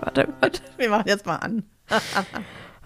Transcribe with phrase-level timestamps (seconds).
[0.00, 0.62] Warte, warte.
[0.76, 1.64] Wir machen jetzt mal an.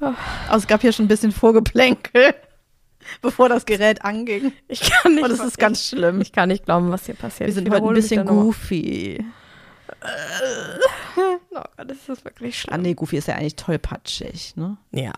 [0.01, 0.17] Aber
[0.57, 2.35] es gab hier schon ein bisschen Vorgeplänkel,
[3.23, 4.53] bevor das Gerät anging.
[4.69, 5.25] Ich kann nicht.
[5.25, 6.21] Und es ist ganz ich, schlimm.
[6.21, 7.49] Ich kann nicht glauben, was hier passiert.
[7.49, 9.25] Wir sind heute ein bisschen goofy.
[11.17, 12.83] Oh Gott, das ist wirklich Ah, schlimm.
[12.83, 14.77] nee, goofy ist ja eigentlich tollpatschig, ne?
[14.91, 15.13] Ja.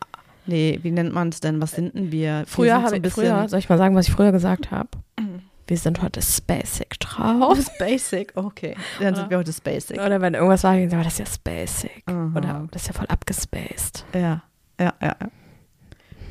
[0.45, 1.61] Nee, wie nennt man es denn?
[1.63, 2.45] Was sind denn wir?
[2.47, 4.89] Früher habe so ich, früher, soll ich mal sagen, was ich früher gesagt habe?
[5.69, 7.59] Wir sind heute spacig drauf.
[7.79, 8.77] Basic, okay.
[9.01, 10.01] Dann sind wir heute basic.
[10.01, 12.05] Oder wenn irgendwas war, ich sage, das ist ja spacig.
[12.07, 12.33] Aha.
[12.37, 14.05] Oder das ist ja voll abgespaced.
[14.15, 14.43] Ja,
[14.79, 15.17] ja, ja.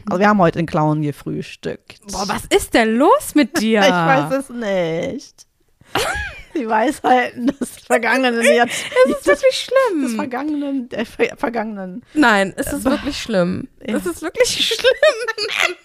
[0.07, 1.99] Also wir haben heute in Clown gefrühstückt.
[2.11, 3.81] Boah, was ist denn los mit dir?
[3.81, 5.47] Ich weiß es nicht.
[6.55, 8.95] Die Weisheiten des vergangenen Jahrzehnts.
[9.09, 10.15] Es ist wirklich des schlimm.
[10.15, 12.05] vergangenen, der ver vergangenen.
[12.13, 13.67] Nein, es ist wirklich schlimm.
[13.85, 13.97] Ja.
[13.97, 15.75] Es ist wirklich schlimm.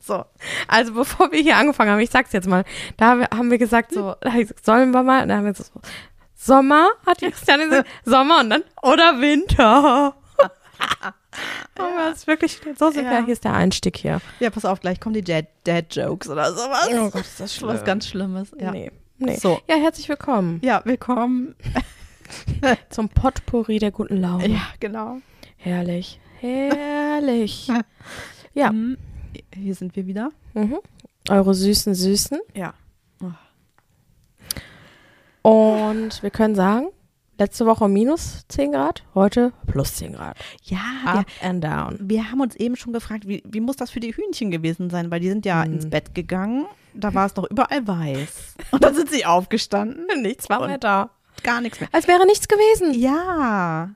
[0.00, 0.24] So.
[0.66, 2.64] Also bevor wir hier angefangen haben, ich sag's jetzt mal,
[2.96, 5.64] da haben wir, gesagt so, gesagt, sollen wir mal, und dann haben wir so,
[6.34, 10.14] Sommer, hat die Christiane gesagt, Sommer und dann, oder Winter.
[11.78, 13.22] Aber es ist wirklich, so sind Ja.
[13.24, 14.20] hier ist der Einstieg hier.
[14.40, 16.88] Ja, pass auf, gleich kommen die Dad- Dad-Jokes oder sowas.
[16.92, 17.68] Oh Gott, ist das schlimm.
[17.68, 18.52] Was ganz Schlimmes.
[18.58, 18.70] Ja.
[18.70, 19.36] Nee, nee.
[19.36, 19.60] So.
[19.68, 21.54] Ja, herzlich willkommen Ja, willkommen.
[22.88, 24.48] zum Potpourri der guten Laune.
[24.48, 25.18] Ja, genau.
[25.58, 27.70] Herrlich, herrlich.
[28.54, 28.96] Ja, Mhm.
[29.54, 30.30] Hier sind wir wieder.
[30.54, 30.78] mhm.
[31.28, 32.38] eure süßen Süßen.
[32.54, 32.74] Ja.
[35.42, 36.88] Und wir können sagen,
[37.38, 40.36] letzte Woche minus 10 Grad, heute plus 10 Grad.
[40.64, 41.96] Ja, Up and down.
[42.00, 44.90] wir, wir haben uns eben schon gefragt, wie, wie muss das für die Hühnchen gewesen
[44.90, 45.10] sein?
[45.10, 45.72] Weil die sind ja Hm.
[45.72, 46.66] ins Bett gegangen.
[46.92, 48.56] Da war es noch überall weiß.
[48.72, 50.06] Und dann sind sie aufgestanden.
[50.22, 51.10] Nichts war mehr da.
[51.42, 51.88] Gar nichts mehr.
[51.92, 52.92] Als wäre nichts gewesen.
[53.00, 53.90] Ja.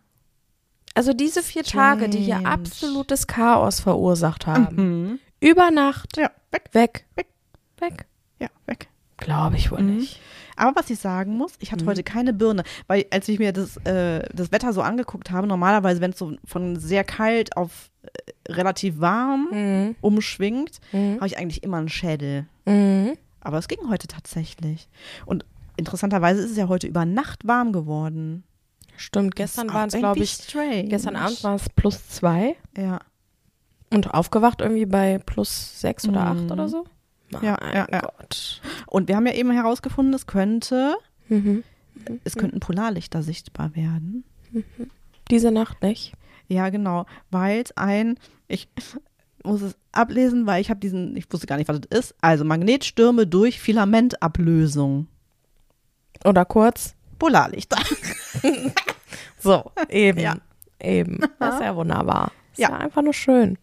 [0.95, 2.48] Also diese vier Tage, die hier Strange.
[2.55, 4.77] absolutes Chaos verursacht haben.
[4.77, 5.19] Mhm.
[5.45, 6.17] Über Nacht.
[6.17, 6.70] Ja, weg.
[6.73, 7.05] Weg.
[7.17, 7.27] Weg.
[7.78, 8.06] Weg.
[8.41, 8.89] Ja, weg.
[9.19, 9.97] Glaube ich wohl Mhm.
[9.97, 10.20] nicht.
[10.56, 11.89] Aber was ich sagen muss, ich hatte Mhm.
[11.89, 16.01] heute keine Birne, weil als ich mir das, äh, das Wetter so angeguckt habe, normalerweise,
[16.01, 19.96] wenn es so von sehr kalt auf äh, relativ warm Mhm.
[20.01, 21.17] umschwingt, Mhm.
[21.17, 22.46] habe ich eigentlich immer einen Schädel.
[22.64, 23.17] Mhm.
[23.40, 24.89] Aber es ging heute tatsächlich.
[25.27, 25.45] Und
[25.77, 28.45] interessanterweise ist es ja heute über Nacht warm geworden.
[28.96, 30.85] Stimmt, gestern waren es, glaube ich, strange.
[30.85, 33.01] gestern Abend war es plus zwei Ja,
[33.90, 36.45] und aufgewacht irgendwie bei plus sechs oder Mhm.
[36.45, 36.84] acht oder so.
[37.42, 38.00] Ja, mein ja, ja.
[38.00, 38.61] Gott.
[38.86, 40.96] und wir haben ja eben herausgefunden, es könnte,
[41.28, 41.64] Mhm.
[42.24, 44.24] es könnten Polarlichter sichtbar werden.
[45.30, 46.12] Diese Nacht nicht.
[46.48, 48.68] Ja, genau, weil es ein, ich
[49.42, 52.14] muss es ablesen, weil ich habe diesen, ich wusste gar nicht, was das ist.
[52.20, 55.06] Also Magnetstürme durch Filamentablösung.
[56.24, 56.95] Oder kurz.
[57.18, 57.78] Polarlichter.
[59.39, 60.20] So, eben.
[60.20, 60.36] Ja.
[60.80, 61.18] Eben.
[61.39, 62.33] Das ist ja wunderbar.
[62.55, 62.70] Ist Ja.
[62.70, 63.59] ja einfach nur schön.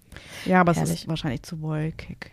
[0.46, 0.94] Ja, aber es Herrlich.
[1.02, 2.31] ist wahrscheinlich zu wolkig.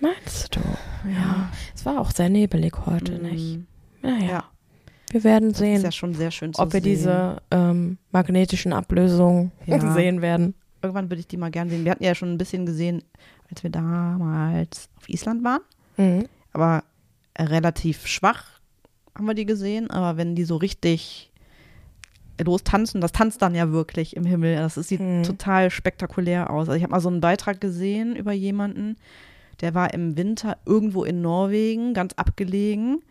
[0.00, 0.60] Meinst du?
[1.08, 1.50] Ja.
[1.74, 3.58] Es war auch sehr nebelig heute, nicht?
[3.58, 3.66] Mhm.
[4.02, 4.26] Naja.
[4.26, 4.44] Ja,
[5.12, 5.90] Wir werden sehen, ja
[6.58, 6.82] ob wir sehen.
[6.82, 9.78] diese ähm, magnetischen Ablösungen Ja.
[9.94, 10.54] sehen werden.
[10.82, 11.84] Irgendwann würde ich die mal gern sehen.
[11.84, 13.04] Wir hatten ja schon ein bisschen gesehen,
[13.50, 15.60] als wir damals auf Island waren.
[15.98, 16.26] Mhm.
[16.54, 16.84] aber
[17.38, 18.44] relativ schwach
[19.14, 19.90] haben wir die gesehen.
[19.90, 21.30] Aber wenn die so richtig
[22.42, 24.56] lostanzen, das tanzt dann ja wirklich im Himmel.
[24.56, 25.22] Das sieht Mhm.
[25.22, 26.68] total spektakulär aus.
[26.68, 28.96] Also ich habe mal so einen Beitrag gesehen über jemanden,
[29.60, 33.02] der war im Winter irgendwo in Norwegen, ganz abgelegen.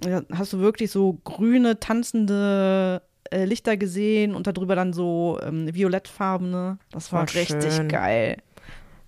[0.00, 5.74] Da hast du wirklich so grüne, tanzende äh, Lichter gesehen und darüber dann so ähm,
[5.74, 6.78] violettfarbene.
[6.92, 7.88] Das war Voll richtig schön.
[7.88, 8.38] geil.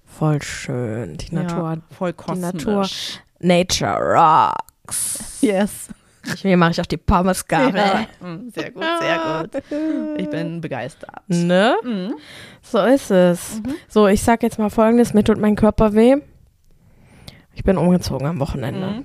[0.05, 1.17] Voll schön.
[1.17, 1.73] Die Natur.
[1.75, 2.43] ja, voll kosmisch.
[2.43, 2.87] Natur.
[3.41, 5.39] Nature rocks.
[5.41, 5.89] Yes.
[6.41, 7.75] Hier mache ich auch die Pommesgabel.
[7.81, 8.07] Ja.
[8.27, 9.19] Mm, Sehr gut, sehr
[9.51, 9.63] gut.
[10.21, 11.23] Ich bin begeistert.
[11.29, 11.77] Ne?
[11.83, 12.15] Mhm.
[12.63, 13.61] So ist es.
[13.65, 13.75] Mhm.
[13.89, 16.17] So, ich sag jetzt mal folgendes: Mir tut mein Körper weh.
[17.55, 18.87] Ich bin umgezogen am Wochenende.
[18.87, 19.05] Mhm.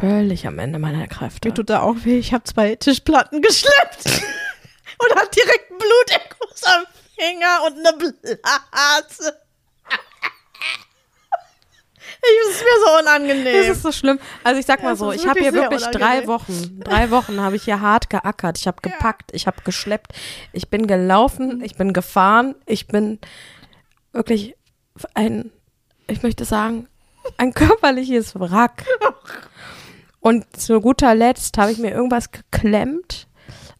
[0.00, 1.48] Völlig am Ende meiner Kräfte.
[1.48, 2.18] Mir tut da auch weh.
[2.18, 4.04] Ich habe zwei Tischplatten geschleppt
[4.98, 6.84] und hat direkt Bluterguss am
[7.16, 9.34] Finger und eine Blase.
[12.20, 13.72] Ich, ist mir so Das unangenehm.
[13.72, 14.18] ist so schlimm.
[14.44, 16.28] Also ich sag mal Es so, ich habe hier wirklich wirklich drei unangenehm.
[16.28, 18.58] Wochen, drei Wochen habe ich hier hart geackert.
[18.58, 18.90] Ich habe Ja.
[18.92, 20.12] gepackt, ich habe geschleppt,
[20.52, 23.18] ich bin gelaufen, ich bin gefahren, ich bin
[24.12, 24.56] wirklich
[25.14, 25.50] ein,
[26.08, 26.88] ich möchte sagen,
[27.36, 28.84] ein körperliches Wrack.
[30.20, 33.28] Und zu guter Letzt habe ich mir irgendwas geklemmt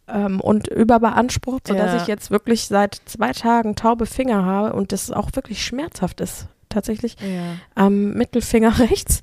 [0.06, 1.96] ähm, und überbeansprucht, sodass Ja.
[2.02, 6.46] ich jetzt wirklich seit zwei Tagen taube Finger habe und das auch wirklich schmerzhaft ist.
[6.69, 7.56] Tatsächlich Ja.
[7.75, 9.23] am Mittelfinger rechts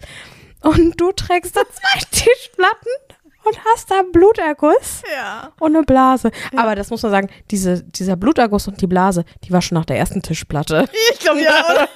[0.62, 2.92] und du trägst da zwei Tischplatten
[3.44, 5.52] und hast da Bluterguss ja.
[5.60, 6.32] und eine Blase.
[6.56, 9.86] Aber das muss man sagen, diese, dieser Bluterguss und die Blase, die war schon nach
[9.86, 10.90] der ersten Tischplatte.
[11.14, 11.90] Ich glaube ja, oder?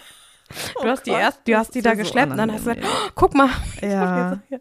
[0.82, 2.66] Du hast die Gott, erst, du hast die da ja so geschleppt und dann hast
[2.66, 3.50] du gesagt, oh, guck mal.
[3.82, 4.60] Ja, ja.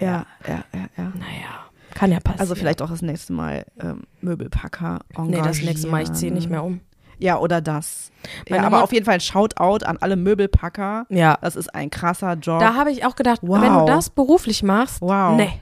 [0.00, 1.12] ja, ja, ja, ja.
[1.14, 2.40] Naja, Kann ja passieren.
[2.40, 6.50] Also vielleicht auch das nächste Mal ähm, Möbelpacker Nee, das nächste Mal, ich ziehe nicht
[6.50, 6.80] mehr um.
[7.18, 8.10] Ja, oder das.
[8.48, 11.06] Ja, aber auf jeden Fall ein Shoutout an alle Möbelpacker.
[11.08, 11.38] Ja.
[11.40, 12.60] Das ist ein krasser Job.
[12.60, 13.60] Da habe ich auch gedacht, Wow.
[13.62, 15.36] wenn du das beruflich machst, Wow.
[15.36, 15.60] nee.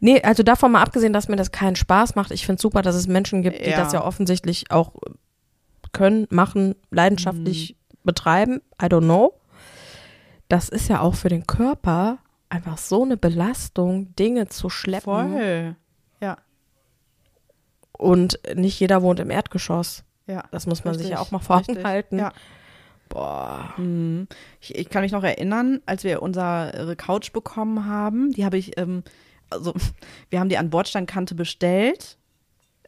[0.00, 2.32] Nee, also davon mal abgesehen, dass mir das keinen Spaß macht.
[2.32, 3.76] Ich finde es super, dass es Menschen gibt, die Ja.
[3.76, 4.92] das ja offensichtlich auch
[5.92, 8.60] können, machen, leidenschaftlich betreiben.
[8.82, 9.34] I don't know.
[10.48, 15.04] Das ist ja auch für den Körper einfach so eine Belastung, Dinge zu schleppen.
[15.32, 15.76] Voll.
[17.98, 20.04] Und nicht jeder wohnt im Erdgeschoss.
[20.26, 20.44] ja.
[20.50, 22.18] Das muss man sich Richtig, ja auch mal vor Augen halten.
[22.18, 22.32] Ja.
[23.08, 23.74] Boah.
[23.76, 24.28] Mhm.
[24.60, 28.78] Ich, ich kann mich noch erinnern, als wir unsere Couch bekommen haben, die habe ich,
[28.78, 29.02] ähm,
[29.50, 29.74] also
[30.30, 32.18] wir haben die an Bordsteinkante bestellt,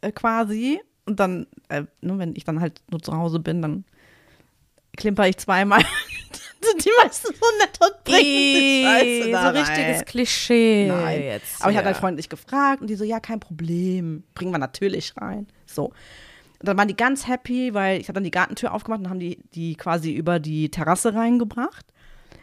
[0.01, 0.81] äh, quasi.
[1.07, 3.85] Und dann, äh, ne, wenn ich dann halt nur zu Hause bin, dann
[4.97, 5.83] klimper ich zweimal.
[6.63, 9.57] sind die meisten so nett und bringen die Scheiße so da rein.
[9.57, 10.87] richtiges Klischee.
[10.89, 11.23] Nein.
[11.23, 11.93] Jetzt, Aber ich hatte ja.
[11.93, 15.47] halt freundlich gefragt und die so, ja, kein Problem, bringen wir natürlich rein.
[15.67, 15.87] So.
[15.87, 19.21] Und dann waren die ganz happy, weil ich habe dann die Gartentür aufgemacht und haben
[19.21, 21.87] die, die quasi über die Terrasse reingebracht.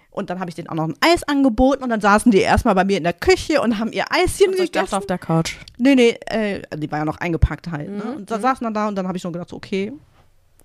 [0.10, 2.74] Und dann habe ich denen auch noch ein Eis angeboten und dann saßen die erstmal
[2.74, 4.74] bei mir in der Küche und haben ihr Eischen Also ich gegessen.
[4.74, 5.58] dachte auf der Couch.
[5.78, 7.90] Nee, nee, äh, die war ja noch eingepackt halt.
[7.92, 8.04] Ne?
[8.04, 9.94] Mhm, Und da saßen dann da und dann habe ich schon gedacht, so, okay,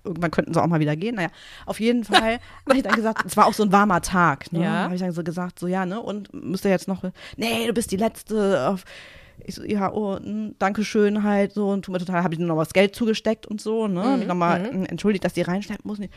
[0.03, 1.15] irgendwann könnten sie auch mal wieder gehen.
[1.15, 1.29] Naja,
[1.65, 4.51] auf jeden Fall habe ich dann gesagt, es war auch so ein warmer Tag.
[4.51, 4.63] Ne?
[4.63, 4.71] Ja.
[4.83, 6.01] habe ich dann so gesagt, so ja, ne?
[6.01, 7.03] Und müsst ihr jetzt noch,
[7.37, 8.67] nee, du bist die Letzte.
[8.69, 8.83] Auf,
[9.45, 12.39] ich so, ja, oh, mh, danke schön halt so und tut mir total, habe ich
[12.39, 14.01] noch was Geld zugesteckt und so, ne?
[14.03, 15.99] Mhm, Und ich nochmal mh, entschuldigt, dass die reinschneiden muss.
[15.99, 16.09] Nee,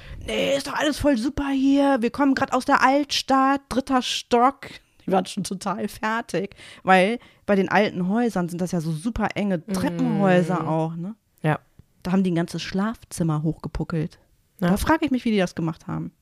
[0.57, 1.97] ist doch alles voll super hier.
[2.01, 4.67] Wir kommen gerade aus der Altstadt, dritter Stock.
[5.07, 9.29] Die waren schon total fertig, weil bei den alten Häusern sind das ja so super
[9.35, 11.15] enge Treppenhäuser auch, ne?
[12.07, 14.21] Da haben die ein ganzes Schlafzimmer hochgepuckelt.
[14.61, 14.71] Ja.
[14.71, 16.13] Da frage ich mich, wie die das gemacht haben.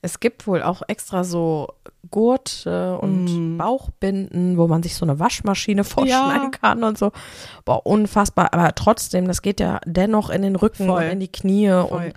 [0.00, 1.68] Es gibt wohl auch extra so
[2.10, 3.58] Gurte und Mm.
[3.58, 6.58] Bauchbinden, wo man sich so eine Waschmaschine vorschneiden Ja.
[6.58, 7.12] kann und so.
[7.66, 8.52] Boah, unfassbar.
[8.54, 11.04] Aber trotzdem, das geht ja dennoch in den Rücken Voll.
[11.04, 11.84] und in die Knie Voll.
[12.06, 12.14] und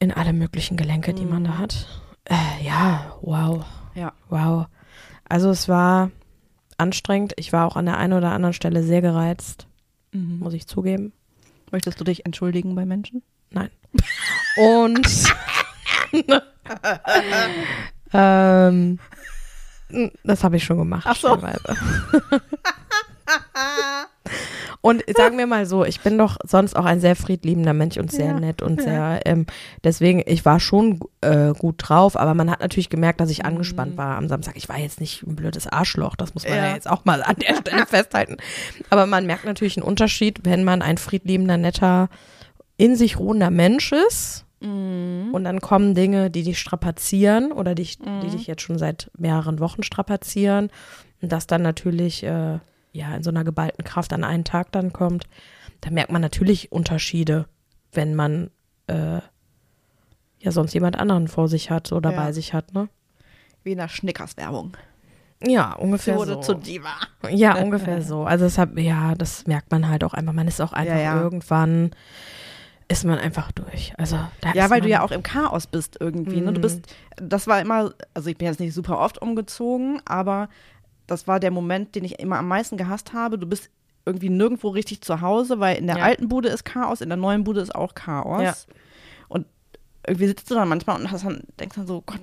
[0.00, 1.86] in alle möglichen Gelenke, die man da hat.
[2.24, 3.64] Äh, ja, wow.
[3.94, 4.12] Ja.
[4.30, 4.66] Wow.
[5.28, 6.10] Also es war
[6.78, 7.34] anstrengend.
[7.36, 9.66] Ich war auch an der einen oder anderen Stelle sehr gereizt,
[10.12, 10.38] Mhm.
[10.40, 11.12] muss ich zugeben.
[11.70, 13.22] Möchtest du dich entschuldigen bei Menschen?
[13.50, 13.70] Nein.
[14.56, 15.06] Und
[18.12, 18.98] ähm,
[20.24, 21.06] das habe ich schon gemacht.
[21.06, 21.38] Ach so.
[24.80, 28.12] Und sagen wir mal so, ich bin doch sonst auch ein sehr friedliebender Mensch und
[28.12, 28.84] sehr Ja, nett und ja.
[28.84, 29.46] sehr, ähm,
[29.82, 33.46] deswegen, ich war schon äh, gut drauf, aber man hat natürlich gemerkt, dass ich Mhm.
[33.46, 34.54] angespannt war am Samstag.
[34.56, 36.74] Ich war jetzt nicht ein blödes Arschloch, das muss man ja, Ja.
[36.74, 38.36] jetzt auch mal an der Stelle festhalten.
[38.90, 42.08] Aber man merkt natürlich einen Unterschied, wenn man ein friedliebender, netter,
[42.76, 45.30] in sich ruhender Mensch ist Mhm.
[45.32, 49.58] und dann kommen Dinge, die dich strapazieren oder dich, die dich jetzt schon seit mehreren
[49.60, 50.70] Wochen strapazieren
[51.22, 52.58] und das dann natürlich äh,
[52.92, 55.24] ja in so einer geballten Kraft an einen Tag dann kommt,
[55.80, 57.46] da merkt man natürlich Unterschiede,
[57.92, 58.50] wenn man
[58.88, 59.20] äh,
[60.40, 62.16] ja sonst jemand anderen vor sich hat oder Ja.
[62.16, 62.88] bei sich hat, ne?
[63.64, 64.76] Wie in der Schnickers-Werbung.
[65.44, 66.40] Ja, ungefähr wurde so.
[66.40, 66.94] zur Diva.
[67.30, 68.24] Ja, ungefähr so.
[68.24, 70.32] Also deshalb, ja, das merkt man halt auch einfach.
[70.32, 71.22] Man ist auch einfach Ja, ja.
[71.22, 71.90] irgendwann
[72.88, 73.92] ist man einfach durch.
[73.98, 74.18] Also
[74.54, 76.40] Ja, weil du ja auch im Chaos bist irgendwie.
[76.40, 76.52] Ne?
[76.52, 76.62] Du Mhm.
[76.62, 76.80] bist,
[77.16, 80.48] das war immer, also ich bin jetzt nicht super oft umgezogen, aber
[81.08, 83.36] das war der Moment, den ich immer am meisten gehasst habe.
[83.38, 83.70] Du bist
[84.06, 86.04] irgendwie nirgendwo richtig zu Hause, weil in der Ja.
[86.04, 88.42] alten Bude ist Chaos, in der neuen Bude ist auch Chaos.
[88.42, 88.54] Ja.
[89.28, 89.46] Und
[90.06, 92.20] irgendwie sitzt du dann manchmal und hast dann, denkst dann so, Gott,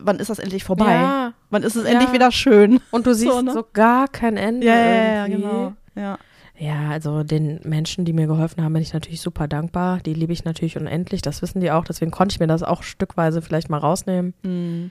[0.00, 0.92] wann ist das endlich vorbei?
[0.92, 1.32] Ja.
[1.50, 1.90] Wann ist es Ja.
[1.92, 2.80] endlich wieder schön?
[2.90, 3.64] Und du siehst So, so, ne?
[3.72, 4.66] gar kein Ende.
[4.66, 5.32] irgendwie.
[5.42, 5.72] genau.
[5.94, 6.18] Ja.
[6.56, 9.98] Ja, also den Menschen, die mir geholfen haben, bin ich natürlich super dankbar.
[9.98, 11.84] Die liebe ich natürlich unendlich, das wissen die auch.
[11.84, 14.34] Deswegen konnte ich mir das auch stückweise vielleicht mal rausnehmen.
[14.44, 14.90] Mhm.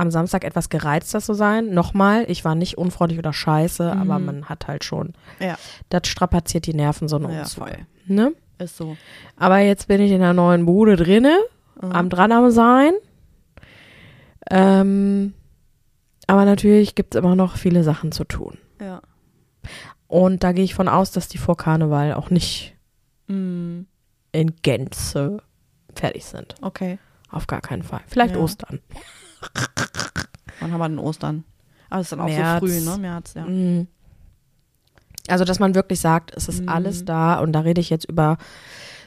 [0.00, 1.74] Am Samstag etwas gereizter zu sein.
[1.74, 4.24] Nochmal, ich war nicht unfreundlich oder scheiße, aber Mhm.
[4.24, 5.58] man hat halt schon, Ja.
[5.90, 7.64] das strapaziert die Nerven so ein Ja, Umzug.
[7.64, 7.76] voll.
[8.06, 8.32] Ne?
[8.58, 8.96] Ist so.
[9.36, 11.36] Aber jetzt bin ich in der neuen Bude drinne,
[11.82, 11.92] Mhm.
[11.92, 12.92] am dran am sein.
[14.50, 15.34] Ähm,
[16.26, 18.58] aber natürlich gibt es immer noch viele Sachen zu tun.
[18.80, 19.02] Ja.
[20.06, 22.74] Und da gehe ich von aus, dass die vor Karneval auch nicht
[23.28, 23.86] Mhm.
[24.32, 25.42] in Gänze
[25.94, 26.54] fertig sind.
[26.62, 26.98] Okay.
[27.30, 28.00] Auf gar keinen Fall.
[28.08, 28.40] Vielleicht Ja.
[28.40, 28.80] Ostern.
[30.60, 31.44] Wann haben wir denn Ostern?
[31.88, 32.60] Ah, das ist dann auch März.
[32.60, 32.98] so früh, ne?
[32.98, 33.44] März, ja.
[33.46, 33.86] Mhm.
[35.28, 36.68] Also, dass man wirklich sagt, es ist Mhm.
[36.68, 37.40] alles da.
[37.40, 38.36] Und da rede ich jetzt über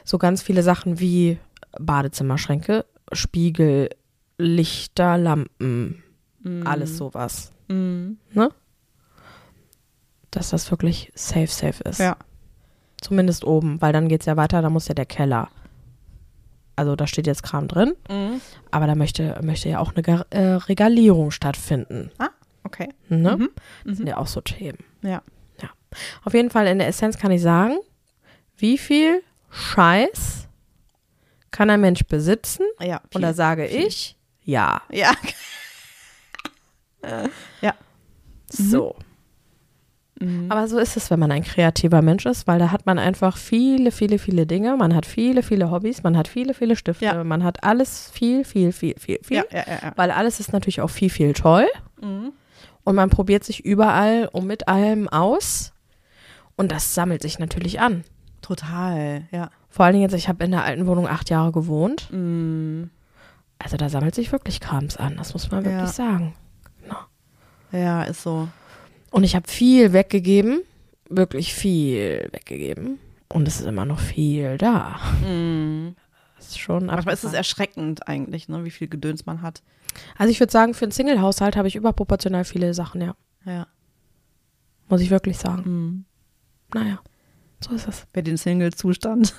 [0.04, 1.38] so ganz viele Sachen wie
[1.78, 3.90] Badezimmerschränke, Spiegel,
[4.38, 6.02] Lichter, Lampen,
[6.42, 6.66] Mhm.
[6.66, 7.52] alles sowas.
[7.68, 8.18] Mhm.
[10.30, 12.00] Dass das wirklich safe, safe ist.
[12.00, 12.16] Ja.
[13.00, 15.48] Zumindest oben, weil dann geht es ja weiter, da muss ja der Keller.
[16.76, 18.40] Also da steht jetzt Kram drin, Mhm.
[18.70, 22.10] aber da möchte, möchte ja auch eine äh, Regalierung stattfinden.
[22.64, 22.88] okay.
[23.08, 23.36] Ne?
[23.36, 23.50] Mhm.
[23.84, 24.78] Das sind ja auch so Themen.
[25.02, 25.22] Ja.
[26.24, 27.76] Auf jeden Fall in der Essenz kann ich sagen,
[28.56, 30.48] wie viel Scheiß
[31.52, 32.64] kann ein Mensch besitzen?
[32.80, 33.00] Ja.
[33.14, 33.86] Und da sage viel.
[33.86, 34.82] ich, ja.
[34.90, 35.12] Ja.
[37.60, 37.74] ja.
[38.50, 38.96] So.
[40.20, 40.46] Mhm.
[40.50, 43.36] Aber so ist es, wenn man ein kreativer Mensch ist, weil da hat man einfach
[43.36, 44.76] viele, viele, viele Dinge.
[44.76, 47.24] Man hat viele, viele Hobbys, man hat viele, viele Stifte, Ja.
[47.24, 49.44] man hat alles viel, viel, viel, viel, viel.
[49.50, 49.92] Ja, ja.
[49.96, 51.66] Weil alles ist natürlich auch viel, viel toll.
[52.00, 52.32] Mhm.
[52.84, 55.72] Und man probiert sich überall und mit allem aus.
[56.56, 58.04] Und das sammelt sich natürlich an.
[58.42, 59.50] Total, ja.
[59.70, 62.08] Vor allen Dingen jetzt, ich habe in der alten Wohnung acht Jahre gewohnt.
[62.12, 62.90] Mhm.
[63.58, 66.34] Also da sammelt sich wirklich Krams an, das muss man wirklich sagen.
[67.72, 68.48] Ja, ist so.
[69.14, 70.62] Und ich habe viel weggegeben,
[71.08, 72.98] wirklich viel weggegeben.
[73.32, 74.98] Und es ist immer noch viel da.
[75.22, 75.94] Mhm.
[76.36, 77.36] Das ist schon Manchmal ist es abgefahren.
[77.36, 79.62] erschreckend eigentlich, ne, wie viel Gedöns man hat.
[80.18, 83.14] Also ich würde sagen, für einen Single-Haushalt habe ich überproportional viele Sachen, ja.
[83.46, 83.68] Ja.
[84.88, 85.62] Muss ich wirklich sagen.
[85.64, 86.04] Mhm.
[86.74, 86.98] Naja,
[87.60, 88.08] so ist es.
[88.14, 89.32] Wer den Single-Zustand.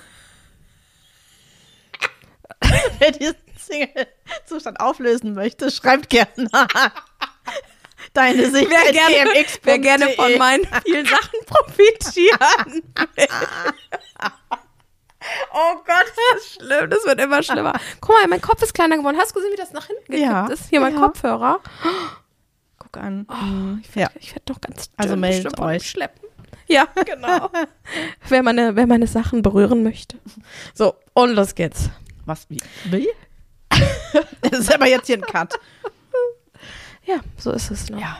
[2.98, 6.48] Wer diesen Single-Zustand auflösen möchte, schreibt gerne.
[8.16, 9.60] Deine Sicht Wer gerne, gmx.de.
[9.64, 12.82] wer gerne von meinen vielen Sachen profitieren.
[15.52, 16.88] oh Gott, das ist schlimm.
[16.88, 17.74] Das wird immer schlimmer.
[18.00, 19.18] Guck mal, mein Kopf ist kleiner geworden.
[19.18, 20.70] Hast du gesehen, wie das nach hinten gekippt Ja, ist?
[20.70, 21.00] Hier mein ja.
[21.00, 21.60] Kopfhörer.
[22.78, 23.26] Guck an.
[23.28, 24.08] Oh, ich ja.
[24.08, 25.90] werde werd doch ganz dünn Also meldet euch.
[25.90, 26.26] Schleppen.
[26.68, 27.50] Ja, genau.
[28.28, 30.18] wer, meine, wer meine Sachen berühren möchte.
[30.72, 31.90] So, und los geht's.
[32.24, 32.46] Was?
[32.48, 32.60] Wie?
[32.86, 33.08] Wie?
[34.40, 35.58] das ist aber jetzt hier ein Cut.
[37.06, 37.90] Ja, so ist es.
[37.90, 38.00] Ne?
[38.00, 38.18] Ja.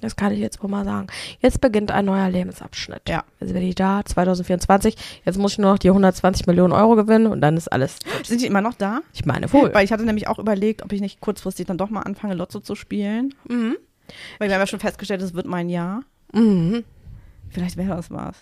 [0.00, 1.08] Das kann ich jetzt wohl mal sagen.
[1.40, 3.08] Jetzt beginnt ein neuer Lebensabschnitt.
[3.08, 3.24] Ja.
[3.40, 4.96] Jetzt bin ich da, 2024.
[5.24, 7.96] Jetzt muss ich nur noch die 120 Millionen Euro gewinnen und dann ist alles.
[8.22, 9.00] Sind die immer noch da?
[9.12, 9.74] Ich meine wohl.
[9.74, 12.60] Weil ich hatte nämlich auch überlegt, ob ich nicht kurzfristig dann doch mal anfange, Lotto
[12.60, 13.34] zu spielen.
[13.48, 13.76] Mhm.
[14.38, 16.02] Weil wir haben ja schon festgestellt, es wird mein Jahr.
[16.32, 16.84] Mhm.
[17.50, 18.36] Vielleicht wäre das was.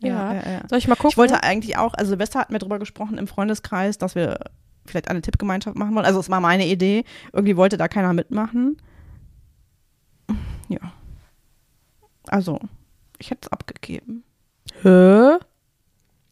[0.00, 0.34] Ja.
[0.34, 0.60] ja, ja.
[0.68, 1.10] Soll ich mal gucken?
[1.10, 4.38] Ich wollte eigentlich auch, also Silvester hat mir darüber gesprochen im Freundeskreis, dass wir
[4.86, 6.06] vielleicht eine Tippgemeinschaft machen wollen.
[6.06, 7.04] Also es war meine Idee.
[7.32, 8.76] Irgendwie wollte da keiner mitmachen.
[10.68, 10.92] Ja.
[12.28, 12.58] Also,
[13.18, 14.24] ich hätte es abgegeben.
[14.82, 15.36] Hä?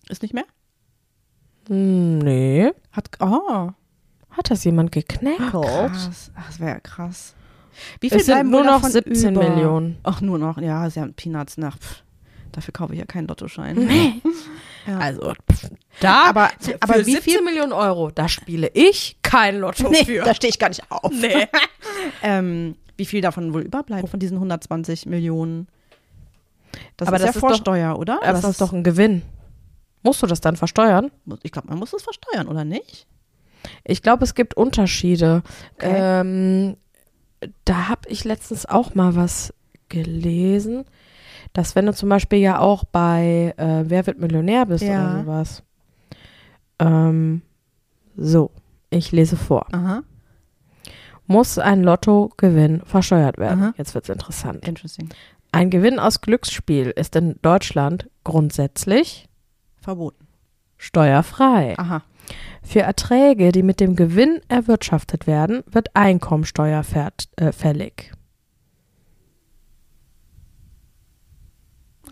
[0.08, 0.44] Ist nicht mehr?
[1.68, 2.72] Hm, Nee.
[2.92, 3.70] Hat, oh,
[4.30, 5.50] Hat das jemand geknackelt?
[5.50, 6.30] krass.
[6.34, 7.34] Ach, das wäre ja krass.
[8.00, 9.48] Wie Es sind bleiben nur noch davon 17 über?
[9.48, 9.98] Millionen.
[10.02, 10.58] Ach, nur noch.
[10.58, 11.56] Ja, ja ein Peanuts.
[11.56, 12.02] Na, pff,
[12.52, 13.76] dafür kaufe ich ja keinen Lottoschein.
[13.76, 14.14] Nee.
[14.86, 14.98] Ja.
[14.98, 15.32] Also,
[16.00, 16.50] da, aber,
[16.80, 17.42] aber für wie 17 viel?
[17.42, 20.22] Millionen Euro, da spiele ich kein Lotto Nee, für.
[20.24, 21.10] da stehe ich gar nicht auf.
[21.12, 21.46] Nee.
[22.22, 25.68] ähm, wie viel davon wohl überbleibt von diesen 120 Millionen?
[26.96, 28.20] Das Aber ist das ja ist doch- Vorsteuer, oder?
[28.22, 29.22] Aber das ist doch ein Gewinn.
[30.02, 31.10] Musst du das dann versteuern?
[31.42, 33.06] Ich glaube, man muss das versteuern, oder nicht?
[33.84, 35.42] Ich glaube, es gibt Unterschiede.
[35.76, 35.92] Okay.
[35.96, 36.76] Ähm,
[37.64, 39.54] da habe ich letztens auch mal was
[39.88, 40.84] gelesen,
[41.54, 45.12] dass wenn du zum Beispiel ja auch bei äh, Wer wird Millionär bist Ja.
[45.14, 45.62] oder sowas.
[46.78, 47.40] Ähm,
[48.16, 48.50] so,
[48.90, 49.66] ich lese vor.
[49.72, 50.02] Aha.
[51.26, 53.62] Muss ein Lottogewinn versteuert werden?
[53.62, 53.74] Aha.
[53.78, 54.66] Jetzt wird's interessant.
[54.68, 55.08] Interesting.
[55.52, 59.28] Ein Gewinn aus Glücksspiel ist in Deutschland grundsätzlich
[59.80, 60.26] Verboten.
[60.76, 61.78] steuerfrei.
[61.78, 62.02] Aha.
[62.62, 68.12] Für Erträge, die mit dem Gewinn erwirtschaftet werden, wird Einkommensteuer fährt, äh, fällig.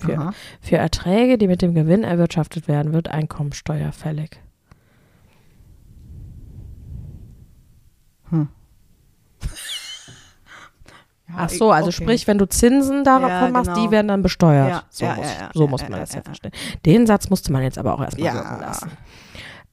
[0.05, 0.33] Für, Aha.
[0.61, 4.41] für Erträge, die mit dem Gewinn erwirtschaftet werden, wird Einkommensteuer fällig.
[11.29, 12.03] Ja, Ach so, also okay.
[12.03, 13.87] sprich, wenn du Zinsen davon Ja, machst, genau.
[13.87, 14.69] die werden dann besteuert.
[14.69, 16.23] Ja, so ja, muss, so muss man das ja, ja.
[16.25, 16.53] verstehen.
[16.85, 18.35] Den Satz musste man jetzt aber auch erstmal Ja.
[18.35, 18.91] wirken lassen.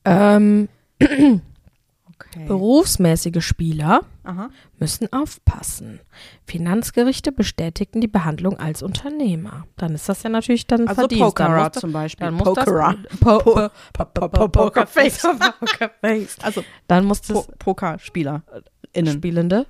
[0.06, 0.70] Ähm,
[1.02, 2.44] Okay.
[2.48, 4.50] berufsmäßige Spieler Aha.
[4.80, 6.00] Müssen aufpassen.
[6.46, 9.66] Finanzgerichte bestätigten die Behandlung als Unternehmer.
[9.78, 11.24] Dann ist das ja natürlich dann Also Verdienst.
[11.24, 12.26] Pokerer zum Beispiel.
[12.28, 12.96] dann muss Pokerer.
[13.10, 15.22] das po, po, Po- po- po- Pokerface.
[15.60, 16.38] Pokerface.
[16.42, 18.44] Also Dann muss das po Pokerspieler.
[18.92, 19.14] Innen.
[19.14, 19.68] Spielende,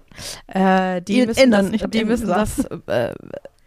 [0.47, 1.71] äh, die müssen innen.
[1.73, 3.13] das, die müssen das äh,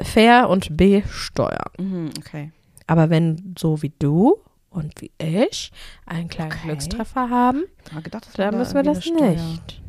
[0.00, 1.70] fair und besteuern.
[1.78, 2.52] Mhm, okay.
[2.86, 4.38] Aber wenn so wie du
[4.70, 5.70] und wie ich
[6.06, 6.68] einen kleinen Okay.
[6.68, 9.82] Glückstreffer haben, Ich gedacht, dann wäre müssen wir das nicht.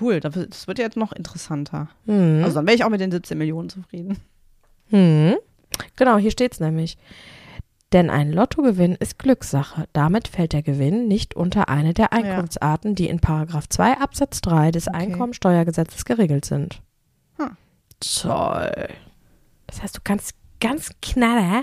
[0.00, 1.88] Cool, das wird- wird jetzt noch interessanter.
[2.06, 2.42] Hm.
[2.44, 4.18] Also dann wäre ich auch mit den 17 Millionen zufrieden.
[4.90, 5.36] Hm.
[5.96, 6.96] Genau, hier steht's nämlich.
[7.92, 9.86] Denn ein Lottogewinn ist Glückssache.
[9.92, 14.70] Damit fällt der Gewinn nicht unter eine der Einkunftsarten, die in Paragraph 2 Absatz 3
[14.72, 14.96] des Okay.
[14.98, 16.82] Einkommensteuergesetzes geregelt sind.
[17.38, 17.56] Hm.
[18.00, 18.88] Toll.
[19.68, 21.62] Das heißt, du kannst ganz Knaller,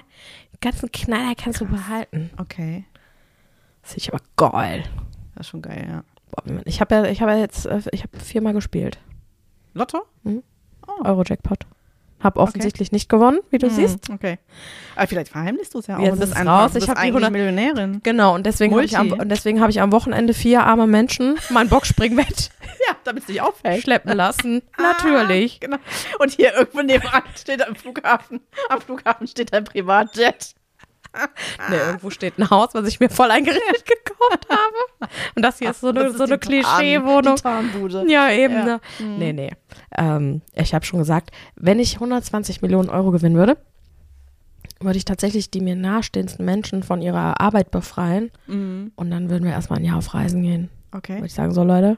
[0.62, 2.30] ganzen Knaller kannst du behalten.
[2.38, 2.86] Okay.
[3.82, 4.84] Das finde ich aber geil.
[5.36, 6.04] Das ist schon geil, ja.
[6.66, 8.98] Ich habe ja, ich habe ja jetzt, äh, ich habe viermal gespielt.
[9.74, 10.04] Lotto?
[10.24, 10.44] Mhm.
[10.88, 11.06] Oh.
[11.08, 11.60] Euro-Jackpot.
[12.22, 14.10] Hab offensichtlich nicht gewonnen, wie du Hm, siehst.
[14.10, 14.40] Okay.
[14.96, 16.02] Aber vielleicht verheimlichst du es ja auch.
[16.02, 16.70] Jetzt ist es raus.
[16.70, 18.00] Ich bist hab die eigentlich 100 Millionärin.
[18.02, 19.22] Genau, und deswegen habe ich, am- Multi.
[19.22, 22.50] und deswegen hab ich am Wochenende vier arme Menschen mein Boxspringbett
[22.88, 23.84] Ja, damit es nicht auffällt.
[23.84, 24.62] schleppen lassen.
[24.78, 25.60] Natürlich.
[25.60, 25.78] Genau.
[26.20, 28.40] Und hier irgendwo nebenan steht am Flughafen.
[28.70, 30.56] Am Flughafen steht ein Privatjet.
[31.70, 35.12] Nee, irgendwo steht ein Haus, was ich mir voll eingerichtet gekauft habe.
[35.36, 37.38] Und das hier ist so eine, so eine Klischeewohnung.
[38.10, 38.54] Ja, eben.
[38.54, 38.66] Ja.
[38.66, 38.82] Ne?
[39.00, 39.52] Nee, nee.
[39.98, 43.58] Ähm, ich habe schon gesagt, wenn ich 120 Millionen Euro gewinnen würde,
[44.80, 48.32] würde ich tatsächlich die mir nahestehendsten Menschen von ihrer Arbeit befreien.
[48.48, 48.92] Mhm.
[48.96, 50.70] Und dann würden wir erstmal ein Jahr auf Reisen gehen.
[50.92, 51.16] Okay.
[51.16, 51.98] Würde ich sagen, so Leute,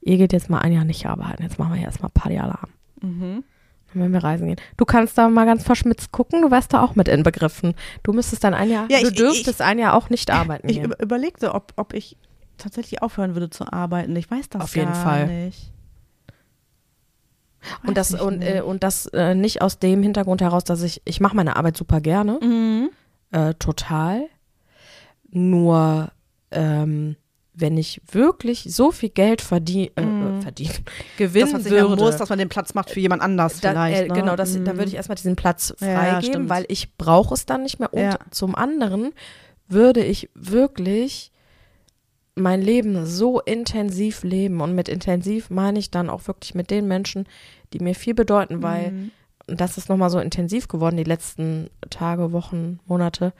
[0.00, 1.42] ihr geht jetzt mal ein Jahr nicht arbeiten.
[1.42, 2.70] Jetzt machen wir hier erstmal Partyalarm.
[3.00, 3.44] Mhm.
[3.98, 4.60] Werden wir reisen gehen.
[4.76, 7.74] Du kannst da mal ganz verschmitzt gucken, du wärst da auch mit inbegriffen.
[8.02, 10.76] Du müsstest dann ein Jahr, Ja, du ich- dürftest ein Jahr auch nicht arbeiten Ich
[10.76, 10.84] gehen.
[10.84, 12.16] über überlegte, ob, ob ich
[12.58, 14.14] tatsächlich aufhören würde zu arbeiten.
[14.16, 15.26] Ich weiß das Auf jeden gar Fall.
[15.46, 15.72] nicht.
[17.62, 18.48] Weiß Und das, ich und, nicht.
[18.54, 21.76] äh, und das äh, nicht aus dem Hintergrund heraus, dass ich, ich mache meine Arbeit
[21.76, 22.38] super gerne.
[22.42, 22.90] Mhm.
[23.32, 24.26] Äh, total.
[25.30, 26.10] Nur
[26.52, 27.16] ähm,
[27.54, 30.02] wenn ich wirklich so viel Geld verdien, äh,
[30.36, 30.42] Mhm.
[30.42, 33.22] verdienen, Dass gewinnen man sich ja würde, muss, dass man den Platz macht für jemand
[33.22, 34.02] anders da, vielleicht.
[34.02, 34.14] äh, ne?
[34.14, 34.78] genau, das, da Mhm.
[34.78, 36.48] würde ich erstmal diesen Platz Ja, freigeben, stimmt.
[36.50, 37.92] weil ich brauche es dann nicht mehr.
[37.92, 38.18] Und Ja.
[38.30, 39.12] zum anderen
[39.68, 41.32] würde ich wirklich
[42.34, 44.60] mein Leben so intensiv leben.
[44.60, 47.26] Und mit intensiv meine ich dann auch wirklich mit den Menschen,
[47.72, 49.10] die mir viel bedeuten, weil Mhm.
[49.48, 53.32] und das ist nochmal so intensiv geworden, die letzten Tage, Wochen, Monate.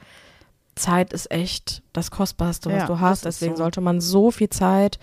[0.75, 3.25] Zeit ist echt das Kostbarste, was Ja, du hast.
[3.25, 3.63] Deswegen so.
[3.63, 4.99] sollte man so viel Zeit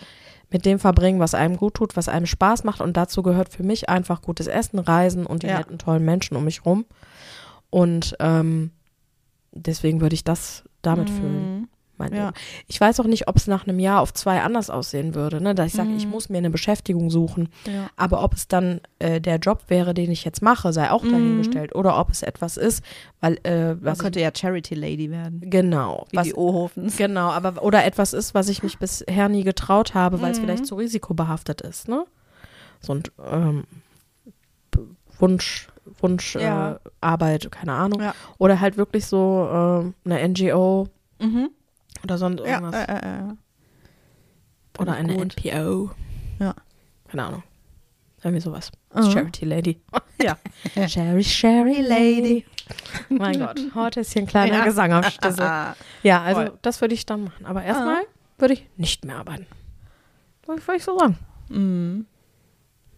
[0.50, 2.80] mit dem verbringen, was einem gut tut, was einem Spaß macht.
[2.80, 5.58] Und dazu gehört für mich einfach gutes Essen, Reisen und die Ja.
[5.58, 6.84] netten, tollen Menschen um mich rum.
[7.70, 8.70] Und ähm,
[9.52, 11.42] deswegen würde ich das damit füllen.
[11.60, 11.60] Mhm.
[11.60, 11.68] Mein
[12.12, 12.32] Ja.
[12.66, 15.54] Ich weiß auch nicht, ob es nach einem Jahr auf zwei anders aussehen würde, ne?
[15.54, 16.10] dass ich sage, ich Mhm.
[16.10, 17.48] muss mir eine Beschäftigung suchen.
[17.66, 17.88] Ja.
[17.96, 21.10] Aber ob es dann äh, der Job wäre, den ich jetzt mache, sei auch Mhm.
[21.10, 21.74] dahingestellt.
[21.74, 22.84] Oder ob es etwas ist,
[23.20, 25.40] weil äh, Man was könnte ja Charity Lady werden.
[25.44, 26.96] ich, genau, Wie was, die Ohofens.
[26.96, 30.42] genau, aber oder etwas ist, was ich mich bisher nie getraut habe, weil es Mhm.
[30.42, 32.04] vielleicht zu risikobehaftet ist, ne?
[32.80, 33.64] So ein ähm,
[35.18, 35.68] Wunsch,
[36.00, 36.72] Wunsch Ja.
[36.72, 38.02] äh, Arbeit, keine Ahnung.
[38.38, 39.48] Oder halt wirklich so
[40.04, 40.88] äh, eine NGO
[41.20, 41.50] Mhm.
[42.04, 42.74] Oder sonst Ja, irgendwas.
[42.88, 43.34] äh, äh, äh.
[44.78, 45.36] oder eine gut.
[45.44, 45.90] NPO.
[46.38, 46.54] Ja.
[47.08, 47.42] Keine Ahnung.
[48.22, 48.70] Irgendwie sowas.
[48.94, 49.10] Mhm.
[49.10, 49.80] Charity Lady.
[50.22, 50.38] Ja.
[50.88, 52.46] Sherry, Sherry Lady.
[53.10, 54.64] mein Gott, heute ist hier ein kleiner Ja.
[54.64, 55.74] Gesang am Schlüssel.
[56.04, 56.58] Ja, also Voll.
[56.62, 57.44] das würde ich dann machen.
[57.44, 58.04] Aber erstmal
[58.38, 59.46] würde ich nicht mehr arbeiten.
[60.46, 61.18] Würde ich so sagen.
[61.48, 62.06] Mhm.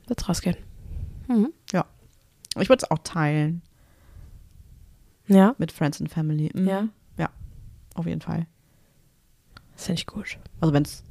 [0.06, 0.56] Wird's rausgehen.
[1.26, 1.52] Mhm.
[2.58, 3.62] Ich würde es auch teilen
[5.26, 6.50] Ja, mit Friends and Family.
[6.54, 6.68] Mhm.
[6.68, 6.88] Ja.
[7.18, 7.30] Ja,
[7.94, 8.46] auf jeden Fall.
[9.76, 10.38] Das finde ich gut.
[10.60, 11.04] Also wenn es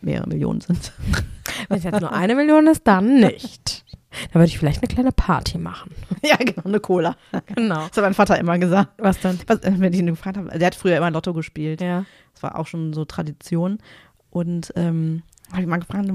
[0.00, 0.92] mehrere Millionen sind.
[1.68, 3.84] Wenn es jetzt nur eine Million ist, dann nicht.
[4.32, 5.94] Dann würde ich vielleicht eine kleine Party machen.
[6.22, 7.16] ja, genau, eine Cola.
[7.54, 7.86] Genau.
[7.88, 8.92] Das hat mein Vater immer gesagt.
[8.98, 9.38] Was dann?
[9.46, 11.80] Was, äh, wenn ich ihn gefragt habe, der hat früher immer Lotto gespielt.
[11.80, 12.04] Ja.
[12.32, 13.78] Das war auch schon so Tradition.
[14.30, 16.08] Und ähm, habe ich mal gefragt,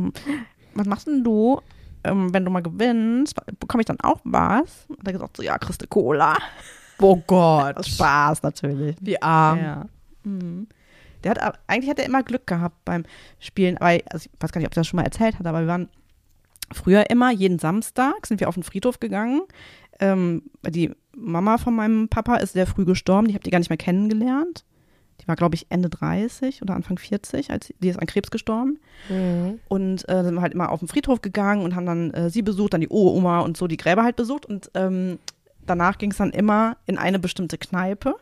[0.74, 1.62] was machst denn du,
[2.04, 3.36] ähm, wenn du mal gewinnst?
[3.60, 4.88] Bekomme ich dann auch was?
[4.90, 6.38] Hat er gesagt, so, ja, kriegst du Cola.
[7.00, 7.86] Oh Gott.
[7.86, 8.96] Spaß natürlich.
[9.00, 9.60] Wie arm.
[9.60, 9.86] Ja.
[10.24, 10.68] Mhm.
[11.26, 13.04] Der hat, eigentlich hat er immer Glück gehabt beim
[13.40, 13.78] Spielen.
[13.78, 15.68] Aber, also ich weiß gar nicht, ob er das schon mal erzählt hat, aber wir
[15.68, 15.90] waren
[16.72, 19.42] früher immer, jeden Samstag sind wir auf den Friedhof gegangen.
[20.00, 23.70] Ähm, die Mama von meinem Papa ist sehr früh gestorben, die habe die gar nicht
[23.70, 24.64] mehr kennengelernt.
[25.22, 28.80] Die war, glaube ich, Ende 30 oder Anfang 40, als die ist an Krebs gestorben.
[29.10, 29.60] Mhm.
[29.70, 32.42] Und äh, sind wir halt immer auf den Friedhof gegangen und haben dann äh, sie
[32.42, 34.46] besucht, dann die Uroma und so die Gräber halt besucht.
[34.46, 35.20] Und ähm,
[35.66, 38.16] danach ging es dann immer in eine bestimmte Kneipe.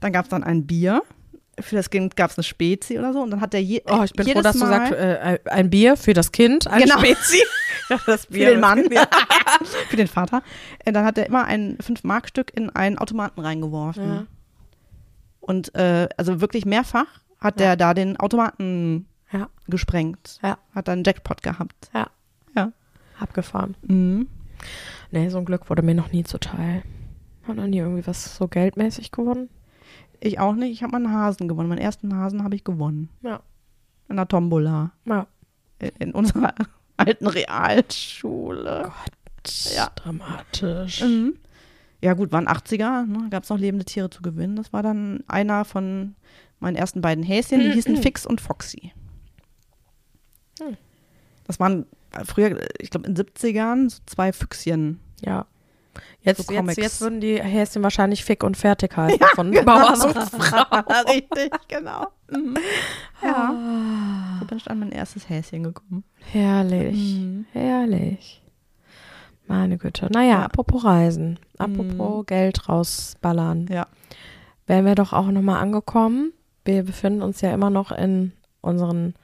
[0.00, 1.02] Dann gab es dann ein Bier.
[1.60, 3.20] Für das Kind gab es eine Spezi oder so.
[3.22, 5.38] Und dann hat der je Oh, ich bin froh, jedes dass du Mal, sagst, äh,
[5.50, 6.98] ein Bier für das Kind, ein Genau.
[6.98, 7.38] Spezi.
[8.06, 8.84] Das für den Mann,
[9.88, 10.42] für den Vater.
[10.84, 14.08] Äh, dann hat er immer ein 5-Mark-Stück in einen Automaten reingeworfen.
[14.08, 14.26] Ja.
[15.40, 17.06] Und äh, also wirklich mehrfach
[17.40, 17.66] hat Ja.
[17.66, 19.48] der da den Automaten Ja.
[19.68, 20.38] gesprengt.
[20.42, 20.56] Ja.
[20.74, 21.90] Hat dann Jackpot gehabt.
[21.92, 22.06] Ja.
[22.56, 22.72] Ja.
[23.20, 23.76] Abgefahren.
[23.82, 24.28] Mhm.
[25.10, 26.82] Nee, so ein Glück wurde mir noch nie zuteil.
[27.46, 29.50] Hat noch nie irgendwie was so geldmäßig gewonnen.
[30.20, 30.72] Ich auch nicht.
[30.72, 31.68] Ich habe meinen Hasen gewonnen.
[31.68, 33.08] Meinen ersten Hasen habe ich gewonnen.
[33.22, 33.40] Ja.
[34.08, 34.92] In der Tombola.
[35.04, 35.26] Ja.
[35.78, 36.54] In- In unserer
[36.96, 38.92] alten Realschule.
[39.74, 39.90] Ja.
[39.96, 41.02] Dramatisch.
[41.02, 41.34] Mhm.
[42.02, 43.06] Ja, gut, waren 80er.
[43.06, 43.28] Ne?
[43.30, 44.56] Gab es noch lebende Tiere zu gewinnen.
[44.56, 46.14] Das war dann einer von
[46.60, 47.60] meinen ersten beiden Häschen.
[47.60, 48.92] Die hießen Fix und Foxy.
[50.60, 50.76] Hm.
[51.46, 51.86] Das waren
[52.24, 55.00] früher, ich glaube, in den 70ern so zwei Füchschen.
[55.24, 55.46] Ja.
[56.20, 60.18] Jetzt, So jetzt, jetzt würden die Häschen wahrscheinlich fick und fertig heißen von Bauer und
[60.42, 60.80] Frau.
[61.10, 62.06] Richtig, genau.
[62.30, 62.56] Mhm.
[63.22, 64.38] Ja.
[64.40, 66.04] So bin ich an mein erstes Häschen gekommen.
[66.32, 67.14] Herrlich.
[67.16, 67.46] Mhm.
[67.52, 68.42] Herrlich.
[69.46, 70.08] Meine Güte.
[70.10, 70.42] Naja, Ja.
[70.44, 73.66] apropos Reisen, apropos Geld rausballern.
[73.70, 73.86] Ja.
[74.66, 76.32] Wären wir doch auch nochmal angekommen.
[76.64, 79.14] Wir befinden uns ja immer noch in unseren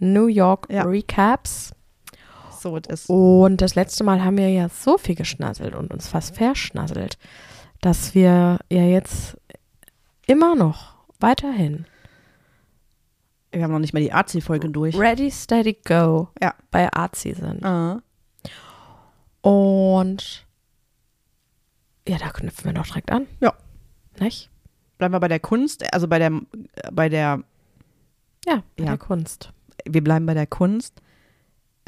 [0.00, 0.82] New York Ja.
[0.82, 1.72] Recaps.
[2.62, 3.10] So es ist.
[3.10, 7.18] Und das letzte Mal haben wir ja so viel geschnasselt und uns fast verschnasselt,
[7.80, 9.36] dass wir ja jetzt
[10.26, 11.86] immer noch weiterhin
[13.50, 14.96] Wir haben noch nicht mal die Arzi-Folge durch.
[14.98, 16.54] Ready, Steady, Go Ja.
[16.70, 17.64] bei Arzi sind.
[17.64, 18.00] Ah.
[19.40, 20.46] Und
[22.08, 23.26] ja, da knüpfen wir doch direkt an.
[23.40, 23.52] Ja.
[24.20, 24.50] Nicht?
[24.98, 26.30] Bleiben wir bei der Kunst, also bei der,
[26.92, 27.42] bei der,
[28.46, 28.90] Ja, bei Ja.
[28.90, 29.52] der Kunst.
[29.84, 31.00] wir bleiben bei der Kunst.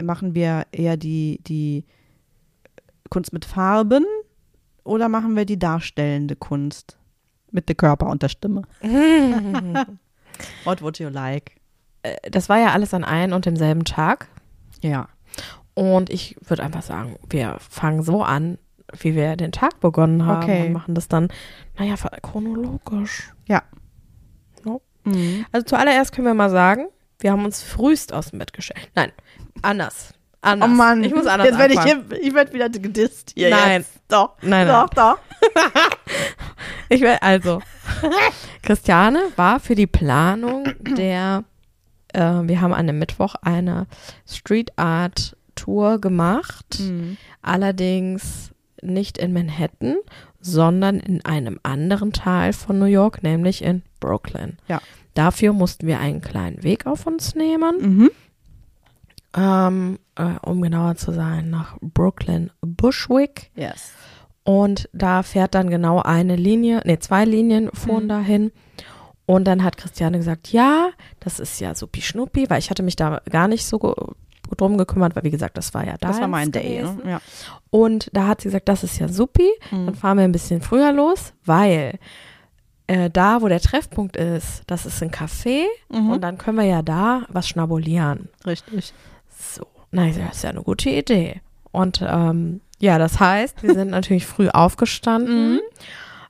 [0.03, 1.85] Machen wir eher die, die
[3.11, 4.05] Kunst mit Farben
[4.83, 6.99] oder machen wir die darstellende Kunst?
[7.51, 8.63] Mit dem Körper und der Stimme.
[10.65, 11.53] What would you like?
[12.03, 14.29] Äh, Das war ja alles an einem und demselben Tag.
[14.83, 15.09] Ja.
[15.75, 18.59] Und ich würde einfach sagen, wir fangen so an,
[18.99, 20.67] wie wir den Tag begonnen haben Okay.
[20.67, 21.29] und machen das dann,
[21.79, 23.33] naja, chronologisch.
[23.47, 23.63] Ja.
[24.65, 24.83] No.
[25.05, 25.47] Mhm.
[25.53, 26.87] Also zuallererst können wir mal sagen,
[27.21, 28.91] wir haben uns frühst aus dem Bett gestellt.
[28.95, 29.13] Nein,
[29.65, 30.13] anders.
[30.41, 30.69] Anders.
[30.71, 31.03] Oh Mann.
[31.05, 32.13] Ich muss anders Jetzt werde ich, anfangen.
[32.21, 33.81] ich werd wieder gedisst hier Nein.
[33.81, 33.93] Jetzt.
[34.09, 34.37] Doch.
[34.43, 35.19] Nein, doch, doch.
[36.91, 37.61] Ich will, also,
[38.63, 41.45] Christiane war für die Planung der,
[42.13, 43.87] äh, wir haben an dem Mittwoch eine
[44.29, 47.17] Street Art Tour gemacht, Mhm.
[47.43, 48.51] allerdings
[48.83, 49.97] nicht in Manhattan,
[50.41, 54.59] sondern in einem anderen Teil von New York, nämlich in Brooklyn.
[54.69, 54.81] Ja.
[55.15, 58.11] Dafür mussten wir einen kleinen Weg auf uns nehmen, Mhm.
[59.37, 63.51] Ähm, äh, um genauer zu sein, nach Brooklyn Bushwick.
[63.57, 63.93] Yes.
[64.45, 68.09] Und da fährt dann genau eine Linie, nee, zwei Linien fuhren Mhm.
[68.09, 68.53] dahin.
[69.27, 72.95] Und dann hat Christiane gesagt, ja, das ist ja supi schnuppi, weil ich hatte mich
[72.97, 73.95] da gar nicht so ge-
[74.59, 76.09] drum gekümmert, weil wie gesagt, das war ja da.
[76.09, 76.83] Das war mein Day.
[76.83, 76.99] Ne?
[77.07, 77.21] Ja.
[77.71, 79.95] Und da hat sie gesagt, das ist ja supi, dann Mhm.
[79.95, 81.99] fahren wir ein bisschen früher los, weil
[82.87, 86.11] äh, da, wo der Treffpunkt ist, das ist ein Café Mhm.
[86.11, 88.29] und dann können wir ja da was schnabulieren.
[88.47, 88.93] Richtig.
[89.55, 91.41] So, na, ich sag, das ist ja eine gute Idee.
[91.73, 95.61] Und ähm, ja, das heißt, wir sind natürlich früh aufgestanden, Mhm.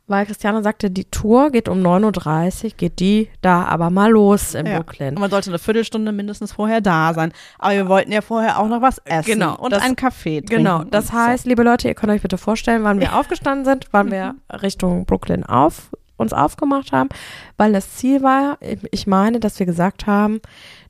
[0.06, 4.54] weil Christiane sagte, die Tour geht um 9.30 Uhr, geht die da aber mal los
[4.54, 4.76] in Ja.
[4.76, 5.14] Brooklyn.
[5.14, 7.32] Und man sollte eine Viertelstunde mindestens vorher da sein.
[7.58, 9.32] Aber wir wollten ja vorher auch noch was essen.
[9.32, 10.56] Genau, Und das- einen Kaffee trinken.
[10.64, 11.18] Genau, das und so.
[11.18, 15.04] heißt, liebe Leute, ihr könnt euch bitte vorstellen, wann wir aufgestanden sind, wann wir Richtung
[15.06, 17.08] Brooklyn auf, uns aufgemacht haben,
[17.56, 18.58] weil das Ziel war,
[18.92, 20.40] ich meine, dass wir gesagt haben,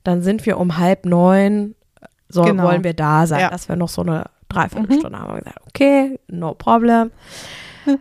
[0.02, 1.74] dann sind wir um halb neun,
[2.28, 2.64] so Genau.
[2.64, 3.50] wollen wir da sein, Ja.
[3.50, 5.34] dass wir noch so eine Dreiviertelstunde haben.
[5.34, 7.10] Wir gesagt, okay, no problem.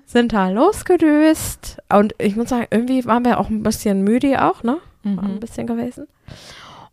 [0.05, 4.63] Sind da losgedüst und ich muss sagen, irgendwie waren wir auch ein bisschen müde auch,
[4.63, 4.77] ne?
[5.03, 5.39] War ein Mhm.
[5.41, 6.07] bisschen gewesen.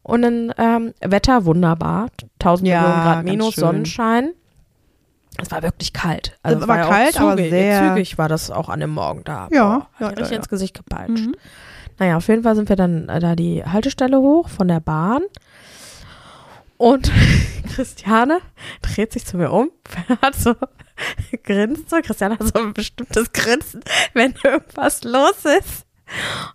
[0.03, 2.09] Und dann ähm, Wetter wunderbar,
[2.40, 3.55] 1000 Ja, Millionen Grad minus.
[3.57, 4.31] Sonnenschein.
[5.38, 6.37] Es war wirklich kalt.
[6.43, 9.23] Also Es war auch kalt, aber zügig, sehr- zügig war das auch an dem Morgen
[9.25, 9.49] da.
[9.53, 10.37] Ja, Boah, ja, richtig ja.
[10.38, 11.27] ins Gesicht gepeitscht.
[11.27, 11.37] Mhm.
[11.99, 15.23] Naja, auf jeden Fall sind wir dann äh, da die Haltestelle hoch von der Bahn.
[16.81, 17.12] Und
[17.75, 18.40] Christiane
[18.81, 19.71] dreht sich zu mir um,
[20.23, 20.55] hat so
[21.43, 22.01] grinst so.
[22.01, 23.83] Christiane hat so ein bestimmtes Grinsen,
[24.14, 25.85] wenn irgendwas los ist.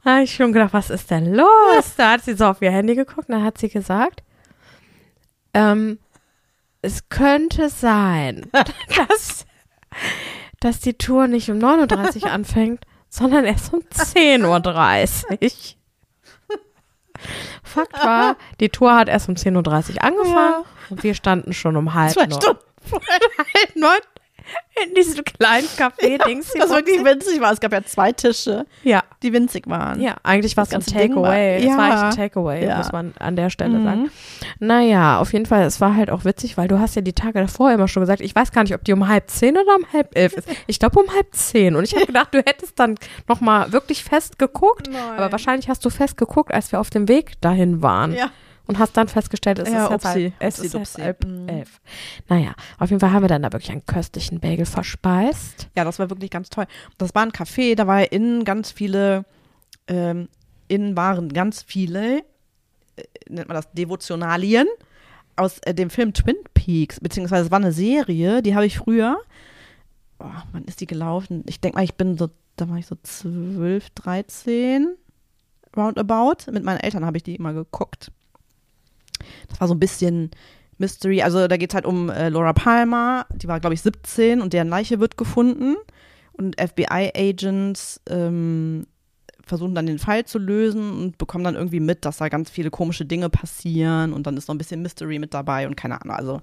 [0.04, 1.94] Da habe ich schon gedacht, was ist denn los?
[1.96, 4.24] Da hat sie so auf ihr Handy geguckt, dann hat sie gesagt,
[5.54, 6.00] ähm,
[6.82, 8.50] es könnte sein,
[8.98, 9.46] dass,
[10.60, 15.75] dass die Tour nicht um 9.30 Uhr anfängt, sondern erst um 10.30 Uhr.
[17.64, 21.94] Fakt war, die Tour hat erst um 10.30 Uhr angefangen und wir standen schon um
[21.94, 22.42] halb Zwei neun.
[22.42, 22.62] Stunden.
[22.92, 24.00] halb neun
[24.88, 26.52] in diesem kleinen Café-Dings.
[26.52, 27.52] hier Das wirklich vom- winzig war.
[27.54, 30.02] Es gab ja zwei Tische, ja, die winzig waren.
[30.02, 31.58] ja, eigentlich war es ein war- Takeaway.
[31.60, 31.94] Es war ja.
[31.94, 32.78] eigentlich ein Takeaway, Ja.
[32.78, 33.84] muss man an der Stelle Mhm.
[33.86, 34.12] sagen.
[34.60, 37.40] Naja, auf jeden Fall, es war halt auch witzig, weil du hast ja die Tage
[37.42, 39.86] davor immer schon gesagt, ich weiß gar nicht, ob die um halb zehn oder um
[39.94, 40.48] halb elf ist.
[40.68, 41.76] Ich glaube um halb zehn.
[41.76, 42.96] Und ich habe gedacht, du hättest dann
[43.28, 44.90] nochmal wirklich fest geguckt.
[44.92, 45.02] Nein.
[45.18, 48.14] Aber wahrscheinlich hast du fest geguckt, als wir auf dem Weg dahin waren.
[48.14, 48.30] Ja.
[48.68, 50.08] Und hast dann festgestellt, es Ja, ist upsi.
[50.08, 51.02] halb, es Upsi, ist dupsi.
[51.02, 51.48] halb Mhm.
[51.50, 51.80] elf.
[52.30, 55.70] Naja, auf jeden Fall haben wir dann da wirklich einen köstlichen Bagel verspeist.
[55.76, 56.66] Ja, das war wirklich ganz toll.
[56.98, 59.26] Das war ein Café, da war innen ganz viele,
[59.88, 60.30] ähm,
[60.68, 62.20] innen waren ganz viele,
[62.96, 64.68] äh, nennt man das, Devotionalien
[65.36, 69.18] aus äh, dem Film Twin Peaks, beziehungsweise es war eine Serie, die habe ich früher,
[70.20, 71.44] oh, wann ist die gelaufen?
[71.48, 74.96] Ich denke mal, ich bin so, da war ich so 12, 13,
[75.78, 76.50] roundabout.
[76.52, 78.12] Mit meinen Eltern habe ich die immer geguckt.
[79.50, 80.32] Das war so ein bisschen
[80.78, 81.22] Mystery.
[81.22, 84.54] Also da geht es halt um äh, Laura Palmer, die war, glaube ich, 17 und
[84.54, 85.76] deren Leiche wird gefunden.
[86.34, 88.88] Und FBI-Agents ähm,
[89.46, 92.72] versuchen dann den Fall zu lösen und bekommen dann irgendwie mit, dass da ganz viele
[92.72, 96.16] komische Dinge passieren und dann ist noch ein bisschen Mystery mit dabei und keine Ahnung.
[96.16, 96.42] Also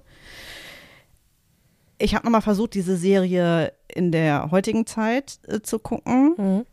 [1.99, 6.35] ich habe nochmal versucht, diese Serie in der heutigen Zeit äh, zu gucken.
[6.37, 6.65] Mhm.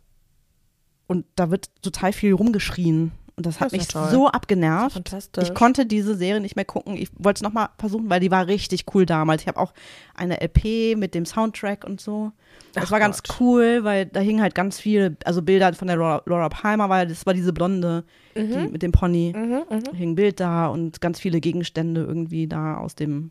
[1.07, 3.13] Und da wird total viel rumgeschrien.
[3.41, 4.09] Und das hat Das ist mich toll.
[4.11, 5.15] so abgenervt.
[5.41, 6.95] Ich konnte diese Serie nicht mehr gucken.
[6.95, 9.41] Ich wollte es nochmal versuchen, weil die war richtig cool damals.
[9.41, 9.73] Ich habe auch
[10.15, 12.33] eine LP mit dem Soundtrack und so.
[12.75, 13.41] Das Ach war ganz Gott.
[13.41, 17.07] cool, weil da hingen halt ganz viele, also Bilder von der Laura, Laura Palmer, weil
[17.07, 18.05] das war diese Blonde,
[18.37, 19.33] die mit dem Pony.
[19.35, 19.95] Mhm, mhm.
[19.97, 23.31] hing ein Bild da und ganz viele Gegenstände irgendwie da aus dem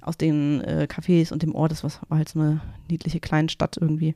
[0.00, 1.72] aus den äh, Cafés und dem Ort.
[1.72, 4.14] Das war halt so eine niedliche Kleinstadt irgendwie.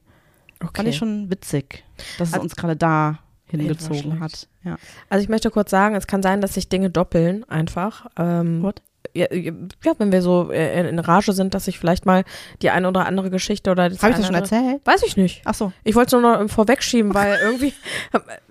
[0.61, 0.88] Fand Okay.
[0.88, 1.85] ich schon witzig,
[2.16, 3.18] dass es Also- uns gerade da
[3.61, 4.49] hingezogen hat.
[4.64, 4.77] Ja.
[5.09, 8.07] Also ich möchte kurz sagen, es kann sein, dass sich Dinge doppeln einfach.
[8.19, 8.83] Ähm, What?
[9.17, 9.53] Ja, ja,
[9.99, 12.25] wenn wir so äh, in, Rage sind, dass ich vielleicht mal
[12.62, 14.81] die eine oder andere Geschichte oder das Habe ich das schon erzählt?
[14.85, 15.43] Weiß ich nicht.
[15.45, 15.73] Ach so.
[15.85, 17.75] Ich wollte es nur noch vorwegschieben, weil irgendwie,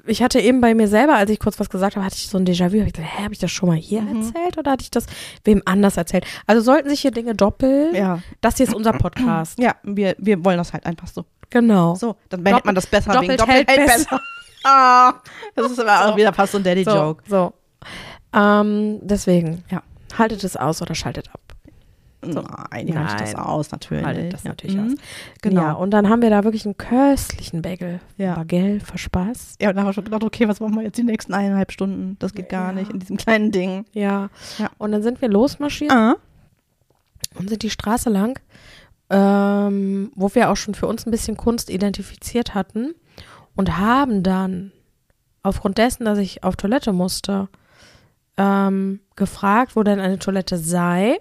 [0.05, 2.37] ich hatte eben bei mir selber, als ich kurz was gesagt habe, hatte ich so
[2.37, 2.79] ein Déjà-vu.
[2.79, 4.17] Hab ich gedacht, hä, habe ich das schon mal hier Mhm.
[4.21, 5.07] erzählt oder hatte ich das
[5.43, 6.23] wem anders erzählt?
[6.47, 7.93] Also sollten sich hier Dinge doppeln.
[7.95, 8.19] Ja.
[8.39, 9.57] Das hier ist unser Podcast.
[9.59, 11.25] Ja, wir, wir wollen das halt einfach so.
[11.49, 11.95] Genau.
[11.95, 14.21] So, dann Doppel- man das besser wegen doppelt hält besser.
[14.63, 15.13] Ah,
[15.55, 16.17] das ist aber auch So.
[16.17, 17.23] wieder fast so ein So, Daddy-Joke.
[17.27, 17.53] so.
[18.33, 19.83] Ähm, deswegen, Ja.
[20.17, 21.39] haltet es aus oder schaltet ab.
[22.25, 24.05] Nein, die halte ich das aus, natürlich.
[24.05, 24.51] Haltet das ja.
[24.51, 24.85] natürlich Mhm.
[24.85, 24.91] aus.
[25.41, 25.61] Genau.
[25.61, 27.99] Ja, und dann haben wir da wirklich einen köstlichen Bagel.
[28.17, 28.35] Ja.
[28.35, 29.55] Bagel für Spaß.
[29.61, 31.73] Ja, und da haben wir schon gedacht, okay, was machen wir jetzt die nächsten eineinhalb
[31.73, 32.15] Stunden?
[32.19, 32.71] Das geht gar Ja.
[32.79, 33.83] nicht in diesem kleinen Ding.
[33.91, 34.29] Ja.
[34.57, 34.69] Ja.
[34.77, 36.15] Und dann sind wir losmarschiert Ah.
[37.37, 38.39] und sind die Straße lang,
[39.09, 42.95] ähm, wo wir auch schon für uns ein bisschen Kunst identifiziert hatten
[43.55, 44.71] und haben dann
[45.43, 47.49] aufgrund dessen, dass ich auf Toilette musste,
[48.37, 51.17] ähm, gefragt, wo denn eine Toilette sei.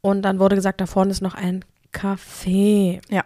[0.00, 3.00] Und dann wurde gesagt, da vorne ist noch ein Café.
[3.08, 3.24] Ja.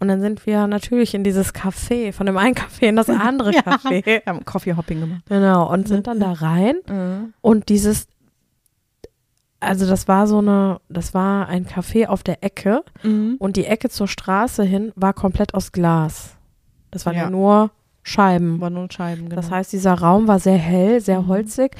[0.00, 3.52] Und dann sind wir natürlich in dieses Café, von dem einen Café in das andere
[3.54, 3.60] Ja.
[3.62, 4.04] Café.
[4.04, 5.22] Wir haben Coffee Hopping gemacht.
[5.28, 5.70] Genau.
[5.72, 6.74] Und sind dann da rein.
[6.88, 7.34] Mhm.
[7.40, 8.08] Und dieses,
[9.60, 13.36] also das war so eine, das war ein Café auf der Ecke Mhm.
[13.38, 16.36] und die Ecke zur Straße hin war komplett aus Glas.
[16.92, 17.30] Das waren ja, Ja.
[17.30, 17.70] nur
[18.04, 18.60] Scheiben.
[18.60, 19.36] War nur Scheiben, genau.
[19.36, 21.26] Das heißt, dieser Raum war sehr hell, sehr Mhm.
[21.28, 21.72] holzig,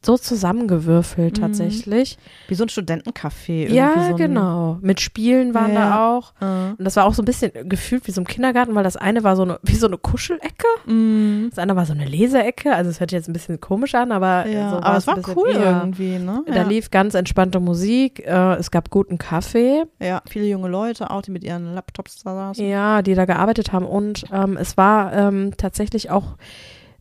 [0.00, 1.42] so zusammengewürfelt Mhm.
[1.42, 2.18] tatsächlich.
[2.46, 3.50] wie so ein Studentencafé.
[3.62, 4.78] irgendwie Ja, so ein, genau.
[4.80, 5.90] Mit Spielen waren Ja.
[5.90, 6.32] da auch.
[6.40, 6.70] Äh.
[6.78, 9.24] Und das war auch so ein bisschen gefühlt wie so im Kindergarten, weil das eine
[9.24, 10.66] war so eine, wie so eine Kuschelecke.
[10.86, 11.48] Mhm.
[11.50, 12.72] Das andere war so eine Leseecke.
[12.74, 15.16] Also es hört sich jetzt ein bisschen komisch an, aber Ja, so aber es war
[15.16, 16.42] ein cool eher- irgendwie, ne?
[16.46, 16.62] Da ja.
[16.62, 21.32] lief ganz entspannte Musik, äh, es gab guten Kaffee, ja, viele junge Leute auch, die
[21.32, 22.64] mit ihren Laptops da saßen.
[22.66, 26.36] ja, die da gearbeitet haben und ähm, es war ähm, tatsächlich auch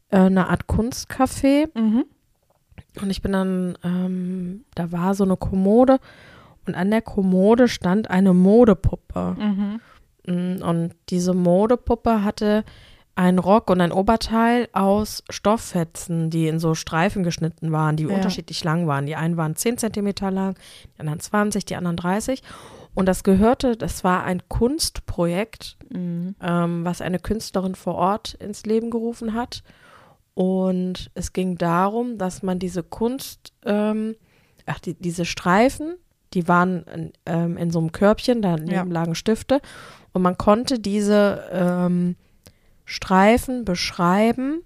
[0.09, 2.05] äh, eine Art Kunstcafé Mhm.
[3.01, 5.99] Und ich bin dann, ähm, da war so eine Kommode
[6.65, 9.79] und an der Kommode stand eine Modepuppe Mhm.
[10.27, 12.63] Mm, und diese Modepuppe hatte
[13.15, 18.13] einen Rock und ein Oberteil aus Stofffetzen, die in so Streifen geschnitten waren, die Ja.
[18.13, 19.05] unterschiedlich lang waren.
[19.07, 20.55] Die einen waren 10 Zentimeter lang,
[20.95, 22.43] die anderen 20, die anderen 30.
[22.93, 26.35] Und das gehörte, das war ein Kunstprojekt, Mhm.
[26.41, 29.63] ähm, was eine Künstlerin vor Ort ins Leben gerufen hat.
[30.37, 34.15] Und es ging darum, dass man diese Kunst, ähm,
[34.67, 35.95] ach, die, diese Streifen,
[36.35, 38.83] die waren in, ähm, in so einem Körbchen, daneben Ja.
[38.83, 39.61] lagen Stifte.
[40.13, 42.17] Und man konnte diese ähm,
[42.85, 44.61] Streifen beschreiben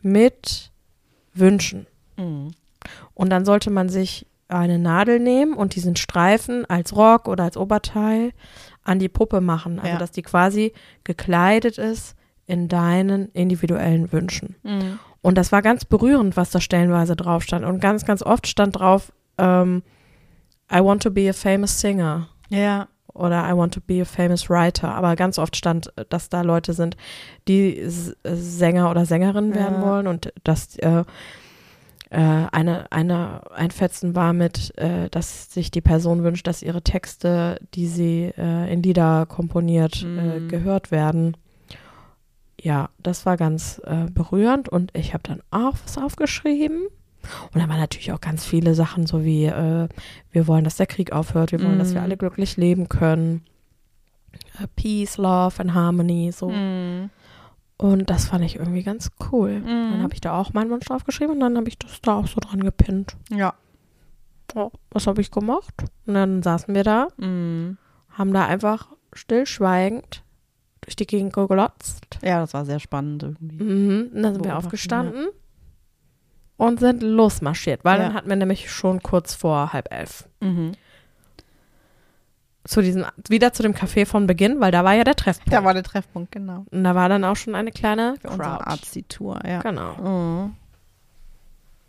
[0.00, 0.72] mit
[1.34, 1.86] Wünschen.
[2.16, 2.52] Mhm.
[3.12, 7.58] Und dann sollte man sich eine Nadel nehmen und diesen Streifen als Rock oder als
[7.58, 8.32] Oberteil
[8.84, 9.78] an die Puppe machen.
[9.78, 9.98] Also, Ja.
[9.98, 10.72] dass die quasi
[11.04, 14.56] gekleidet ist in deinen individuellen Wünschen.
[14.62, 14.98] Mhm.
[15.22, 17.64] Und das war ganz berührend, was da stellenweise drauf stand.
[17.64, 19.82] Und ganz, ganz oft stand drauf, ähm,
[20.72, 22.88] I want to be a famous singer Ja.
[23.12, 24.94] oder I want to be a famous writer.
[24.94, 26.96] Aber ganz oft stand, dass da Leute sind,
[27.48, 29.86] die S- Sänger oder Sängerinnen werden Ja.
[29.86, 31.04] wollen und dass äh,
[32.10, 32.16] äh,
[32.52, 37.58] eine, eine, ein Fetzen war mit, äh, dass sich die Person wünscht, dass ihre Texte,
[37.74, 40.06] die sie äh, in Lieder komponiert, äh,
[40.40, 40.48] Mhm.
[40.48, 41.36] gehört werden.
[42.62, 46.82] Ja, das war ganz äh, berührend und ich habe dann auch was aufgeschrieben.
[47.52, 49.88] Und da waren natürlich auch ganz viele Sachen, so wie äh,
[50.30, 52.04] wir wollen, dass der Krieg aufhört, wir wollen, dass wir Mhm.
[52.04, 53.44] alle glücklich leben können.
[54.58, 56.50] Äh, Peace, Love and Harmony, so.
[56.50, 57.10] Mhm.
[57.76, 59.62] Und das fand ich irgendwie ganz cool.
[59.64, 60.02] Dann Mhm.
[60.02, 62.40] habe ich da auch meinen Wunsch draufgeschrieben und dann habe ich das da auch so
[62.40, 63.16] dran gepinnt.
[63.30, 63.54] Ja.
[64.54, 65.74] Oh, was habe ich gemacht?
[66.06, 67.78] Und dann saßen wir da, Mhm.
[68.10, 70.22] haben da einfach stillschweigend
[70.82, 72.18] durch die Gegend geglotzt.
[72.22, 73.62] Ja, das war sehr spannend irgendwie.
[73.62, 74.10] Mhm.
[74.14, 75.28] Und dann sind wir aufgestanden
[76.56, 78.14] und sind losmarschiert, weil dann Ja.
[78.16, 80.28] hatten wir nämlich schon kurz vor halb elf.
[80.40, 80.72] Mhm.
[82.64, 85.52] Zu diesem, wieder zu dem Café von Beginn, weil da war ja der Treffpunkt.
[85.52, 86.66] Da war der Treffpunkt, genau.
[86.70, 88.64] und da war dann auch schon eine kleine Für unsere Crowd.
[88.64, 89.60] Artsy-Tour, ja.
[89.62, 89.94] Genau.
[89.96, 90.56] Mhm.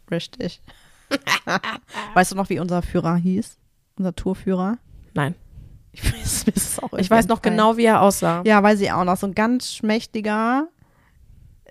[0.09, 0.61] Richtig.
[2.13, 3.57] weißt du noch, wie unser Führer hieß?
[3.97, 4.77] Unser Tourführer?
[5.13, 5.35] Nein.
[5.93, 6.45] Ich weiß,
[6.97, 8.41] Ich weiß noch genau, wie er aussah.
[8.45, 9.17] Ja, weiß ich auch noch.
[9.17, 10.67] So ein ganz schmächtiger,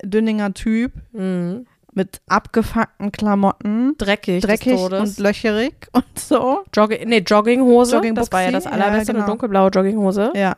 [0.03, 1.65] dünninger Typ Mhm.
[1.93, 3.95] mit abgefuckten Klamotten.
[3.97, 6.63] Dreckig, Dreckig und löcherig und so.
[6.73, 7.95] Jogging, nee, Jogginghose.
[7.95, 9.25] Joggingbuchsi, das war ja das ja, allerbeste, genau.
[9.25, 10.31] eine dunkelblaue Jogginghose.
[10.35, 10.55] Ja.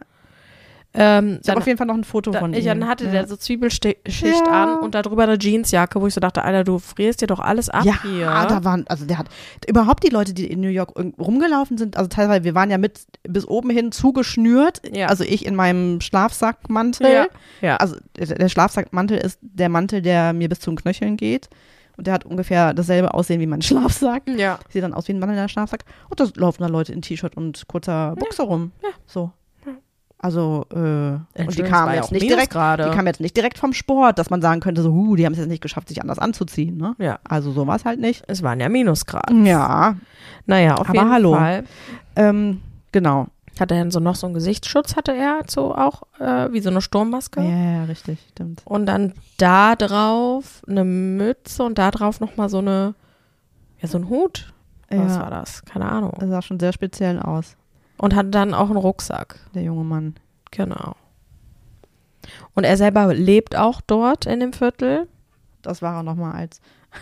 [0.95, 2.63] Ähm, Ich habe dann, auf jeden Fall noch ein Foto da, von ihm.
[2.63, 3.11] dann hatte ja.
[3.11, 4.63] der so Zwiebelschicht Ja.
[4.63, 7.69] an und darüber eine Jeansjacke, wo ich so dachte, Alter, du frierst dir doch alles
[7.69, 8.25] ab ja, hier.
[8.27, 9.27] da waren, also der hat,
[9.67, 13.01] überhaupt die Leute, die in New York rumgelaufen sind, also teilweise, wir waren ja mit
[13.27, 15.07] bis oben hin zugeschnürt, Ja.
[15.07, 17.25] also ich in meinem Schlafsackmantel, ja.
[17.61, 17.77] ja.
[17.77, 21.49] also der, der Schlafsackmantel ist der Mantel, der mir bis zum Knöcheln geht
[21.97, 24.59] und der hat ungefähr dasselbe Aussehen wie mein Schlafsack, ja.
[24.69, 27.67] sieht dann aus wie ein wandelnder Schlafsack und da laufen da Leute in T-Shirt und
[27.67, 28.89] kurzer Buchse rum, Ja.
[29.07, 29.31] so.
[30.23, 30.77] Also, äh,
[31.41, 32.85] und die kamen jetzt nicht direkt, Minusgrade.
[32.89, 35.33] die kamen jetzt nicht direkt vom Sport, dass man sagen könnte, so, huh, die haben
[35.33, 36.95] es jetzt nicht geschafft, sich anders anzuziehen, ne?
[36.97, 37.19] Ja.
[37.27, 38.23] Also so war es halt nicht.
[38.27, 39.33] Es waren ja Minusgrade.
[39.43, 39.97] Ja,
[40.45, 41.33] Naja, auf Aber jeden hallo.
[41.35, 41.65] Fall.
[42.15, 42.61] ähm,
[42.93, 43.27] genau.
[43.59, 46.81] Hat er so noch so einen Gesichtsschutz, hatte er so auch, äh, wie so eine
[46.81, 47.41] Sturmmaske.
[47.41, 48.61] Ja, ja, richtig, stimmt.
[48.65, 52.95] Und dann da drauf eine Mütze und da drauf nochmal so eine,
[53.81, 54.53] ja, so ein Hut.
[54.89, 55.21] Was Ja.
[55.23, 55.63] war das?
[55.65, 56.13] Keine Ahnung.
[56.19, 57.57] Das sah schon sehr speziell aus,
[57.97, 59.39] Und hatte dann auch einen Rucksack.
[59.53, 60.15] der junge Mann.
[60.51, 60.95] Genau.
[62.53, 65.07] Und er selber lebt auch dort in dem Viertel.
[65.61, 66.61] Das war er nochmal als.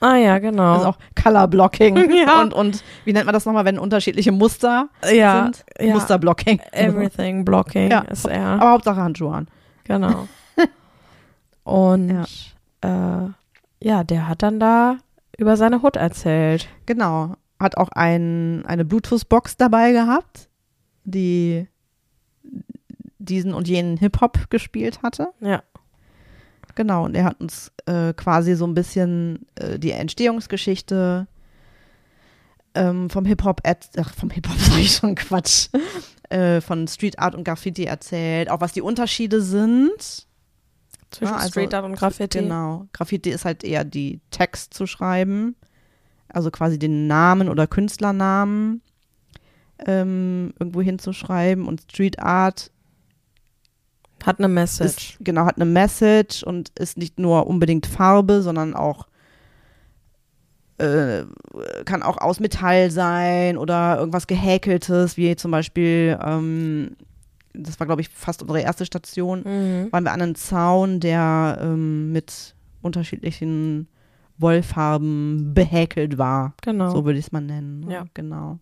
[0.00, 0.74] Ah ja, genau.
[0.74, 1.96] Das ist auch Color Blocking.
[2.14, 2.40] Ja.
[2.40, 5.64] Und, und wie nennt man das nochmal, wenn unterschiedliche Muster ja, sind?
[5.80, 5.92] ja.
[5.92, 6.60] Musterblocking.
[6.70, 8.46] Everything blocking Ja, ist er.
[8.46, 9.48] Aber Hauptsache Handschuhe an.
[9.82, 10.28] Genau.
[11.64, 12.10] Und
[12.82, 13.24] ja.
[13.24, 13.30] Äh,
[13.82, 14.98] ja, der hat dann da
[15.36, 16.68] über seine Hut erzählt.
[16.86, 17.34] Genau.
[17.60, 20.48] Hat auch ein, eine Bluetooth-Box dabei gehabt,
[21.04, 21.66] die
[23.18, 25.28] diesen und jenen Hip-Hop gespielt hatte.
[25.40, 25.62] Ja.
[26.74, 31.26] Genau, und er hat uns äh, quasi so ein bisschen äh, die Entstehungsgeschichte
[32.74, 35.68] ähm, vom Hip-Hop, ach, vom Hip-Hop sage ich schon Quatsch,
[36.30, 40.26] äh, von Street Art und Graffiti erzählt, auch was die Unterschiede sind.
[41.10, 42.38] Zwischen Ja, also- Street Art und Graffiti.
[42.38, 45.56] Genau, Graffiti ist halt eher die Text zu schreiben,
[46.28, 48.82] also quasi den Namen oder Künstlernamen
[49.86, 52.70] ähm, irgendwo hinzuschreiben und Street Art
[54.24, 55.12] Hat eine Message.
[55.12, 59.06] ist, genau, hat eine Message und ist nicht nur unbedingt Farbe, sondern auch
[60.78, 61.24] äh,
[61.84, 66.96] kann auch aus Metall sein oder irgendwas gehäkeltes, wie zum Beispiel, ähm,
[67.52, 69.92] das war glaube ich fast unsere erste Station, mhm.
[69.92, 73.88] waren wir an einem Zaun, der ähm, mit unterschiedlichen
[74.38, 76.54] Wollfarben behäkelt war.
[76.62, 76.90] Genau.
[76.90, 77.80] So würde ich es mal nennen.
[77.80, 77.92] ne?
[77.92, 78.04] Ja.
[78.14, 78.58] Genau.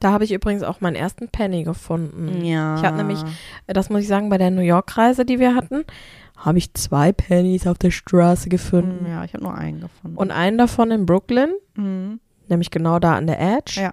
[0.00, 2.44] Da habe ich übrigens auch meinen ersten Penny gefunden.
[2.44, 2.76] Ja.
[2.76, 3.18] Ich habe nämlich,
[3.66, 5.82] das muss ich sagen, bei der New York-Reise, die wir hatten,
[6.36, 9.06] habe ich zwei Pennies auf der Straße gefunden.
[9.08, 10.16] Ja, ich habe nur einen gefunden.
[10.16, 12.20] Und einen davon in Brooklyn, Mhm.
[12.48, 13.80] nämlich genau da an der Edge.
[13.80, 13.92] Ja.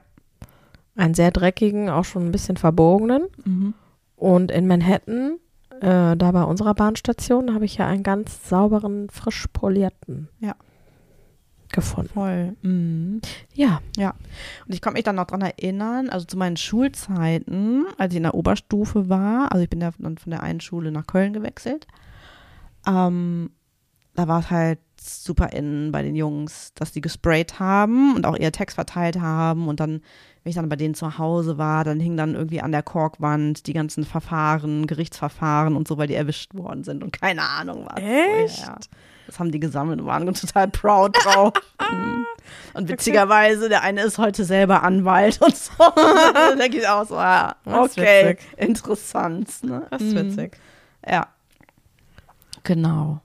[0.95, 3.23] Einen sehr dreckigen, auch schon ein bisschen verbogenen.
[3.43, 3.73] Mhm.
[4.15, 5.37] Und in Manhattan,
[5.81, 10.53] äh, da bei unserer Bahnstation, habe ich ja einen ganz sauberen, frisch polierten Ja.
[11.75, 12.09] Gefunden.
[12.13, 12.55] Voll.
[12.61, 13.21] Mhm.
[13.53, 13.81] Ja,
[14.65, 18.23] Und ich kann mich dann noch dran erinnern, also zu meinen Schulzeiten, als ich in
[18.23, 21.85] der Oberstufe war, also ich bin ja dann von der einen Schule nach Köln gewechselt,
[22.87, 23.51] ähm,
[24.15, 28.35] da war es halt super in bei den Jungs, dass die gesprayt haben und auch
[28.37, 30.01] ihr Text verteilt haben und dann,
[30.43, 33.67] wenn ich dann bei denen zu Hause war, dann hing dann irgendwie an der Korkwand
[33.67, 38.01] die ganzen Verfahren, Gerichtsverfahren und so, weil die erwischt worden sind und keine Ahnung was.
[38.01, 38.59] Echt?
[38.67, 38.77] Ja,
[39.27, 41.53] das haben die gesammelt und waren total proud drauf.
[41.91, 42.25] Mhm.
[42.73, 45.71] Und witzigerweise, der eine ist heute selber Anwalt und so.
[45.77, 49.63] da denke ich auch so, ja, ist okay, interessant.
[49.63, 49.87] Ne?
[49.89, 50.17] das ist Mhm.
[50.17, 50.57] witzig.
[51.09, 51.27] Ja.
[52.63, 53.21] Genau.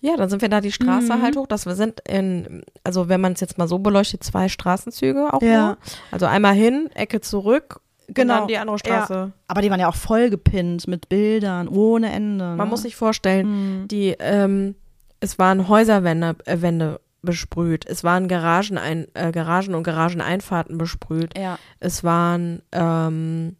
[0.00, 1.22] Ja, dann sind wir da die Straße Mhm.
[1.22, 1.46] halt hoch.
[1.46, 5.42] Das wir sind in, also wenn man es jetzt mal so beleuchtet, zwei Straßenzüge auch
[5.42, 5.66] Ja.
[5.66, 5.78] nur.
[6.10, 8.34] Also einmal hin, Ecke zurück, Genau.
[8.34, 9.32] und dann die andere Straße.
[9.46, 12.44] Aber die waren ja auch voll gepinnt mit Bildern, ohne Ende.
[12.44, 12.66] Man ne?
[12.66, 13.88] muss sich vorstellen, Mhm.
[13.88, 14.74] die, ähm,
[15.20, 21.36] es waren Häuserwände äh, Wände besprüht, es waren Garagen, ein, äh, Garagen und Garageneinfahrten besprüht,
[21.38, 21.58] Ja.
[21.78, 23.56] es waren ähm,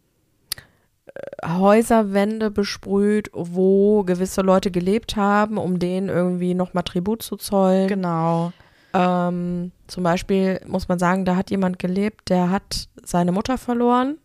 [1.45, 7.87] Häuserwände besprüht, wo gewisse Leute gelebt haben, um denen irgendwie nochmal Tribut zu zollen.
[7.87, 8.53] Genau.
[8.93, 14.17] Ähm, zum Beispiel muss man sagen, da hat jemand gelebt, der hat seine Mutter verloren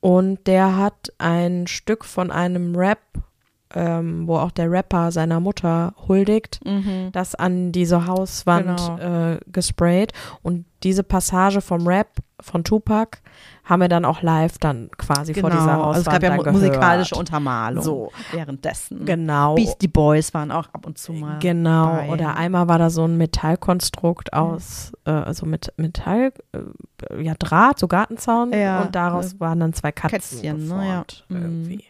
[0.00, 3.00] und der hat ein Stück von einem Rap,
[3.74, 7.10] ähm, wo auch der Rapper seiner Mutter huldigt, Mhm.
[7.12, 9.32] das an diese Hauswand Genau.
[9.32, 10.12] äh, gesprayt
[10.42, 12.08] und diese Passage vom Rap
[12.40, 13.18] von Tupac
[13.64, 16.30] haben wir dann auch live dann quasi vor dieser Genau, Hauswand also es gab ja
[16.36, 16.52] mu- gehört.
[16.54, 18.12] musikalische Untermalung So.
[18.30, 19.04] währenddessen.
[19.06, 19.54] Genau.
[19.56, 21.38] Beastie Boys waren auch ab und zu mal.
[21.40, 22.10] Genau, bei.
[22.10, 27.78] oder einmal war da so ein Metallkonstrukt aus, äh, also mit Metall, äh, ja, Draht,
[27.78, 31.04] so Gartenzaun Ja, und daraus waren dann zwei Katzen Kätzchen, ne, ja.
[31.28, 31.42] Mhm.
[31.42, 31.84] irgendwie.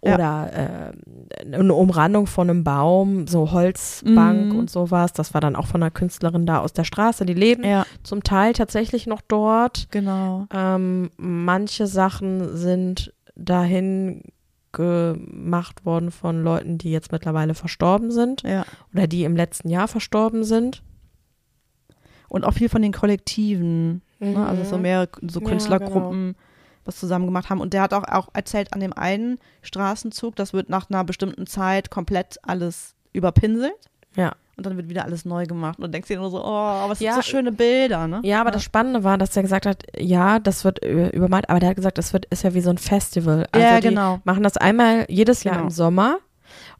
[0.00, 0.92] Oder
[1.44, 4.58] äh, eine Umrandung von einem Baum, so Holzbank Mhm.
[4.58, 7.64] und sowas, das war dann auch von einer Künstlerin da aus der Straße, die leben
[8.02, 9.88] zum Teil tatsächlich noch dort.
[9.90, 10.46] genau.
[10.52, 14.22] Ähm, manche Sachen sind dahin
[14.72, 18.64] gemacht worden von Leuten, die jetzt mittlerweile verstorben sind Ja.
[18.92, 20.82] oder die im letzten Jahr verstorben sind.
[22.28, 24.02] Und auch viel von den Kollektiven.
[24.18, 24.46] Ne?
[24.46, 25.44] Also so mehr so Mhm.
[25.46, 26.36] Ja, Künstlergruppen
[26.88, 27.60] was zusammen gemacht haben.
[27.60, 31.46] Und der hat auch, auch erzählt, an dem einen Straßenzug, das wird nach einer bestimmten
[31.46, 33.72] Zeit komplett alles überpinselt.
[34.16, 34.32] Ja.
[34.56, 35.78] Und dann wird wieder alles neu gemacht.
[35.78, 37.12] Und du denkst dir nur so, oh, was Ja.
[37.14, 38.20] sind so schöne Bilder, ne?
[38.24, 41.68] Ja, aber das Spannende war, dass er gesagt hat, ja, das wird übermalt, aber der
[41.68, 43.46] hat gesagt, das wird ist ja wie so ein Festival.
[43.52, 44.18] Also Ja, genau.
[44.24, 45.66] machen das einmal jedes Jahr Genau.
[45.66, 46.18] im Sommer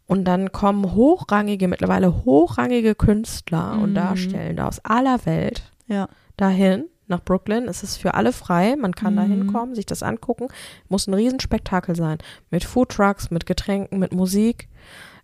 [0.08, 3.94] und dann kommen hochrangige, mittlerweile hochrangige Künstler und Mhm.
[3.94, 6.08] Darstellende aus aller Welt Ja.
[6.36, 7.68] dahin nach Brooklyn.
[7.68, 8.76] Es ist für alle frei.
[8.76, 9.30] Man kann da Mhm.
[9.30, 10.48] hinkommen, sich das angucken.
[10.88, 12.18] Muss ein Riesenspektakel sein.
[12.50, 14.68] Mit Foodtrucks, mit Getränken, mit Musik.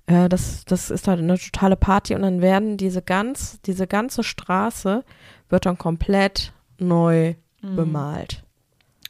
[0.06, 4.22] Äh, das, das ist halt eine totale Party und dann werden diese ganz, diese ganze
[4.22, 5.04] Straße
[5.48, 8.42] wird dann komplett neu bemalt.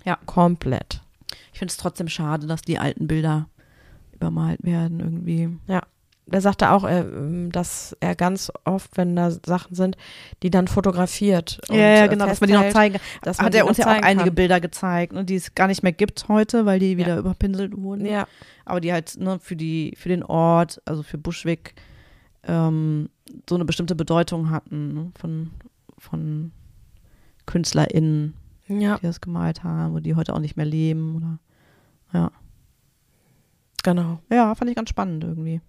[0.05, 0.09] Mhm.
[0.09, 0.19] Ja.
[0.27, 1.01] Komplett.
[1.53, 3.49] Ich finde es trotzdem schade, dass die alten Bilder
[4.13, 5.59] übermalt werden irgendwie.
[6.27, 7.05] Der sagte auch, äh,
[7.51, 9.97] dass er ganz oft, wenn da Sachen sind,
[10.43, 11.61] die dann fotografiert.
[11.69, 13.87] und, ja, ja, äh, genau, dass man die noch zeigen man Hat er uns ja
[13.87, 14.35] auch einige kann.
[14.35, 18.07] Bilder gezeigt, ne, die es gar nicht mehr gibt heute, weil die wieder überpinselt wurden.
[18.07, 18.27] Ja,
[18.65, 21.75] aber die halt ne, für die für den Ort, also für Bushwick,
[22.45, 23.11] ähm,
[23.49, 25.51] so eine bestimmte Bedeutung hatten ne, von
[25.99, 26.53] von
[27.45, 28.35] KünstlerInnen,
[28.69, 31.39] ja, die das gemalt haben, wo die heute auch nicht mehr leben oder
[32.19, 32.31] ja,
[33.83, 34.21] genau.
[34.31, 35.61] ja, fand ich ganz spannend irgendwie.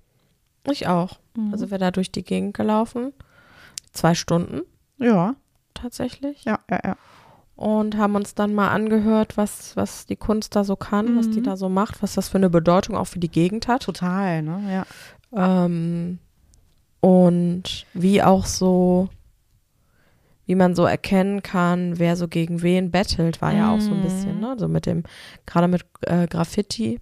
[0.70, 1.20] Ich auch.
[1.36, 1.52] Mhm.
[1.52, 3.14] Also wir da durch die Gegend gelaufen.
[3.92, 4.62] Zwei Stunden
[4.98, 5.36] ja,
[5.74, 6.44] tatsächlich.
[6.46, 6.98] ja, ja, ja.
[7.56, 11.40] Und haben uns dann mal angehört, was, was die Kunst da so kann, was die
[11.40, 11.44] Mhm.
[11.46, 13.84] da so macht, was das für eine Bedeutung auch für die Gegend hat.
[13.84, 14.86] Total, ne?
[15.34, 15.66] Ja.
[15.66, 16.20] Ähm,
[17.00, 19.08] und wie auch so,
[20.46, 24.02] wie man so erkennen kann, wer so gegen wen bettelt, war ja auch so ein
[24.02, 24.42] bisschen, Mhm.
[24.42, 24.56] ne?
[24.60, 25.04] So mit dem,
[25.46, 27.00] gerade mit äh, Graffiti,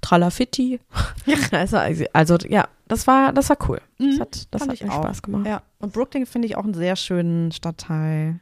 [0.00, 0.80] Tralafitti.
[1.52, 1.76] also,
[2.12, 3.80] also ja, das war, das war cool.
[3.98, 5.02] Das Mhm, hat, das fand hat mir auch.
[5.02, 5.46] Spaß gemacht.
[5.46, 5.62] Ja.
[5.78, 8.40] Und Brooklyn finde ich auch einen sehr schönen Stadtteil.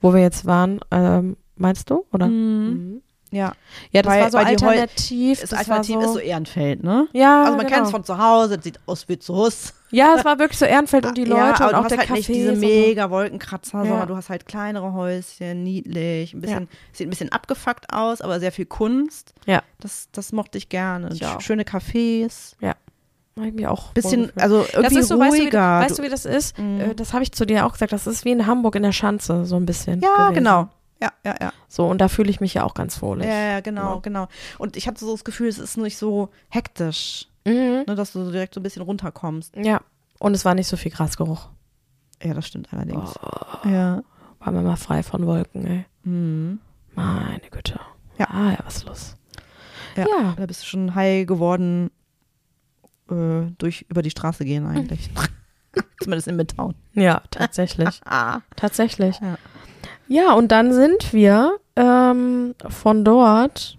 [0.00, 2.04] Wo wir jetzt waren, ähm, meinst du?
[2.12, 2.26] Oder?
[2.28, 2.68] Mhm.
[2.68, 3.02] Mhm.
[3.30, 3.52] Ja.
[3.92, 5.40] Ja, das Weil- war so alternativ.
[5.40, 7.08] Das, das Alternativ so, ist so Ehrenfeld, ne?
[7.12, 7.74] ja, Also man genau.
[7.74, 9.74] kennt es von zu Hause, das sieht aus wie zu Hus.
[9.90, 11.90] Ja, es war wirklich so Ehrenfeld und die Leute ja, aber und du auch hast
[11.90, 12.14] der halt Café.
[12.16, 13.88] nicht diese mega Wolkenkratzer, Ja.
[13.88, 18.40] sondern du hast halt kleinere Häuschen, niedlich, ein bisschen, sieht ein bisschen abgefuckt aus, aber
[18.40, 19.34] sehr viel Kunst.
[19.46, 19.62] Ja.
[19.80, 21.10] Das, das mochte ich gerne.
[21.12, 21.22] Ich.
[21.40, 22.54] Schöne Cafés,
[23.40, 25.78] ich mir auch bisschen, also das irgendwie ist so, weißt du, wie, ruhiger.
[25.80, 26.58] weißt du, wie das ist?
[26.58, 26.80] Mhm.
[26.80, 27.92] Äh, Das habe ich zu dir auch gesagt.
[27.92, 30.00] Das ist wie in Hamburg in der Schanze, so ein bisschen.
[30.00, 30.34] ja, gewesen.
[30.34, 30.68] genau.
[31.00, 31.52] Ja, ja, ja.
[31.68, 33.26] So, und da fühle ich mich ja auch ganz wohlig.
[33.26, 34.00] Ja, ja, genau, Ja.
[34.00, 34.28] genau.
[34.58, 37.84] Und ich hatte so das Gefühl, es ist nicht so hektisch, Mhm.
[37.86, 39.54] ne, dass du so direkt so ein bisschen runterkommst.
[39.56, 39.80] Ja.
[40.18, 41.48] Und es war nicht so viel Grasgeruch.
[42.22, 43.14] Ja, das stimmt allerdings.
[43.22, 43.68] Oh.
[43.68, 44.02] Ja.
[44.40, 45.84] Waren wir mal frei von Wolken, ey.
[46.02, 46.58] Mhm.
[46.94, 47.78] Meine Güte.
[48.18, 48.26] Ja.
[48.30, 49.16] Ah, ja, was ist los?
[49.96, 50.04] Ja.
[50.08, 50.34] Ja.
[50.36, 51.90] Da bist du schon high geworden
[53.10, 55.10] äh, durch über die Straße gehen eigentlich.
[56.02, 56.74] Zumindest in Midtown.
[56.94, 58.00] Ja, tatsächlich.
[58.04, 58.40] Ah.
[58.56, 59.18] tatsächlich.
[59.20, 59.38] Ja.
[60.08, 63.78] Ja, und dann sind wir ähm, von dort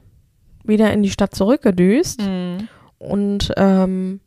[0.63, 2.67] wieder in die Stadt zurückgedüst Mhm.
[2.99, 4.19] und ähm,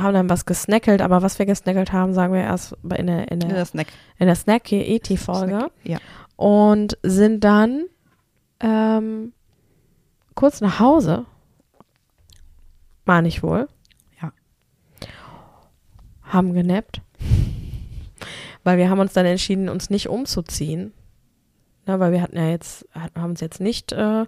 [0.00, 3.40] haben dann was gesnackelt, aber was wir gesnackelt haben, sagen wir erst in der, in
[3.40, 3.86] der, der Snack.
[4.18, 4.70] in der Snack,
[5.84, 5.98] Ja.
[6.36, 7.84] und sind dann
[8.60, 9.32] ähm,
[10.34, 11.24] kurz nach Hause.
[13.04, 13.68] Meine ich wohl.
[14.20, 14.32] Ja.
[16.22, 17.00] Haben genappt.
[18.64, 20.92] Weil wir haben uns dann entschieden, uns nicht umzuziehen.
[21.86, 24.24] Ne, weil wir hatten ja jetzt, haben uns jetzt nicht äh,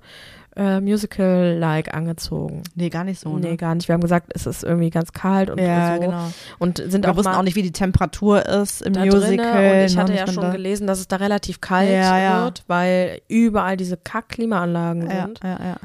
[0.56, 2.62] äh, Musical-like angezogen.
[2.74, 3.36] Nee, gar nicht so.
[3.36, 3.56] nee, Ne?
[3.56, 3.88] gar nicht.
[3.88, 6.00] Wir haben gesagt, es ist irgendwie ganz kalt und ja, so.
[6.00, 6.24] genau.
[6.58, 9.36] Und sind Wir auch wussten auch nicht, wie die Temperatur ist im da Musical.
[9.36, 12.18] drinne und ich ne, hatte ja schon da- gelesen, dass es da relativ kalt Ja,
[12.18, 12.44] ja.
[12.44, 15.40] wird, weil überall diese Kack-Klimaanlagen Ja, sind.
[15.42, 15.76] ja, ja.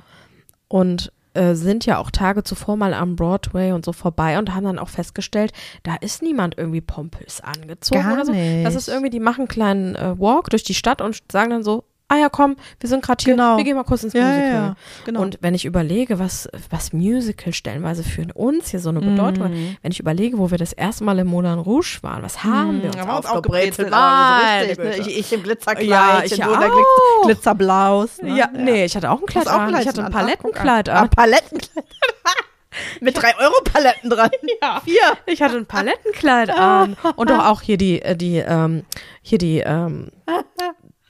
[0.68, 4.66] Und äh, sind ja auch Tage zuvor mal am Broadway und so vorbei und haben
[4.66, 5.52] dann auch festgestellt,
[5.84, 8.32] da ist niemand irgendwie pompös angezogen Gar oder so.
[8.32, 8.66] nicht.
[8.66, 11.64] Das ist irgendwie, die machen einen kleinen äh, Walk durch die Stadt und sagen dann
[11.64, 11.84] so,
[12.14, 13.58] ah ja, komm, wir sind gerade hier, Genau.
[13.58, 14.54] wir gehen mal kurz ins Ja, ja, Musical.
[14.54, 15.22] ja, genau.
[15.22, 19.52] Und wenn ich überlege, was, was Musical stellenweise für uns hier so eine Bedeutung hat,
[19.52, 19.78] Mhm.
[19.82, 22.90] wenn ich überlege, wo wir das erste Mal im Moulin Rouge waren, was haben wir
[22.90, 23.92] uns haben wir uns aufgebrezelt?
[23.94, 25.10] aufgebrezelt, aber so.
[25.10, 26.60] Ich, ich im Glitzerkleid, Ja, ich in der auch.
[26.60, 26.86] Glitz
[27.26, 28.22] Glitzerblaus.
[28.22, 28.38] Ne?
[28.38, 29.76] Ja, nee, ich hatte auch ein Kleid auch an.
[29.80, 30.12] Ich hatte ein an.
[30.12, 31.10] Palettenkleid Ah, an.
[31.10, 31.86] Palettenkleid.
[33.02, 34.30] Mit drei Euro Paletten dran.
[34.62, 34.82] Ja.
[34.84, 35.18] Vier.
[35.26, 36.96] Ich hatte ein Palettenkleid an.
[37.16, 38.84] Und doch auch hier die, äh, die, ähm,
[39.22, 40.10] hier die, ähm,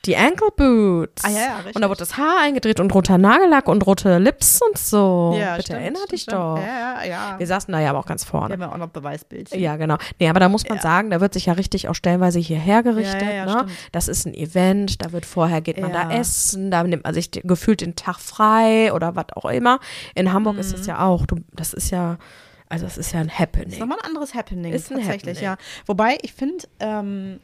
[0.06, 1.24] die Ankle Boots.
[1.24, 1.76] Ah, ja, ja, richtig.
[1.76, 5.34] Und da wurde das Haar eingedreht und roter Nagellack und rote Lips und so.
[5.40, 6.38] Ja, Bitte stimmt, erinnere dich stimmt.
[6.38, 6.58] doch.
[6.58, 7.36] Ja, ja, ja.
[7.40, 8.48] Wir saßen da ja aber auch ganz vorne.
[8.48, 9.60] Hier haben wir auch noch Beweisbildchen.
[9.60, 9.98] Ja, genau.
[10.20, 13.22] Nee, aber da muss man sagen, da wird sich ja richtig auch stellenweise hierher gerichtet.
[13.22, 13.52] Ja, ja, ja, ne?
[13.52, 13.72] stimmt.
[13.94, 16.06] Das ist ein Event, da wird vorher geht man Ja.
[16.10, 19.80] da essen, da nimmt man sich gefühlt den Tag frei oder was auch immer.
[20.16, 20.82] In Hamburg ist Mhm.
[20.82, 21.26] es ja auch.
[21.26, 22.18] Du, das ist ja,
[22.68, 23.70] also es ist ja ein Happening.
[23.70, 24.74] ist nochmal ein anderes Happening.
[24.74, 25.58] Ist ein tatsächlich, Happening.
[25.60, 25.84] ja.
[25.86, 27.40] Wobei, ich finde, ähm,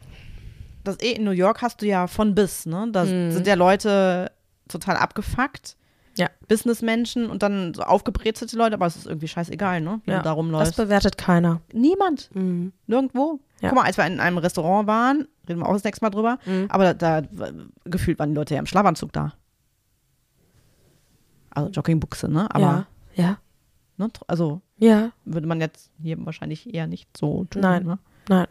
[0.89, 2.87] das eh in New York hast du ja von bis, ne?
[2.91, 4.31] Da sind ja Leute
[4.67, 5.75] total abgefuckt.
[6.17, 6.29] Ja.
[6.49, 10.01] Businessmenschen und dann so aufgebrezelte Leute, aber es ist irgendwie scheißegal, ne?
[10.03, 11.61] Wie ja, du da das bewertet keiner.
[11.71, 12.29] Niemand.
[12.33, 12.73] Mhm.
[12.87, 13.39] Nirgendwo.
[13.61, 13.69] Ja.
[13.69, 16.37] Guck mal, als wir in einem Restaurant waren, reden wir auch das nächste Mal drüber,
[16.45, 16.65] Mhm.
[16.69, 17.51] aber da, da
[17.85, 19.33] gefühlt waren die Leute ja im Schlafanzug da.
[21.51, 22.53] Also Joggingbuchse, ne?
[22.53, 23.37] Aber, ja, ja,
[23.97, 24.09] ne?
[24.27, 27.61] also ja, würde man jetzt hier wahrscheinlich eher nicht so tun.
[27.61, 27.83] Nein.
[27.83, 27.99] Ne?
[28.27, 28.47] nein.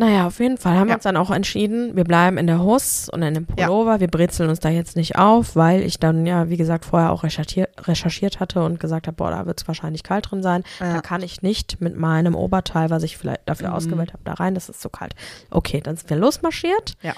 [0.00, 0.94] Naja, auf jeden Fall haben wir Ja.
[0.94, 4.00] uns dann auch entschieden, wir bleiben in der Hus und in dem Pullover.
[4.00, 7.22] Wir brezeln uns da jetzt nicht auf, weil ich dann ja, wie gesagt, vorher auch
[7.22, 10.64] recherchiert, recherchiert hatte und gesagt habe, boah, da wird es wahrscheinlich kalt drin sein.
[10.78, 11.00] Da Ja.
[11.02, 13.74] kann ich nicht mit meinem Oberteil, was ich vielleicht dafür Mhm.
[13.74, 14.54] ausgewählt habe, da rein.
[14.54, 15.14] Das ist zu kalt.
[15.50, 16.94] Okay, dann sind wir losmarschiert.
[17.02, 17.12] Ja.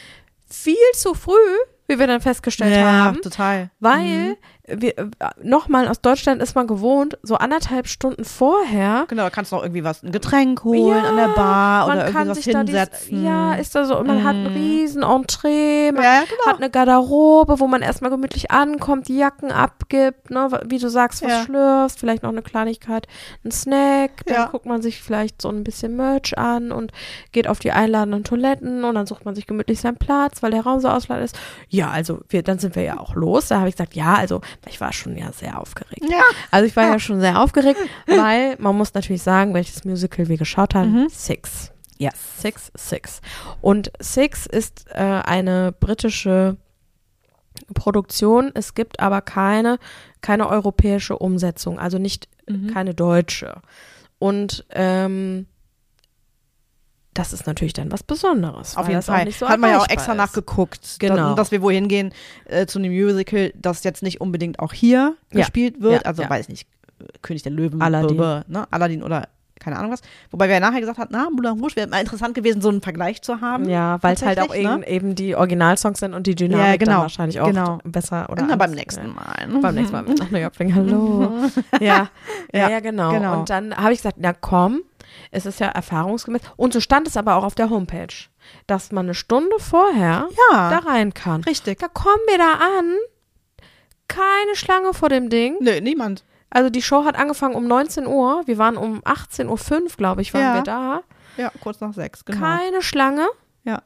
[0.48, 1.32] Viel zu früh,
[1.86, 3.22] wie wir dann festgestellt Ja, haben.
[3.22, 3.70] total.
[3.80, 4.36] Weil wir äh,
[5.42, 9.04] nochmal aus Deutschland ist man gewohnt, so anderthalb Stunden vorher.
[9.08, 12.28] Genau, da kannst du noch irgendwie was, ein Getränk holen an der Bar oder irgendwie
[12.28, 13.24] was da dies- hinsetzen.
[13.24, 16.46] ja, ist da so, man hat ein riesen Entree, man Ja, ja, genau.
[16.46, 21.22] hat eine Garderobe, wo man erstmal gemütlich ankommt, die Jacken abgibt, ne, wie du sagst,
[21.22, 21.42] was Ja.
[21.44, 23.06] schlürfst, vielleicht noch eine Kleinigkeit,
[23.44, 24.46] ein Snack, dann Ja.
[24.46, 26.92] guckt man sich vielleicht so ein bisschen Merch an und
[27.32, 30.62] geht auf die einladenden Toiletten und dann sucht man sich gemütlich seinen Platz, weil der
[30.62, 31.38] Raum so ausladend ist.
[31.68, 33.48] Ja, also wir, dann sind wir ja auch los.
[33.48, 36.04] Da habe ich gesagt, ja, also ich war schon ja sehr aufgeregt.
[36.08, 36.22] Ja.
[36.50, 40.36] Also ich war ja schon sehr aufgeregt, weil man muss natürlich sagen, welches Musical wir
[40.36, 41.08] geschaut haben.
[41.08, 41.72] Six.
[41.98, 42.14] Yes.
[42.38, 43.20] Six, Six.
[43.60, 46.56] Und Six ist äh, eine britische
[47.74, 48.50] Produktion.
[48.54, 49.78] Es gibt aber keine,
[50.20, 52.28] keine europäische Umsetzung, also nicht
[52.72, 53.62] keine deutsche.
[54.18, 55.46] Und ähm,
[57.14, 58.76] das ist natürlich dann was Besonderes.
[58.76, 59.30] Auf jeden Fall.
[59.32, 60.18] so Hat man ja auch extra ist.
[60.18, 61.28] nachgeguckt, Genau.
[61.28, 62.12] dass, dass wir wohin gehen
[62.46, 65.40] äh, zu einem Musical, das jetzt nicht unbedingt auch hier Ja.
[65.40, 66.02] gespielt wird.
[66.02, 66.30] Ja, Also ja.
[66.30, 66.66] weiß nicht,
[67.20, 68.16] König der Löwen, Aladdin.
[68.16, 68.66] ne?
[68.70, 69.28] Aladdin oder
[69.60, 70.00] keine Ahnung was.
[70.32, 72.80] Wobei wir ja nachher gesagt haben, na, Moulin Rouge wäre mal interessant gewesen, so einen
[72.80, 73.68] Vergleich zu haben.
[73.68, 74.82] Ja, weil es halt auch ne?
[74.88, 77.78] eben die Originalsongs sind und die Dynamik Ja, genau, dann wahrscheinlich auch genau.
[77.84, 79.14] besser oder Na, beim nächsten.
[79.14, 79.46] Mal.
[79.46, 79.60] Ne?
[79.60, 80.74] Beim nächsten Mal mit nach New York fliegen.
[80.74, 81.30] Hallo.
[81.80, 82.08] ja,
[82.52, 83.12] ja, Ja, ja, genau.
[83.12, 83.38] genau.
[83.38, 84.80] Und dann habe ich gesagt, na komm,
[85.32, 86.42] es ist ja erfahrungsgemäß.
[86.56, 88.14] Und so stand es aber auch auf der Homepage,
[88.68, 90.70] dass man eine Stunde vorher Ja.
[90.70, 91.42] da rein kann.
[91.42, 91.80] Richtig.
[91.80, 92.94] Da kommen wir da an,
[94.08, 95.56] keine Schlange vor dem Ding.
[95.60, 96.24] Nö, niemand.
[96.50, 98.42] Also die Show hat angefangen um 19 Uhr.
[98.46, 99.48] Wir waren um 18.05
[99.82, 100.54] Uhr, glaube ich, waren Ja.
[100.54, 101.02] wir da.
[101.38, 102.38] Ja, kurz nach sechs, genau.
[102.40, 103.26] Keine Schlange.
[103.64, 103.82] Ja.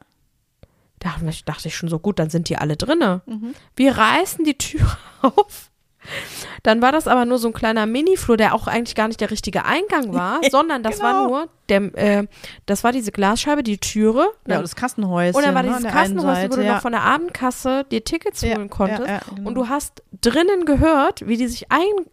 [0.99, 1.13] Da
[1.45, 3.21] dachte ich schon so, gut, dann sind die alle drinne.
[3.25, 3.53] Mhm.
[3.75, 4.85] Wir reißen die Tür
[5.21, 5.69] auf.
[6.63, 9.31] Dann war das aber nur so ein kleiner Miniflur, der auch eigentlich gar nicht der
[9.31, 11.27] richtige Eingang war, sondern das war genau.
[11.27, 12.27] nur, der, äh,
[12.65, 14.27] das war diese Glasscheibe, die Türe.
[14.47, 15.35] Ja, das Kassenhäuschen.
[15.35, 16.73] und dann war ne, dieses einen Kassenhaus, wo du ja.
[16.75, 19.01] noch von der Abendkasse dir Tickets Ja, holen konntest.
[19.07, 19.49] ja, ja, genau.
[19.49, 21.67] Und du hast drinnen gehört, wie die sich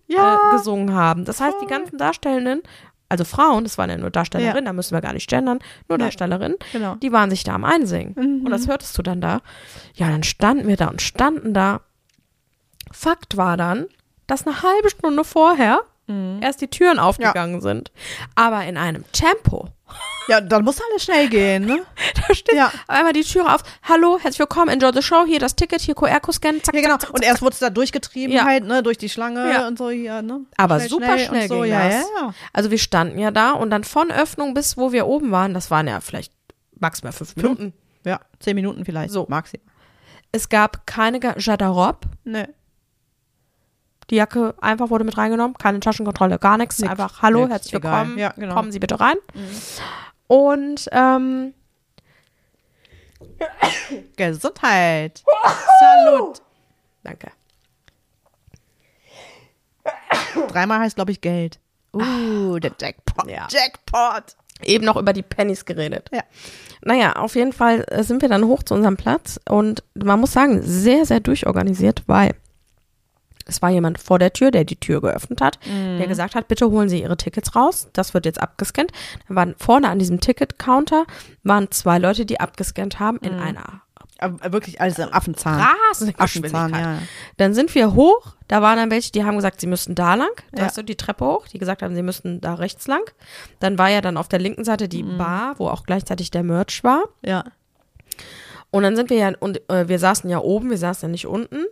[0.09, 0.39] Ja.
[0.51, 1.25] eingesungen äh, haben.
[1.25, 2.63] Das heißt, die ganzen Darstellenden,
[3.09, 4.71] also Frauen, das waren ja nur Darstellerinnen, Ja.
[4.71, 6.05] da müssen wir gar nicht gendern, nur Nee.
[6.05, 6.97] Darstellerinnen, Genau.
[6.97, 8.15] die waren sich da am Einsingen.
[8.17, 8.45] Mhm.
[8.47, 9.41] Und das hörtest du dann da.
[9.95, 11.81] Ja, dann standen wir da und standen da.
[12.95, 13.87] Fakt war dann,
[14.27, 16.41] dass eine halbe Stunde vorher Mhm.
[16.43, 17.91] erst die Türen aufgegangen sind.
[18.35, 19.69] Aber in einem Tempo.
[20.29, 21.83] Ja, dann muss alles schnell gehen, ne?
[22.29, 22.67] Da steht Ja.
[22.69, 23.63] auf einmal die Tür auf.
[23.83, 25.25] Hallo, herzlich willkommen, enjoy the show.
[25.27, 26.63] Hier das Ticket, hier QR-Code scannen.
[26.63, 26.95] Zack, Ja, genau.
[26.99, 28.45] zack, zack, Und erst wurde es da durchgetrieben Ja.
[28.45, 29.67] halt, ne, durch die Schlange Ja.
[29.67, 30.41] und so hier, ne?
[30.59, 31.61] Aber Schnell, super schnell, und so.
[31.63, 31.95] ging ja, das.
[31.95, 32.35] ja, ja.
[32.53, 35.71] Also wir standen ja da und dann von Öffnung bis wo wir oben waren, das
[35.71, 36.33] waren ja vielleicht
[36.79, 37.73] maximal fünf Minuten.
[38.05, 39.11] Ja, zehn Minuten vielleicht.
[39.13, 39.25] So.
[39.31, 39.59] Maxi.
[40.33, 41.99] Es gab keine Ga- Garderobe.
[42.25, 42.53] Ne.
[44.11, 46.79] Die Jacke einfach wurde mit reingenommen, keine Taschenkontrolle, gar nichts.
[46.79, 46.91] Nix.
[46.91, 48.19] Einfach, hallo, Nix, herzlich willkommen.
[48.19, 48.55] Ja, genau.
[48.55, 49.17] Kommen Sie bitte rein.
[50.27, 51.55] Und ähm,
[54.17, 55.23] Gesundheit.
[55.81, 56.43] Salut.
[57.03, 57.31] danke.
[60.49, 61.59] Dreimal heißt, glaube ich, Geld.
[61.95, 63.31] Uh, der Jackpot.
[63.31, 63.47] Ja.
[63.49, 64.37] Jackpot.
[64.63, 66.11] Eben noch über die Pennies geredet.
[66.13, 66.23] Ja.
[66.83, 70.33] Naja, auf jeden Fall äh, sind wir dann hoch zu unserem Platz und man muss
[70.33, 72.35] sagen, sehr, sehr durchorganisiert, weil
[73.47, 75.59] es war jemand vor der Tür, der die Tür geöffnet hat,
[75.99, 77.89] der gesagt hat, bitte holen Sie Ihre Tickets raus.
[77.93, 78.91] Das wird jetzt abgescannt.
[79.29, 81.05] Da waren vorne an diesem Ticket-Counter
[81.43, 83.83] waren zwei Leute, die abgescannt haben in einer
[84.19, 85.61] Aber wirklich alles im Affenzahn.
[85.91, 86.99] rasenden Affenzahn, ja.
[87.37, 88.35] Dann sind wir hoch.
[88.49, 90.31] Da waren dann welche, die haben gesagt, sie müssten da lang.
[90.53, 90.67] Da Ja.
[90.69, 93.03] hast du die Treppe hoch, die gesagt haben, sie müssten da rechts lang.
[93.61, 96.83] Dann war ja dann auf der linken Seite die Bar, wo auch gleichzeitig der Merch
[96.85, 97.03] war.
[97.25, 97.45] Ja.
[98.71, 101.27] Und dann sind wir ja, und äh, wir saßen ja oben, wir saßen ja nicht
[101.27, 101.65] unten.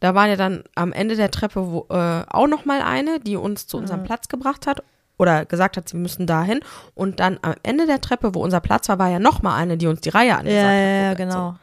[0.00, 3.36] Da war ja dann am Ende der Treppe wo, äh, auch noch mal eine, die
[3.36, 4.82] uns zu unserem Platz gebracht hat
[5.18, 6.60] oder gesagt hat, sie müssen dahin.
[6.94, 9.76] Und dann am Ende der Treppe, wo unser Platz war, war ja noch mal eine,
[9.76, 10.74] die uns die Reihe angesagt Ja, hat.
[10.74, 11.50] ja, ja, genau.
[11.50, 11.56] So.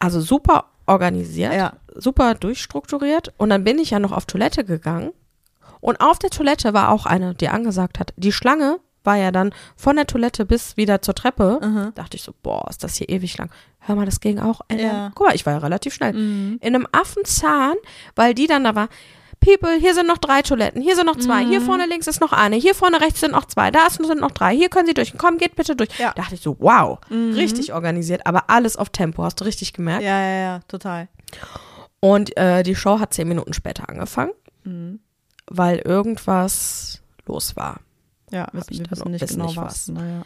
[0.00, 1.72] Also super organisiert, Ja.
[1.94, 3.32] super durchstrukturiert.
[3.38, 5.12] Und dann bin ich ja noch auf Toilette gegangen.
[5.80, 9.52] Und auf der Toilette war auch eine, die angesagt hat, die Schlange war ja dann
[9.76, 11.92] von der Toilette bis wieder zur Treppe.
[11.94, 13.50] Dachte ich so, boah, ist das hier ewig lang.
[13.80, 14.62] Hör mal, das ging auch.
[14.68, 15.12] In Ja.
[15.14, 16.14] guck mal, ich war ja relativ schnell.
[16.14, 17.76] In einem Affenzahn,
[18.16, 18.88] weil die dann da war,
[19.40, 22.32] People, hier sind noch drei Toiletten, hier sind noch zwei, hier vorne links ist noch
[22.32, 25.12] eine, hier vorne rechts sind noch zwei, da sind noch drei, hier können Sie durch.
[25.18, 25.90] Komm, geht bitte durch.
[25.98, 26.14] Ja.
[26.14, 30.02] Dachte ich so, wow, richtig organisiert, aber alles auf Tempo, hast du richtig gemerkt.
[30.02, 31.08] Ja, ja, ja, total.
[32.00, 34.32] Und äh, die Show hat zehn Minuten später angefangen,
[34.64, 35.00] Mhm.
[35.46, 37.80] weil irgendwas los war.
[38.34, 39.88] Ja, wissen, ich wir wissen noch- nicht wissen genau nicht was.
[39.88, 39.88] was.
[39.88, 40.22] Naja.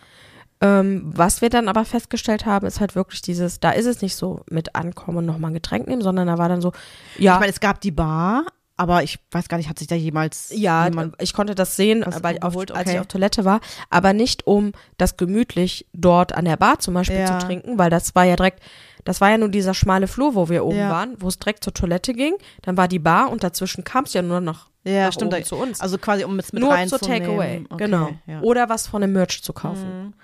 [0.61, 4.16] Ähm, was wir dann aber festgestellt haben, ist halt wirklich dieses, da ist es nicht
[4.16, 6.72] so mit ankommen und nochmal ein Getränk nehmen, sondern da war dann so,
[7.16, 8.44] ja, Ich meine, es gab die Bar,
[8.78, 12.04] aber ich weiß gar nicht, hat sich da jemals ja, jemand ich konnte das sehen,
[12.22, 12.70] weil auf, geholt?
[12.72, 13.00] als ich Okay.
[13.00, 13.60] auf Toilette war,
[13.90, 17.38] aber nicht um das gemütlich dort an der Bar zum Beispiel Ja.
[17.38, 18.62] zu trinken, weil das war ja direkt,
[19.04, 20.90] das war ja nur dieser schmale Flur, wo wir oben Ja.
[20.90, 24.12] waren, wo es direkt zur Toilette ging, dann war die Bar und dazwischen kam es
[24.14, 25.32] ja nur noch Ja, nach stimmt.
[25.32, 25.80] da- zu uns.
[25.80, 28.10] Also quasi, um es mit nur zur Takeaway, Okay, genau.
[28.26, 28.40] Ja.
[28.42, 30.14] Oder was von dem Merch zu kaufen.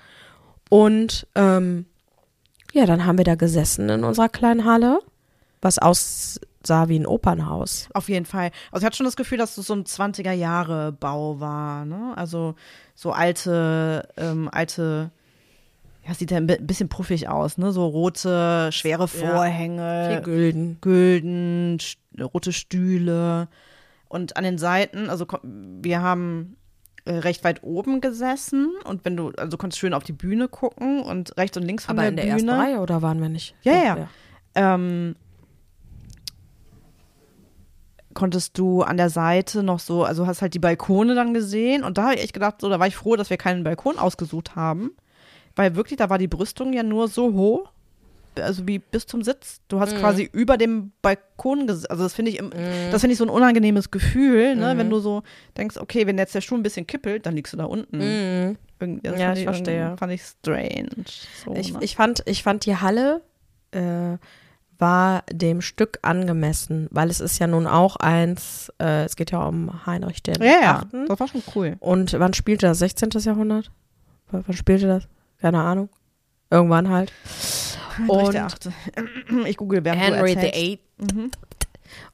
[0.70, 1.86] Und ähm,
[2.72, 5.00] ja, dann haben wir da gesessen in unserer kleinen Halle,
[5.60, 5.78] was
[6.64, 7.88] aussah wie ein Opernhaus.
[7.94, 8.50] Auf jeden Fall.
[8.70, 12.12] Also ich hatte schon das Gefühl, dass es so ein 20er Jahre Bau war, ne?
[12.16, 12.54] Also
[12.94, 15.10] so alte, ähm, alte,
[16.06, 17.72] ja, sieht ja ein bi- bisschen puffig aus, ne?
[17.72, 20.78] So rote, schwere Vorhänge, Gülden.
[20.80, 23.48] Gülden, st rote Stühle.
[24.08, 26.56] Und an den Seiten, also wir haben
[27.04, 31.02] äh, recht weit oben gesessen und wenn du, also konntest schön auf die Bühne gucken
[31.02, 32.34] und rechts und links von Aber der in der Bühne.
[32.34, 33.54] ersten Reihe oder waren wir nicht?
[33.62, 34.08] Ja, Doch, ja.
[34.54, 35.16] ähm,
[38.14, 41.98] konntest du an der Seite noch so, also hast halt die Balkone dann gesehen und
[41.98, 44.56] da habe ich echt gedacht, so, da war ich froh, dass wir keinen Balkon ausgesucht
[44.56, 44.92] haben,
[45.56, 47.70] weil wirklich, da war die Brüstung ja nur so hoch,
[48.36, 49.60] also wie bis zum Sitz.
[49.68, 49.80] Du Mhm.
[49.80, 52.50] hast quasi über dem Balkon gesessen, also das finde ich, im-
[52.90, 54.78] das finde ich so ein unangenehmes Gefühl, ne, Mhm.
[54.78, 55.22] wenn du so
[55.56, 57.98] denkst, okay, wenn jetzt der Schuh ein bisschen kippelt, dann liegst du da unten.
[57.98, 58.56] Mhm.
[58.80, 59.96] Ja, ich irgendwie- verstehe.
[59.98, 60.88] Fand ich strange.
[61.44, 61.78] So, Ich, ne?
[61.82, 63.22] ich, fand, ich fand die Halle
[63.70, 64.18] äh,
[64.84, 69.42] war dem Stück angemessen, weil es ist ja nun auch eins, äh, es geht ja
[69.42, 71.06] um Heinrich den ja, ja, Achten.
[71.06, 71.76] das war schon cool.
[71.80, 72.80] Und wann spielte das?
[72.80, 73.08] 16.
[73.20, 73.70] Jahrhundert?
[74.30, 75.08] W- Wann spielte das?
[75.38, 75.88] Keine Ahnung.
[76.50, 77.12] Irgendwann halt.
[77.96, 78.72] Heinrich Und der Achte.
[79.46, 80.52] Ich google, wer Henry the.
[80.52, 81.14] Eighth.
[81.14, 81.30] Mhm.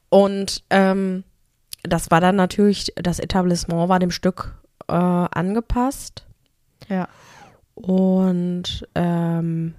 [0.09, 1.23] Und ähm,
[1.83, 4.55] das war dann natürlich, das Etablissement war dem Stück
[4.87, 6.25] äh, angepasst.
[6.87, 7.07] Ja.
[7.75, 9.73] Und ähm,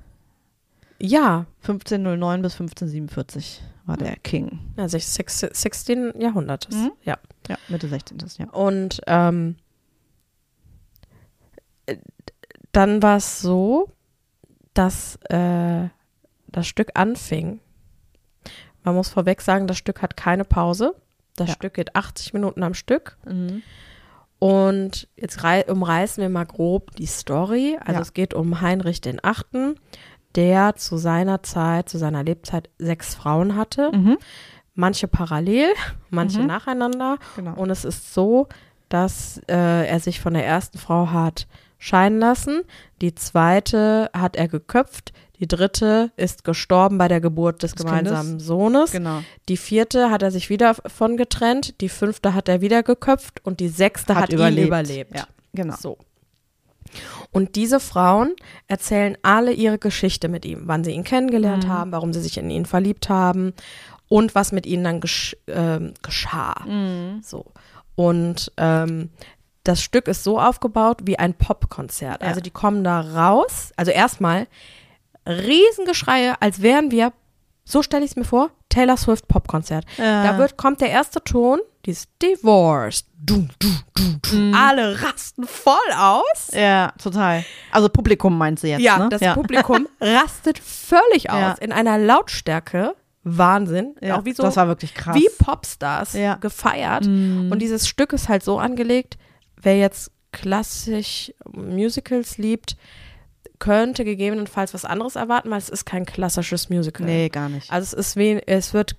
[1.03, 4.61] ja, 1509 bis 1547 war der King.
[4.77, 6.21] ja, sech- sech- 16.
[6.21, 6.69] Jahrhunderts.
[6.75, 6.93] Mhm.
[7.05, 7.19] Ja.
[7.49, 8.19] Ja, Mitte 16.
[8.39, 8.49] Ja.
[8.51, 9.57] Und ähm,
[11.87, 11.97] äh,
[12.73, 13.91] dann war es so,
[14.75, 15.89] dass äh,
[16.49, 17.61] das Stück anfing.
[18.85, 20.95] Man muss vorweg sagen, das Stück hat keine Pause.
[21.37, 21.55] Das Ja.
[21.55, 23.19] Stück geht 80 Minuten am Stück.
[23.27, 23.63] Mhm.
[24.39, 27.77] Und jetzt rei- umreißen wir mal grob die Story.
[27.81, 28.01] Also Ja.
[28.01, 29.77] es geht um Heinrich den Achten,
[30.37, 33.91] der zu seiner Zeit, zu seiner Lebzeit sechs Frauen hatte.
[33.93, 34.19] Mhm.
[34.75, 35.69] Manche parallel,
[36.11, 36.47] manche Mhm.
[36.47, 37.19] nacheinander.
[37.37, 37.55] Genau.
[37.55, 38.49] Und es ist so,
[38.89, 41.47] dass äh, er sich von der ersten Frau hat
[41.79, 42.63] scheiden lassen.
[43.01, 45.13] Die zweite hat er geköpft.
[45.41, 48.47] Die dritte ist gestorben bei der Geburt des Des gemeinsamen Kindes.
[48.47, 48.93] Sohnes.
[48.93, 49.23] genau.
[49.49, 51.81] Die vierte hat er sich wieder von getrennt.
[51.81, 53.45] Die fünfte hat er wieder geköpft.
[53.45, 55.17] Und die sechste hat, ihn überlebt.
[55.17, 55.75] Ja, genau.
[55.81, 55.99] So.
[57.31, 58.35] Und diese Frauen
[58.67, 61.69] erzählen alle ihre Geschichte mit ihm, wann sie ihn kennengelernt Mhm.
[61.73, 63.53] haben, warum sie sich in ihn verliebt haben
[64.09, 66.65] und was mit ihnen dann gesch ähm, geschah.
[66.67, 67.21] Mhm.
[67.23, 67.47] So.
[67.95, 69.11] Und ähm,
[69.65, 72.21] das Stück ist so aufgebaut wie ein Popkonzert.
[72.23, 72.29] Ja.
[72.29, 73.73] Also die kommen da raus.
[73.77, 74.47] Also erstmal
[75.27, 77.13] Riesengeschreie, als wären wir,
[77.65, 79.85] so stelle ich es mir vor, Taylor Swift Popkonzert.
[79.99, 80.25] Ja.
[80.25, 83.05] Da wird, kommt der erste Ton dieses Divorce.
[83.25, 84.37] Du, du, du, du.
[84.37, 84.55] Mhm.
[84.55, 86.51] Alle rasten voll aus.
[86.53, 87.45] Ja, total.
[87.71, 89.09] Also Publikum meinst du jetzt, Ja, ne?
[89.09, 91.53] das Publikum rastet völlig aus Ja.
[91.61, 92.95] in einer Lautstärke.
[93.25, 93.95] Wahnsinn.
[94.01, 95.15] Ja, Auch wie so, das war wirklich krass.
[95.15, 96.37] wie Popstars Ja.
[96.37, 96.41] Mhm.
[96.41, 97.07] gefeiert.
[97.07, 99.17] Und dieses Stück ist halt so angelegt,
[99.61, 102.77] wer jetzt klassisch Musicals liebt,
[103.61, 107.07] könnte gegebenenfalls was anderes erwarten, weil es ist kein klassisches Musical.
[107.07, 107.71] Nee, gar nicht.
[107.71, 108.97] Also es ist wen, es wird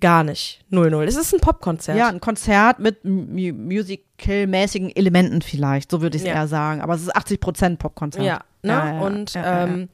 [0.00, 1.02] gar nicht 0-0.
[1.04, 1.96] Es ist ein Popkonzert.
[1.96, 6.34] Ja, ein Konzert mit mu musical-mäßigen Elementen vielleicht, so würde ich es Ja.
[6.34, 6.80] eher sagen.
[6.80, 8.24] Aber es ist 80% Popkonzert.
[8.24, 8.72] Ja, ne?
[8.72, 9.88] Ja, und ähm,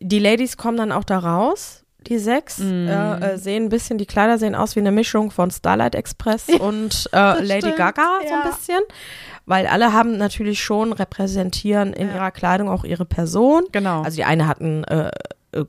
[0.00, 2.86] die Ladies kommen dann auch da raus, die sechs, Mhm.
[2.88, 7.08] äh, sehen ein bisschen, die Kleider sehen aus wie eine Mischung von Starlight Express und
[7.12, 8.80] äh, Lady stimmt, Gaga so ein bisschen.
[9.46, 13.64] Weil alle haben natürlich schon repräsentieren in ihrer Kleidung auch ihre Person.
[13.72, 14.02] Genau.
[14.02, 15.10] Also die eine hat einen äh,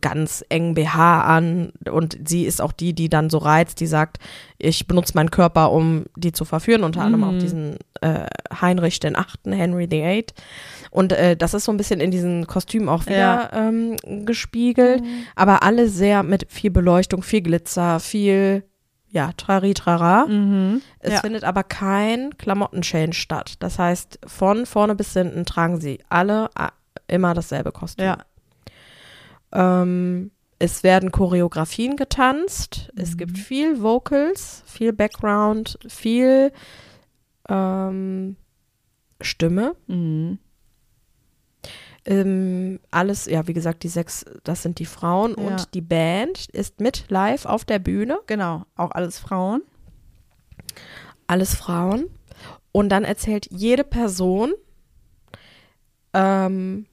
[0.02, 4.18] ganz engen BH an und sie ist auch die, die dann so reizt, die sagt,
[4.58, 7.36] ich benutze meinen Körper, um die zu verführen, unter anderem Mhm.
[7.36, 8.26] auch diesen äh,
[8.62, 10.26] Heinrich den Achten, Henry VIII.
[10.92, 13.50] Und äh, das ist so ein bisschen in diesen Kostümen auch wieder Ja.
[13.54, 15.04] ähm, gespiegelt,
[15.36, 18.64] aber alle sehr mit viel Beleuchtung, viel Glitzer, viel
[19.08, 20.26] ja, Trari Trara.
[20.26, 20.82] mhm.
[21.00, 21.20] Es ja.
[21.22, 23.54] findet aber kein Klamotten-Change statt.
[23.60, 26.68] Das heißt, von vorne bis hinten tragen sie alle äh,
[27.08, 28.06] immer dasselbe Kostüm.
[28.06, 28.18] ja.
[29.56, 32.92] Ähm, es werden Choreografien getanzt.
[32.96, 33.18] Es Mhm.
[33.18, 36.52] gibt viel Vocals, viel Background, viel
[37.50, 38.36] ähm,
[39.22, 39.76] Stimme.
[39.88, 40.40] Mhm.
[42.08, 45.44] Ähm, alles, ja, wie gesagt, die sechs, das sind die Frauen Ja.
[45.48, 48.20] und die Band ist mit live auf der Bühne.
[48.28, 48.66] Genau.
[48.76, 49.62] Auch alles Frauen.
[51.28, 52.06] Alles Frauen.
[52.72, 54.54] Und dann erzählt jede Person
[56.14, 56.86] ähm,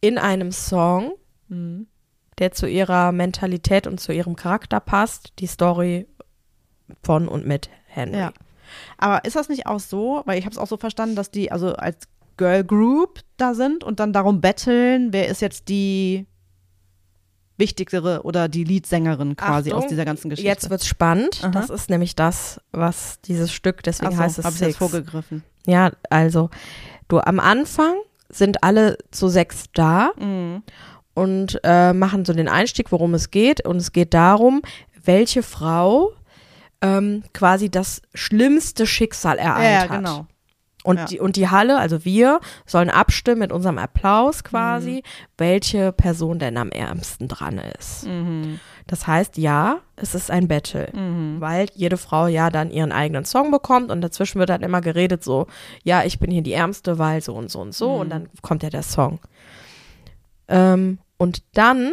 [0.00, 1.12] in einem Song.
[1.48, 6.06] Der zu ihrer Mentalität und zu ihrem Charakter passt, die Story
[7.02, 8.18] von und mit Henry.
[8.18, 8.32] Ja.
[8.98, 11.52] Aber ist das nicht auch so, weil ich habe es auch so verstanden, dass die
[11.52, 16.26] also als Girl Group da sind und dann darum betteln, wer ist jetzt die
[17.58, 20.48] wichtigere oder die Leadsängerin quasi Achtung, aus dieser ganzen Geschichte.
[20.48, 21.40] Jetzt wird's spannend.
[21.42, 21.50] Aha.
[21.50, 24.78] Das ist nämlich das, was dieses Stück, deswegen so, heißt es hab ich jetzt Six.
[24.78, 25.42] vorgegriffen.
[25.66, 26.50] Ja, also
[27.08, 27.94] du am Anfang
[28.28, 30.62] sind alle zu sechs da Mhm.
[31.16, 33.66] Und äh, machen so den Einstieg, worum es geht.
[33.66, 34.62] Und es geht darum,
[35.04, 36.12] welche Frau
[36.82, 39.98] ähm, quasi das schlimmste Schicksal ereilt Ja, ja, hat.
[39.98, 40.26] genau.
[40.84, 41.04] Und, Ja.
[41.06, 45.02] die, und die Halle, also wir, sollen abstimmen mit unserem Applaus quasi,
[45.36, 48.06] welche Person denn am ärmsten dran ist.
[48.06, 48.60] Mhm.
[48.86, 51.40] Das heißt, ja, es ist ein Battle, Mhm.
[51.40, 55.24] weil jede Frau ja dann ihren eigenen Song bekommt und dazwischen wird dann immer geredet
[55.24, 55.48] so,
[55.82, 58.62] ja, ich bin hier die Ärmste, weil so und so und so und dann kommt
[58.62, 59.18] ja der Song.
[60.48, 61.92] Ähm, und dann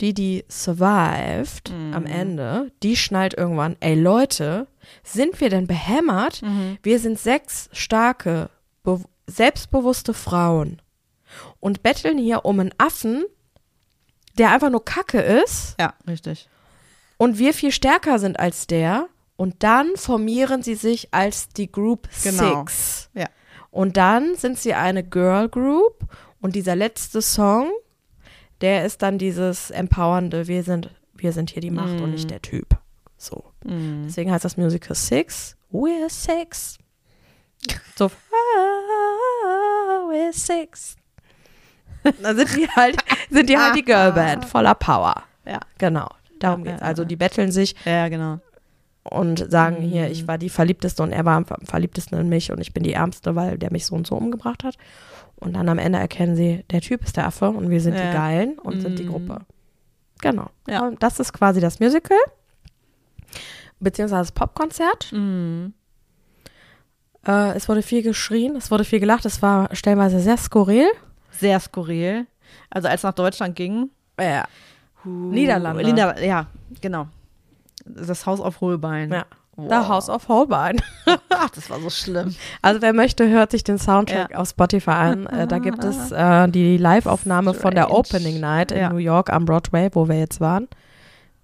[0.00, 4.66] die, die survived am Ende, die schnallt irgendwann, ey Leute,
[5.04, 6.40] sind wir denn behämmert?
[6.82, 8.48] Wir sind sechs starke,
[8.82, 10.80] be selbstbewusste Frauen
[11.60, 13.24] und betteln hier um einen Affen,
[14.38, 16.48] der einfach nur Kacke ist Ja, richtig.
[17.18, 19.06] und wir viel stärker sind als der
[19.36, 22.60] und dann formieren sie sich als die Group Genau.
[22.64, 23.10] Six.
[23.14, 23.26] Ja.
[23.70, 26.04] Und dann sind sie eine Girl Group
[26.40, 27.70] und dieser letzte Song,
[28.60, 32.42] der ist dann dieses empowernde, wir sind, wir sind hier die Macht und nicht der
[32.42, 32.76] Typ.
[33.16, 33.44] So.
[33.64, 34.04] Mhm.
[34.06, 35.56] Deswegen heißt das Musical Six.
[35.72, 36.78] We're Six.
[37.96, 38.10] So, ah,
[40.10, 40.96] we're Six.
[42.22, 42.96] Dann sind die halt,
[43.30, 45.14] sind die halt die Girlband, voller Power.
[45.46, 45.60] Ja.
[45.78, 46.08] Genau.
[46.38, 46.80] Darum geht's.
[46.80, 48.38] Also die betteln sich Ja, genau.
[49.02, 49.88] und sagen Mhm.
[49.90, 52.82] hier, ich war die Verliebteste und er war am verliebtesten in mich und ich bin
[52.82, 54.76] die Ärmste, weil der mich so und so umgebracht hat.
[55.40, 58.10] Und dann am Ende erkennen sie, der Typ ist der Affe und wir sind Ja.
[58.10, 59.08] die Geilen und sind die Mhm.
[59.08, 59.38] Gruppe.
[60.20, 60.50] Genau.
[60.68, 60.86] Ja.
[60.86, 62.18] Und das ist quasi das Musical,
[63.78, 65.10] beziehungsweise das Popkonzert.
[65.12, 65.72] Mhm.
[67.26, 70.86] Äh, es wurde viel geschrien, es wurde viel gelacht, es war stellenweise sehr skurril.
[71.30, 72.26] Sehr skurril.
[72.68, 73.90] Also als es nach Deutschland ging.
[74.18, 74.44] Ja.
[75.04, 75.82] Niederlande.
[75.84, 76.46] Nieder ja,
[76.80, 77.08] genau.
[77.86, 79.10] Das Haus auf Hohlbein.
[79.10, 79.24] Ja.
[79.62, 79.68] Wow.
[79.68, 80.80] The House of Holbein.
[81.30, 82.34] Ach, das war so schlimm.
[82.62, 85.26] Also wer möchte, hört sich den Soundtrack auf Spotify an.
[85.26, 87.90] Äh, da gibt es äh, die Live-Aufnahme von der.
[87.92, 88.90] Opening Night in Ja.
[88.90, 90.68] New York am Broadway, wo wir jetzt waren.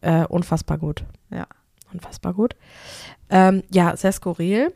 [0.01, 1.05] Äh, unfassbar gut.
[1.31, 1.47] Ja.
[1.93, 2.55] Unfassbar gut.
[3.31, 4.73] Ähm, ja, sehr skurril.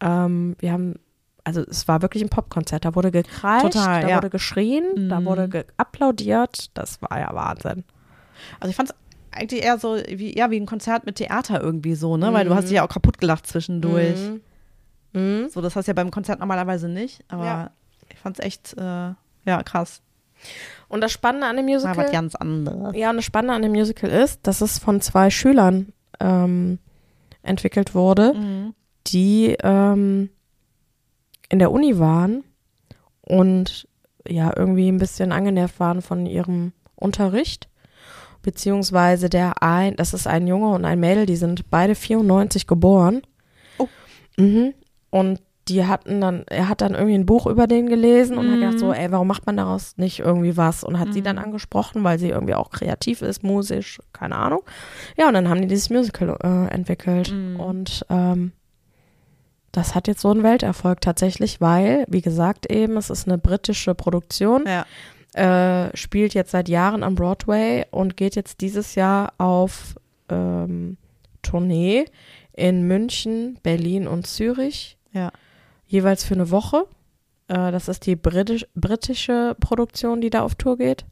[0.00, 0.96] Ähm, wir haben,
[1.44, 2.84] also es war wirklich ein Popkonzert.
[2.84, 4.16] Da wurde gekreischt, Total, da ja.
[4.16, 5.24] wurde geschrien, da Mhm.
[5.26, 6.76] wurde geapplaudiert.
[6.76, 7.84] Das war ja Wahnsinn.
[8.60, 8.94] Also ich fand es
[9.36, 12.32] eigentlich eher so wie, ja, wie ein Konzert mit Theater irgendwie so, ne?
[12.32, 12.56] Weil du Mhm.
[12.56, 14.18] hast dich ja auch kaputt gelacht zwischendurch.
[15.12, 15.20] Mhm.
[15.20, 15.48] Mhm.
[15.50, 17.22] So, das hast du ja beim Konzert normalerweise nicht.
[17.28, 17.70] Aber Ja.
[18.10, 18.82] ich fand es echt, äh,
[19.46, 20.00] ja, krass.
[20.88, 21.96] Und das Spannende an dem Musical.
[21.96, 22.94] was ganz anderes.
[22.96, 26.78] Ja, und das Spannende an dem Musical ist, dass es von zwei Schülern ähm,
[27.42, 28.74] entwickelt wurde, Mhm.
[29.06, 30.30] die ähm,
[31.48, 32.44] in der Uni waren
[33.20, 33.86] und
[34.26, 37.68] ja irgendwie ein bisschen angenervt waren von ihrem Unterricht.
[38.44, 43.22] Beziehungsweise der ein, das ist ein Junge und ein Mädel, die sind beide 94 geboren.
[43.78, 43.88] Oh.
[44.36, 44.74] Mhm.
[45.10, 48.60] Und die hatten dann, er hat dann irgendwie ein Buch über den gelesen und hat
[48.60, 48.92] gedacht so, Mhm.
[48.92, 50.84] ey, warum macht man daraus nicht irgendwie was?
[50.84, 51.42] Und hat sie dann Mhm.
[51.44, 54.60] angesprochen, weil sie irgendwie auch kreativ ist, musisch, keine Ahnung.
[55.16, 57.32] Ja, und dann haben die dieses Musical äh, entwickelt.
[57.32, 57.58] Mhm.
[57.58, 58.52] Und ähm,
[59.72, 63.94] das hat jetzt so einen Welterfolg tatsächlich, weil, wie gesagt, eben, es ist eine britische
[63.94, 64.84] Produktion, Ja.
[65.34, 69.94] Äh, spielt jetzt seit Jahren am Broadway und geht jetzt dieses Jahr auf
[70.28, 70.96] ähm,
[71.42, 72.04] Tournee
[72.52, 75.32] in München, Berlin und Zürich, Ja.
[75.86, 76.86] jeweils für eine Woche.
[77.48, 81.04] Äh, das ist die britisch, britische Produktion, die da auf Tour geht.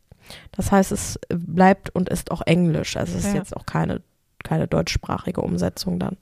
[0.52, 2.96] Das heißt, es bleibt und ist auch Englisch.
[2.96, 3.38] Also es ist Ja.
[3.40, 4.00] jetzt auch keine,
[4.44, 6.16] keine deutschsprachige Umsetzung dann.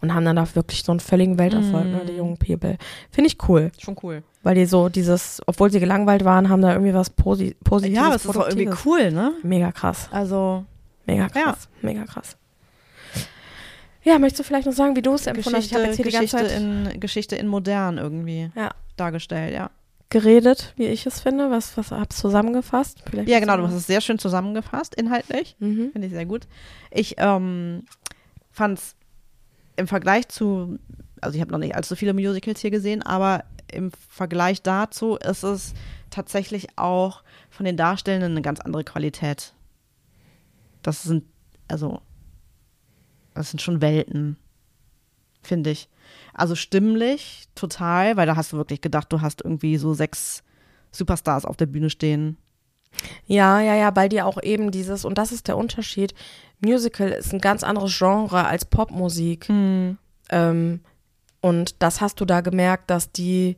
[0.00, 2.16] Und haben dann da wirklich so einen völligen Welterfolg, ne, die Mm.
[2.18, 2.78] jungen People.
[3.10, 4.22] Finde ich cool, Schon cool.
[4.42, 8.06] Weil die so dieses, obwohl sie gelangweilt waren, haben da irgendwie was Posi Positives, Ja,
[8.06, 9.32] aber es ist auch irgendwie cool, ne?
[9.42, 10.64] Mega krass, Also
[11.06, 12.36] mega krass, mega krass.
[14.04, 15.66] Ja, möchtest du vielleicht noch sagen, wie du es empfunden hast?
[15.66, 16.60] Ich habe jetzt hier die ganze Geschichte, Zeit
[16.94, 18.70] in, Geschichte in modern irgendwie Ja.
[18.96, 19.70] dargestellt, ja.
[20.10, 21.50] geredet, wie ich es finde.
[21.50, 23.02] Was, was hab's zusammengefasst?
[23.10, 25.56] Vielleicht Ja, genau, du hast es sehr schön zusammengefasst, inhaltlich.
[25.58, 25.90] Mhm.
[25.92, 26.46] Finde ich sehr gut.
[26.90, 27.82] Ich ähm,
[28.50, 28.94] fand es
[29.76, 30.78] im Vergleich zu,
[31.20, 35.42] also ich habe noch nicht allzu viele Musicals hier gesehen, aber im Vergleich dazu ist
[35.42, 35.74] es
[36.10, 39.54] tatsächlich auch von den Darstellenden eine ganz andere Qualität.
[40.82, 41.24] Das sind,
[41.68, 42.00] also,
[43.34, 44.36] das sind schon Welten,
[45.42, 45.88] finde ich.
[46.32, 50.42] Also stimmlich, total, weil da hast du wirklich gedacht, du hast irgendwie so sechs
[50.90, 52.36] Superstars auf der Bühne stehen.
[53.26, 56.14] Ja, ja, ja, weil die auch eben dieses, und das ist der Unterschied,
[56.60, 59.48] Musical ist ein ganz anderes Genre als Popmusik.
[59.48, 59.98] Mhm.
[60.30, 60.80] Ähm,
[61.40, 63.56] und das hast du da gemerkt, dass die,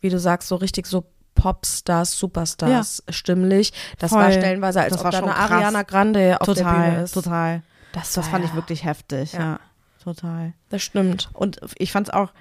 [0.00, 1.04] wie du sagst, so richtig so
[1.34, 3.72] Popstars, Superstars stimmlich.
[3.98, 4.32] Das war Voll.
[4.34, 5.50] stellenweise, als Das ob war da eine krass.
[5.50, 7.12] Ariana Grande auf der Bühne Total, ist.
[7.12, 7.62] total.
[7.92, 9.40] Das, Das war fand ja- ich wirklich heftig, Ja.
[9.40, 9.60] ja.
[10.04, 10.52] Total.
[10.70, 11.28] Das stimmt.
[11.34, 12.32] Und ich fand es auch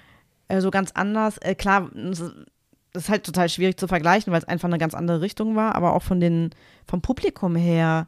[0.47, 1.37] äh, so ganz anders.
[1.39, 2.23] Äh, klar, es
[2.93, 5.93] ist halt total schwierig zu vergleichen, weil es einfach eine ganz andere Richtung war, aber
[5.93, 6.49] auch von den,
[6.85, 8.07] vom Publikum her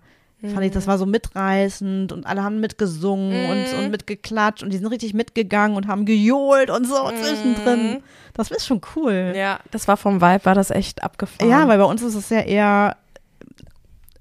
[0.50, 4.78] fand ich, das war so mitreißend und alle haben mitgesungen und, und mitgeklatscht und die
[4.78, 8.02] sind richtig mitgegangen und haben gejohlt und so zwischendrin.
[8.34, 9.34] Das ist schon cool.
[9.36, 11.50] Ja, das war vom Vibe, war das echt abgefahren.
[11.50, 12.98] Ja, weil bei uns ist es ja eher,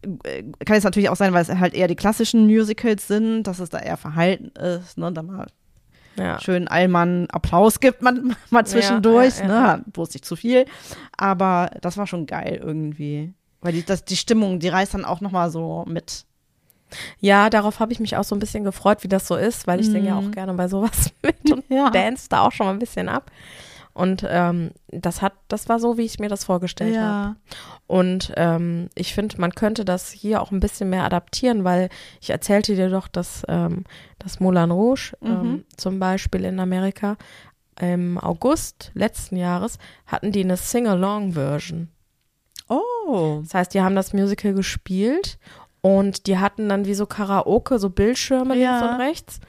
[0.03, 3.59] äh, kann jetzt natürlich auch sein, weil es halt eher die klassischen Musicals sind, dass
[3.59, 5.47] es da eher verhalten ist, ne, da mal
[6.17, 6.41] ja.
[6.41, 9.77] schön Allmann Applaus gibt man mal zwischendurch, ja, ja.
[9.77, 10.67] ne, bloß nicht zu viel,
[11.17, 15.21] aber das war schon geil irgendwie, weil die, das, die Stimmung, die reißt dann auch
[15.21, 16.25] nochmal so mit.
[17.21, 19.79] Ja, darauf habe ich mich auch so ein bisschen gefreut, wie das so ist, weil
[19.81, 21.91] ich singe ja auch gerne bei sowas mit und Ja.
[21.91, 23.31] dance da auch schon mal ein bisschen ab.
[23.93, 27.37] Und ähm, das hat, das war so, wie ich mir das vorgestellt habe.
[27.89, 31.91] Und ähm, ich finde, man könnte das hier auch ein bisschen mehr adaptieren, weil
[32.21, 33.85] ich erzählte dir doch, dass ähm,
[34.21, 35.65] das Moulin Rouge ähm, Mhm.
[35.77, 37.17] zum Beispiel in Amerika
[37.81, 41.89] im August letzten Jahres hatten die eine Sing-Along-Version.
[42.71, 43.41] Oh.
[43.43, 45.39] Das heißt, die haben das Musical gespielt
[45.83, 48.79] und die hatten dann wie so Karaoke, so Bildschirme Ja.
[48.79, 49.41] links und rechts.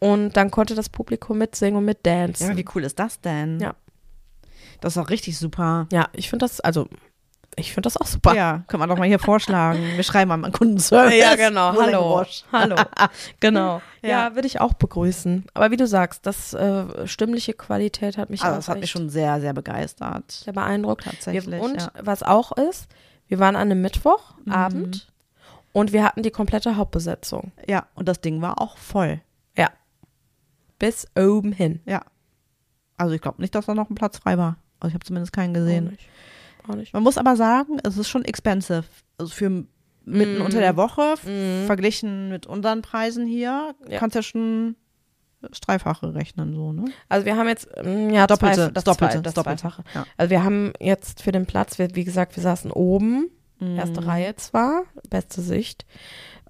[0.00, 2.48] Und dann konnte das Publikum mitsingen und Ja, mitdancen.
[2.48, 3.58] aber wie cool ist das denn?
[3.60, 3.74] Ja.
[4.80, 5.86] Das ist auch richtig super.
[5.92, 6.88] Ja, ich finde das, also,
[7.56, 8.34] ich finde das auch super.
[8.34, 9.80] Ja, können wir doch mal hier vorschlagen.
[9.96, 11.14] Wir schreiben mal einen Kundenservice.
[11.18, 11.72] Ja, genau.
[11.80, 12.24] Hallo.
[12.52, 12.76] Hallo.
[13.40, 13.80] Genau.
[14.02, 14.34] Ja, Ja.
[14.34, 15.44] würde ich auch begrüßen.
[15.54, 18.90] Aber wie du sagst, das äh, stimmliche Qualität hat mich Also auch das hat mich
[18.90, 20.30] schon sehr, sehr begeistert.
[20.32, 21.04] sehr beeindruckt.
[21.04, 21.90] Tatsächlich, Wir, und ja.
[22.02, 22.88] was auch ist,
[23.28, 25.12] wir waren an einem Mittwochabend
[25.72, 27.52] und wir hatten die komplette Hauptbesetzung.
[27.68, 29.20] Ja, und das Ding war auch voll.
[29.56, 29.70] Ja.
[30.78, 31.80] Bis oben hin.
[31.86, 32.02] Ja.
[32.96, 34.56] Also ich glaube nicht, dass da noch ein Platz frei war.
[34.80, 35.90] Also ich habe zumindest keinen gesehen.
[35.90, 36.08] nicht.
[36.68, 36.92] Auch nicht.
[36.94, 38.84] Man muss aber sagen, es ist schon expensive.
[39.18, 39.50] Also für
[40.06, 40.42] mitten Mm.
[40.42, 41.66] unter der Woche, f- Mm.
[41.66, 43.98] verglichen mit unseren Preisen hier, Ja.
[43.98, 44.76] kannst ja schon
[45.42, 46.86] das Dreifache rechnen, so, ne?
[47.10, 49.60] Also wir haben jetzt, mm, ja, Doppelte, zwei, das Doppelte, zwei, das Doppelte.
[49.60, 49.84] Zweifache.
[49.94, 50.06] Ja.
[50.16, 53.28] Also wir haben jetzt für den Platz, wir, wie gesagt, wir saßen oben,
[53.60, 54.08] erste Mhm.
[54.08, 55.84] Reihe zwar, beste Sicht,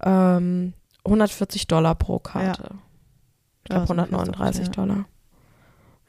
[0.01, 0.73] ähm,
[1.05, 2.63] 140 Dollar pro Karte.
[3.63, 4.83] Ich Ja, glaube das ist 139 fast, ja.
[4.85, 5.05] Dollar.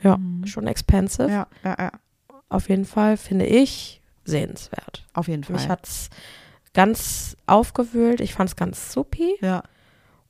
[0.02, 0.46] Ja, Mhm.
[0.46, 1.28] schon expensive.
[1.30, 1.92] Ja, ja, ja.
[2.48, 5.04] Auf jeden Fall finde ich sehenswert.
[5.14, 5.56] Auf jeden Fall.
[5.56, 6.10] Mich hat's
[6.74, 8.20] ganz aufgewühlt.
[8.20, 9.36] Ich fand's ganz supi.
[9.40, 9.62] ja.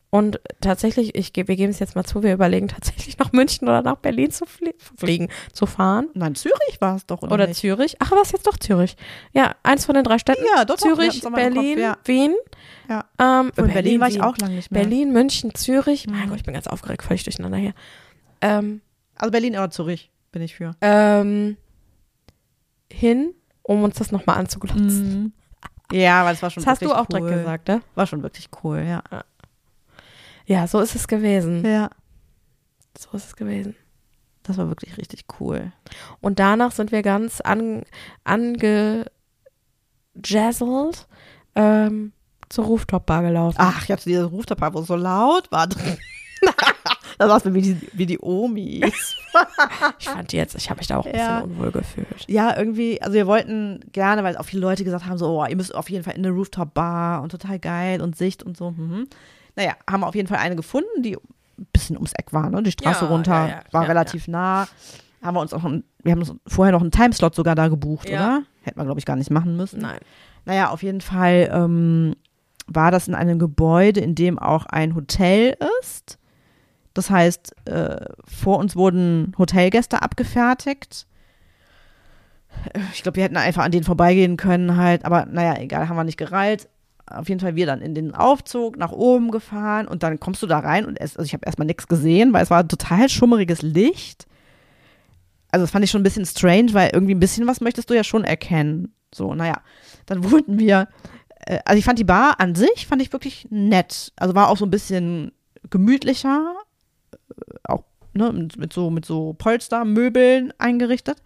[0.08, 3.82] Und tatsächlich, ich, wir geben es jetzt mal zu, wir überlegen tatsächlich nach München oder
[3.82, 6.08] nach Berlin zu flie fliegen, zu fahren.
[6.14, 7.58] Nein, Zürich war es doch, oder, Oder nicht?
[7.60, 7.96] Zürich.
[7.98, 8.96] Ach, war es jetzt doch Zürich?
[9.32, 10.44] Ja, eins von den drei Städten.
[10.54, 11.98] Ja, doch, Zürich, doch im Kopf, Berlin, ja.
[12.04, 12.34] Wien.
[12.88, 13.04] Ja.
[13.18, 14.22] Ähm, In Berlin, war ich Wien.
[14.22, 14.82] auch lange nicht mehr.
[14.82, 16.06] Berlin, München, Zürich.
[16.06, 16.28] Mein Mhm.
[16.30, 17.74] Gott, ich bin ganz aufgeregt, völlig durcheinander hier.
[18.40, 18.80] Ähm,
[19.16, 20.76] Also Berlin oder Zürich bin ich für.
[20.80, 21.56] ähm,
[22.93, 25.32] hin, um uns das nochmal anzuglotzen.
[25.93, 27.20] Ja, weil es war schon Das hast du wirklich auch cool.
[27.28, 27.82] direkt gesagt, ne?
[27.95, 29.03] War schon wirklich cool, ja.
[30.47, 31.64] Ja, so ist es gewesen.
[31.64, 31.91] Ja,
[32.99, 33.76] So ist es gewesen.
[34.43, 35.72] das war wirklich richtig cool.
[36.20, 37.82] Und danach sind wir ganz an,
[38.24, 39.09] angejazzelt
[41.55, 42.12] ähm,
[42.49, 43.57] zur Rooftop-Bar gelaufen.
[43.59, 45.99] Ach, ich hatte dieses Rooftop, wo es so laut war drin.
[47.18, 49.16] das war wie die, wie die Omis.
[49.98, 51.40] Ich fand die jetzt, ich habe mich da auch ein Ja.
[51.40, 52.24] bisschen unwohl gefühlt.
[52.26, 55.56] Ja, irgendwie, also wir wollten gerne, weil auch viele Leute gesagt haben, so, oh, ihr
[55.56, 58.70] müsst auf jeden Fall in eine Rooftop-Bar und total geil und Sicht und so.
[58.70, 59.06] Mhm.
[59.54, 62.62] Naja, haben wir auf jeden Fall eine gefunden, die ein bisschen ums Eck war, ne?
[62.62, 64.66] Die Straße Ja, runter, ja, war relativ nah.
[65.22, 68.08] Haben wir uns auch, einen- wir haben uns vorher noch einen Timeslot sogar da gebucht,
[68.08, 68.42] oder?
[68.62, 69.80] Hätten wir, glaube ich, gar nicht machen müssen.
[69.80, 69.98] Nein.
[70.46, 72.14] Naja, auf jeden Fall ähm,
[72.66, 76.18] war das in einem Gebäude, in dem auch ein Hotel ist.
[76.97, 81.07] Das heißt, äh, vor uns wurden Hotelgäste abgefertigt.
[82.94, 86.05] Ich glaube, wir hätten einfach an denen vorbeigehen können halt, aber naja, egal, haben wir
[86.05, 86.70] nicht gereilt.
[87.07, 90.47] Auf jeden Fall wir dann in den Aufzug nach oben gefahren und dann kommst du
[90.47, 93.61] da rein und es, also ich habe erstmal nichts gesehen, weil es war total schummeriges
[93.61, 94.26] Licht.
[95.51, 97.94] Also das fand ich schon ein bisschen strange, weil irgendwie ein bisschen was möchtest du
[97.94, 98.94] ja schon erkennen.
[99.14, 99.61] So, naja,
[100.07, 100.88] dann wurden wir,
[101.44, 104.14] äh, also ich fand die Bar an sich, fand ich wirklich nett.
[104.16, 105.32] Also war auch so ein bisschen
[105.68, 106.55] gemütlicher,
[107.64, 111.18] auch ne, mit, so, mit so Polstermöbeln eingerichtet.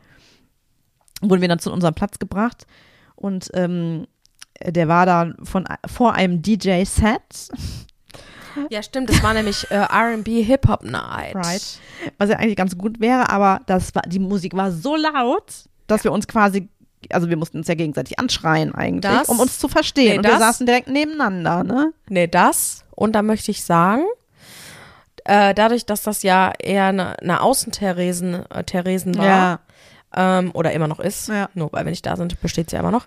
[1.22, 2.66] Wurden wir dann zu unserem Platz gebracht
[3.14, 4.06] und ähm,
[4.64, 7.48] der war dann von, vor einem DJ-Set,
[8.70, 11.34] Ja, stimmt, das war nämlich äh, R&B Hip-Hop Night.
[11.36, 11.78] Right.
[12.18, 16.04] was ja eigentlich ganz gut wäre, aber das war, die Musik war so laut, dass
[16.04, 16.68] wir uns quasi,
[17.10, 20.12] also wir mussten uns ja gegenseitig anschreien eigentlich, Das- um uns zu verstehen.
[20.12, 21.92] nee, und wir das- saßen direkt nebeneinander, ne?
[22.08, 22.84] Nee, das.
[22.96, 24.02] Und da möchte ich sagen,
[25.24, 29.60] äh, dadurch, dass das ja eher eine, eine Außentheresen äh, Theresen war,
[30.14, 31.48] ähm, oder immer noch ist, Ja.
[31.54, 33.06] nur weil wir nicht da sind, besteht sie ja immer noch,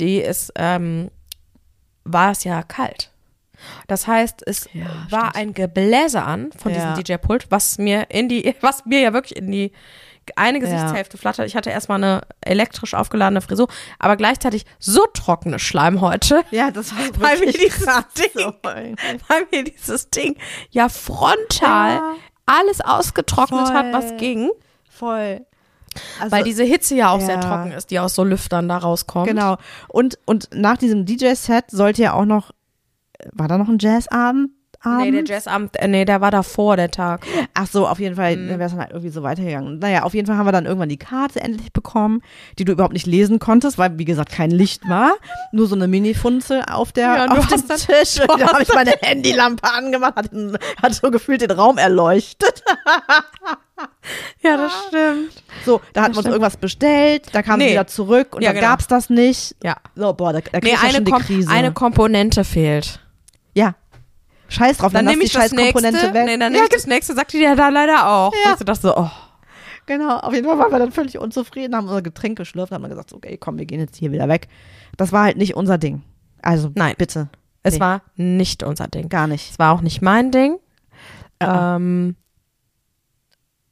[0.00, 1.10] die ist, ähm,
[2.04, 3.10] war es ja kalt.
[3.86, 5.36] Das heißt, es Ja, war stimmt.
[5.36, 6.94] ein Gebläse an von Ja.
[6.94, 9.72] diesem DJ-Pult, was mir in die, was mir ja wirklich in die
[10.36, 10.64] eine Ja.
[10.64, 11.46] Gesichtshälfte flattert.
[11.46, 13.68] Ich hatte erstmal eine elektrisch aufgeladene Frisur,
[13.98, 18.04] aber gleichzeitig so trockene Schleimhäute, Ja, das war Weil wirklich dieses krass.
[18.16, 18.52] Ding- So.
[18.62, 20.36] weil mir dieses Ding
[20.70, 22.14] ja frontal Ja.
[22.46, 23.74] alles ausgetrocknet Voll.
[23.76, 24.50] hat, was ging.
[24.90, 25.44] Voll.
[26.20, 27.40] Also, Weil diese Hitze ja auch sehr Ja.
[27.40, 29.28] trocken ist, die aus so Lüftern da rauskommt.
[29.28, 29.56] Genau.
[29.88, 32.50] Und, und nach diesem DJ-Set sollte ja auch noch,
[33.32, 34.50] war da noch ein Jazzabend?
[34.84, 35.24] Nee, der?
[35.24, 37.24] Jazzabend, äh, nee, der war davor, der Tag.
[37.54, 38.48] Ach so, auf jeden Fall, Mhm.
[38.48, 39.78] dann wäre es dann halt irgendwie so weitergegangen.
[39.78, 42.20] Naja, auf jeden Fall haben wir dann irgendwann die Karte endlich bekommen,
[42.58, 45.12] die du überhaupt nicht lesen konntest, weil, wie gesagt, kein Licht war.
[45.52, 48.14] Nur so eine Mini-Funzel auf, der, Ja, und auf dem Tisch.
[48.16, 50.30] du Da habe ich meine Handylampe angemacht, hat,
[50.82, 52.62] hat so gefühlt den Raum erleuchtet.
[54.42, 55.32] Ja, das stimmt.
[55.64, 57.66] So, da hatten wir uns irgendwas bestellt, da kam Nee.
[57.66, 58.68] sie wieder zurück und Ja, dann genau.
[58.72, 59.56] gab's das nicht.
[59.62, 59.76] Ja.
[59.96, 61.50] So, boah, da, da Nee, eine, Kom Krise.
[61.50, 63.00] eine Komponente fehlt.
[63.54, 63.74] ja.
[64.52, 66.14] Scheiß drauf, Dann lass nehme die ich das scheiß Komponente nächste.
[66.14, 66.24] weg.
[66.26, 68.32] Nee, dann ja, nehme ich das nächste, sagt die ja da leider auch.
[68.44, 68.52] Ja.
[68.52, 69.10] Und ich dachte so, oh.
[69.86, 72.90] Genau, auf jeden Fall waren wir dann völlig unzufrieden, haben unser Getränk geschlürft, haben dann
[72.90, 74.46] gesagt, okay, komm, wir gehen jetzt hier wieder weg.
[74.96, 76.02] Das war halt nicht unser Ding.
[76.40, 76.94] Also, Nein.
[76.98, 77.28] bitte,
[77.64, 77.80] Es Nee.
[77.80, 79.08] war nicht unser Ding.
[79.08, 79.50] gar nicht.
[79.50, 80.58] Es war auch nicht mein Ding.
[81.40, 81.76] Ja.
[81.76, 82.14] Ähm,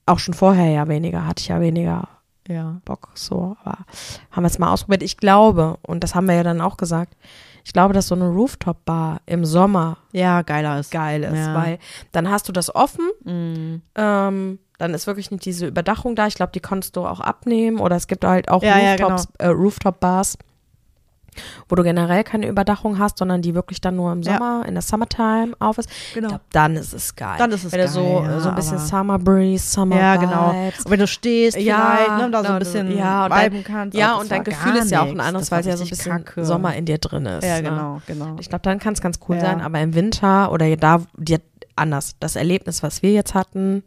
[0.07, 2.09] auch schon vorher ja weniger, hatte ich ja weniger
[2.49, 2.81] Ja.
[2.85, 3.79] Bock so, aber
[4.33, 5.03] haben wir es mal ausprobiert.
[5.05, 7.15] Ich glaube, und das haben wir ja dann auch gesagt,
[7.65, 10.91] ich glaube, dass so eine Rooftop-Bar im Sommer Ja, geiler ist.
[10.91, 11.55] geil ist, Ja.
[11.55, 11.79] weil
[12.13, 13.83] dann hast du das offen, Mm.
[13.97, 16.27] ähm, dann ist wirklich nicht diese Überdachung da.
[16.27, 19.09] Ich glaube, die konntest du auch abnehmen oder es gibt halt auch Ja, ja, genau.
[19.11, 20.39] Rooftops, äh, Rooftop-Bars,
[21.69, 24.35] wo du generell keine Überdachung hast, sondern die wirklich dann nur im Ja.
[24.35, 25.91] Sommer, in der Summertime auf ist.
[25.91, 26.29] Ich Genau.
[26.29, 27.37] glaube, dann ist es geil.
[27.39, 30.17] Dann ist es Wenn du so, geil, ja, so ein bisschen Summer Breeze, Summer Ja,
[30.17, 30.53] genau.
[30.53, 30.85] Vibes.
[30.85, 33.97] Und wenn du stehst, Ja, ne, da so ein du- bisschen ja, und viben kannst.
[33.97, 35.91] Ja, das und dein Gefühl ist ja auch ein anderes, weil es ja so ein
[35.91, 36.45] bisschen kacke.
[36.45, 37.45] Sommer in dir drin ist.
[37.45, 37.63] Ja, ne?
[37.63, 38.37] genau, genau.
[38.39, 39.43] Ich glaube, dann kann es ganz cool Ja.
[39.43, 41.01] sein, aber im Winter oder da
[41.77, 42.17] anders.
[42.21, 43.83] Das Erlebnis, was wir jetzt hatten,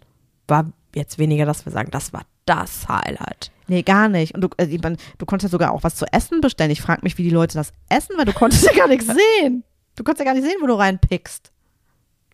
[0.47, 3.51] war jetzt weniger, dass wir sagen, das war das Highlight.
[3.67, 4.35] Nee, gar nicht.
[4.35, 6.71] Und du, äh, ich mein, du konntest ja sogar auch was zu essen bestellen.
[6.71, 9.07] Ich frage mich, wie die Leute das essen, weil du konntest ja gar nichts
[9.41, 9.63] sehen.
[9.95, 11.51] Du konntest ja gar nicht sehen, wo du reinpickst.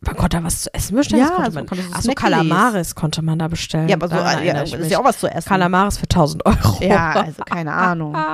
[0.02, 1.24] Man konnte da was zu essen bestellen.
[1.24, 1.84] Ja, das konnte man.
[1.84, 2.24] so Achso, Snackies.
[2.24, 3.90] Kalamaris konnte man da bestellen.
[3.90, 5.50] Ja, aber so, äh, ja, ist ja auch was zu essen.
[5.50, 6.78] Kalamaris für 1000 Euro.
[6.82, 8.16] Ja, also keine Ahnung.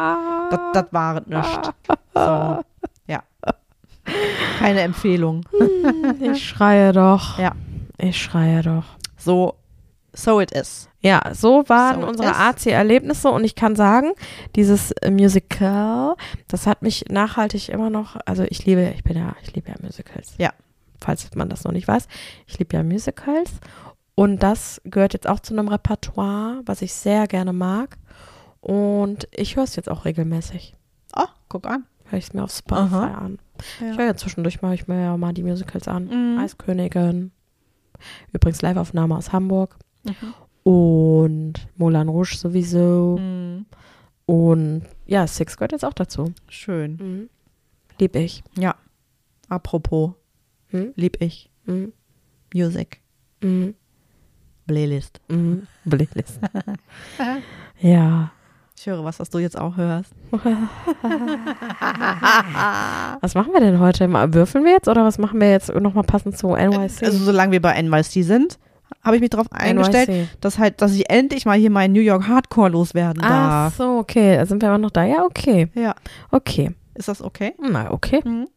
[0.52, 1.74] Das, das war es nicht.
[2.14, 2.64] So,
[3.08, 3.24] ja.
[4.60, 5.42] keine Empfehlung.
[6.22, 7.40] Ich schreie doch.
[7.40, 7.54] Ja.
[7.98, 8.84] Ich schreie doch.
[9.18, 9.56] So,
[10.16, 10.90] so it is.
[11.02, 14.14] Ja, so waren So unsere AC-Erlebnisse und ich kann sagen,
[14.56, 16.16] dieses Musical,
[16.48, 19.76] das hat mich nachhaltig immer noch, also ich liebe, ich bin ja, ich liebe ja
[19.82, 20.34] Musicals.
[20.38, 20.52] Ja.
[21.00, 22.08] Falls man das noch nicht weiß,
[22.48, 23.52] ich liebe ja Musicals
[24.16, 27.98] und das gehört jetzt auch zu einem Repertoire, was ich sehr gerne mag
[28.62, 30.76] und ich höre es jetzt auch regelmäßig.
[31.16, 31.86] Oh, guck an.
[32.06, 33.14] Höre ich es mir auf Spotify Aha.
[33.14, 33.40] an.
[33.80, 33.92] Ja.
[33.92, 36.06] Ich höre ja zwischendurch mache ich mir ja mal die Musicals an.
[36.08, 36.40] Mhm.
[36.40, 37.32] Eiskönigin.
[38.34, 39.78] Übrigens Live-Aufnahme aus Hamburg.
[40.06, 40.34] Mhm.
[40.72, 43.18] Und Moulin Rouge sowieso.
[43.20, 43.66] Mhm.
[44.26, 46.34] Und ja, Six gehört jetzt auch dazu.
[46.50, 46.98] Schön.
[47.00, 47.30] Mhm.
[48.00, 48.44] Lieb ich.
[48.58, 48.76] Ja.
[49.50, 50.12] Apropos,
[50.70, 50.92] Hm?
[50.96, 51.52] lieb ich.
[51.66, 51.94] Mhm.
[52.54, 53.00] Music.
[53.42, 53.76] Mhm.
[54.68, 55.22] Playlist.
[55.28, 55.68] Mhm.
[55.90, 56.40] Playlist.
[57.80, 58.32] ja.
[58.78, 60.12] Ich höre was, was du jetzt auch hörst.
[63.22, 64.10] Was machen wir denn heute?
[64.34, 67.04] Würfeln wir jetzt oder was machen wir jetzt nochmal passend zu NYC?
[67.04, 68.60] Also solange wir bei NYC sind,
[69.04, 70.28] habe ich mich darauf eingestellt, NYC.
[70.42, 73.30] dass halt, dass ich endlich mal hier meinen New York Hardcore loswerden Ach
[73.70, 73.76] darf.
[73.78, 74.44] so, okay.
[74.46, 75.04] Sind wir aber noch da?
[75.04, 75.70] Ja, okay.
[75.76, 75.96] Ja.
[76.32, 76.72] Okay.
[76.96, 77.54] Ist das okay?
[77.62, 78.22] Na, okay.
[78.24, 78.48] Mhm.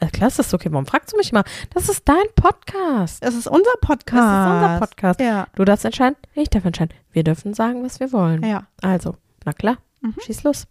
[0.00, 0.68] Ja, klar, ist das okay.
[0.70, 1.42] Warum fragst du mich immer?
[1.74, 3.22] Das ist dein Podcast.
[3.22, 4.14] Es ist unser Podcast.
[4.14, 5.20] Das ist unser Podcast.
[5.20, 5.46] Ja.
[5.56, 6.94] Du darfst entscheiden, ich darf entscheiden.
[7.10, 8.44] Wir dürfen sagen, was wir wollen.
[8.44, 8.66] Ja.
[8.80, 10.14] Also, na klar, Mhm.
[10.24, 10.66] schieß los.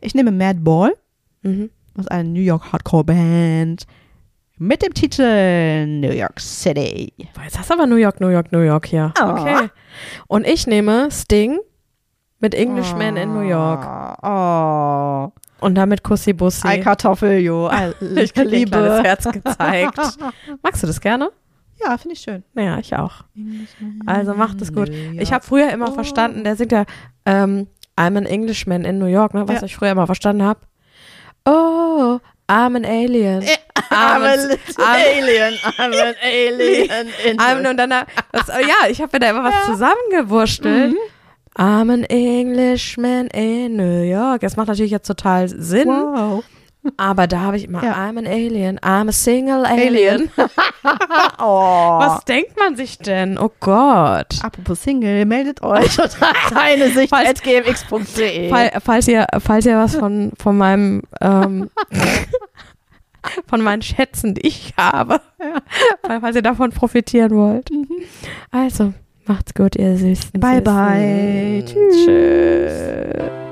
[0.00, 0.92] Ich nehme Mad Ball
[1.42, 1.70] Mhm.
[1.98, 3.86] aus einer New York Hardcore Band
[4.62, 7.12] mit dem Titel New York City.
[7.34, 9.12] Boah, Jetzt hast du aber New York, New York, New York hier.
[9.18, 9.28] Oh.
[9.30, 9.70] Okay.
[10.28, 11.58] Und ich nehme Sting
[12.40, 13.86] mit Englishman in New York.
[14.22, 15.32] Oh.
[15.64, 16.68] Und damit Kussi Bussi.
[16.68, 17.70] Ei Kartoffel, jo.
[18.16, 19.00] ich Liebe.
[19.02, 19.98] Herz gezeigt.
[20.62, 21.30] Magst du das gerne?
[21.82, 22.44] Ja, finde ich schön.
[22.54, 23.22] Ja, ich auch.
[24.04, 24.90] Also macht es gut.
[24.90, 25.94] Ich habe früher immer Oh.
[25.94, 26.84] verstanden, der singt ja
[27.24, 29.66] ähm, I'm an Englishman in New York, ne, was Ja.
[29.66, 30.60] ich früher immer verstanden habe.
[31.46, 32.18] Oh,
[32.50, 33.42] I'm an Alien.
[33.90, 35.54] I'm I'm a a- little I'm- alien.
[35.78, 37.08] I'm an alien.
[37.24, 40.90] In I'm, und dann, das, oh ja, ich habe mir da immer was zusammengewurschtelt.
[40.92, 40.96] Mhm.
[41.56, 44.40] I'm an Englishman in New York.
[44.42, 46.44] Das macht natürlich jetzt total Sinn, Wow.
[46.96, 47.92] Aber da habe ich immer Ja.
[47.94, 50.30] I'm an Alien, I'm a single Alien.
[51.38, 51.98] Oh.
[51.98, 53.38] Was denkt man sich denn?
[53.38, 54.38] Oh Gott.
[54.42, 58.48] Apropos Single, meldet euch unter deine Sicht Falls- gmx.de.
[58.48, 61.68] Fall, falls ihr, falls ihr was von, von meinem, ähm,
[63.46, 65.20] von meinen Schätzen, die ich habe,
[66.02, 67.68] Fall- falls ihr davon profitieren wollt.
[68.50, 68.94] Also,
[69.26, 70.40] macht's gut, ihr Süßen.
[70.40, 71.62] Bye, bye.
[71.66, 72.04] Tschüss.
[72.06, 73.49] Tschüss.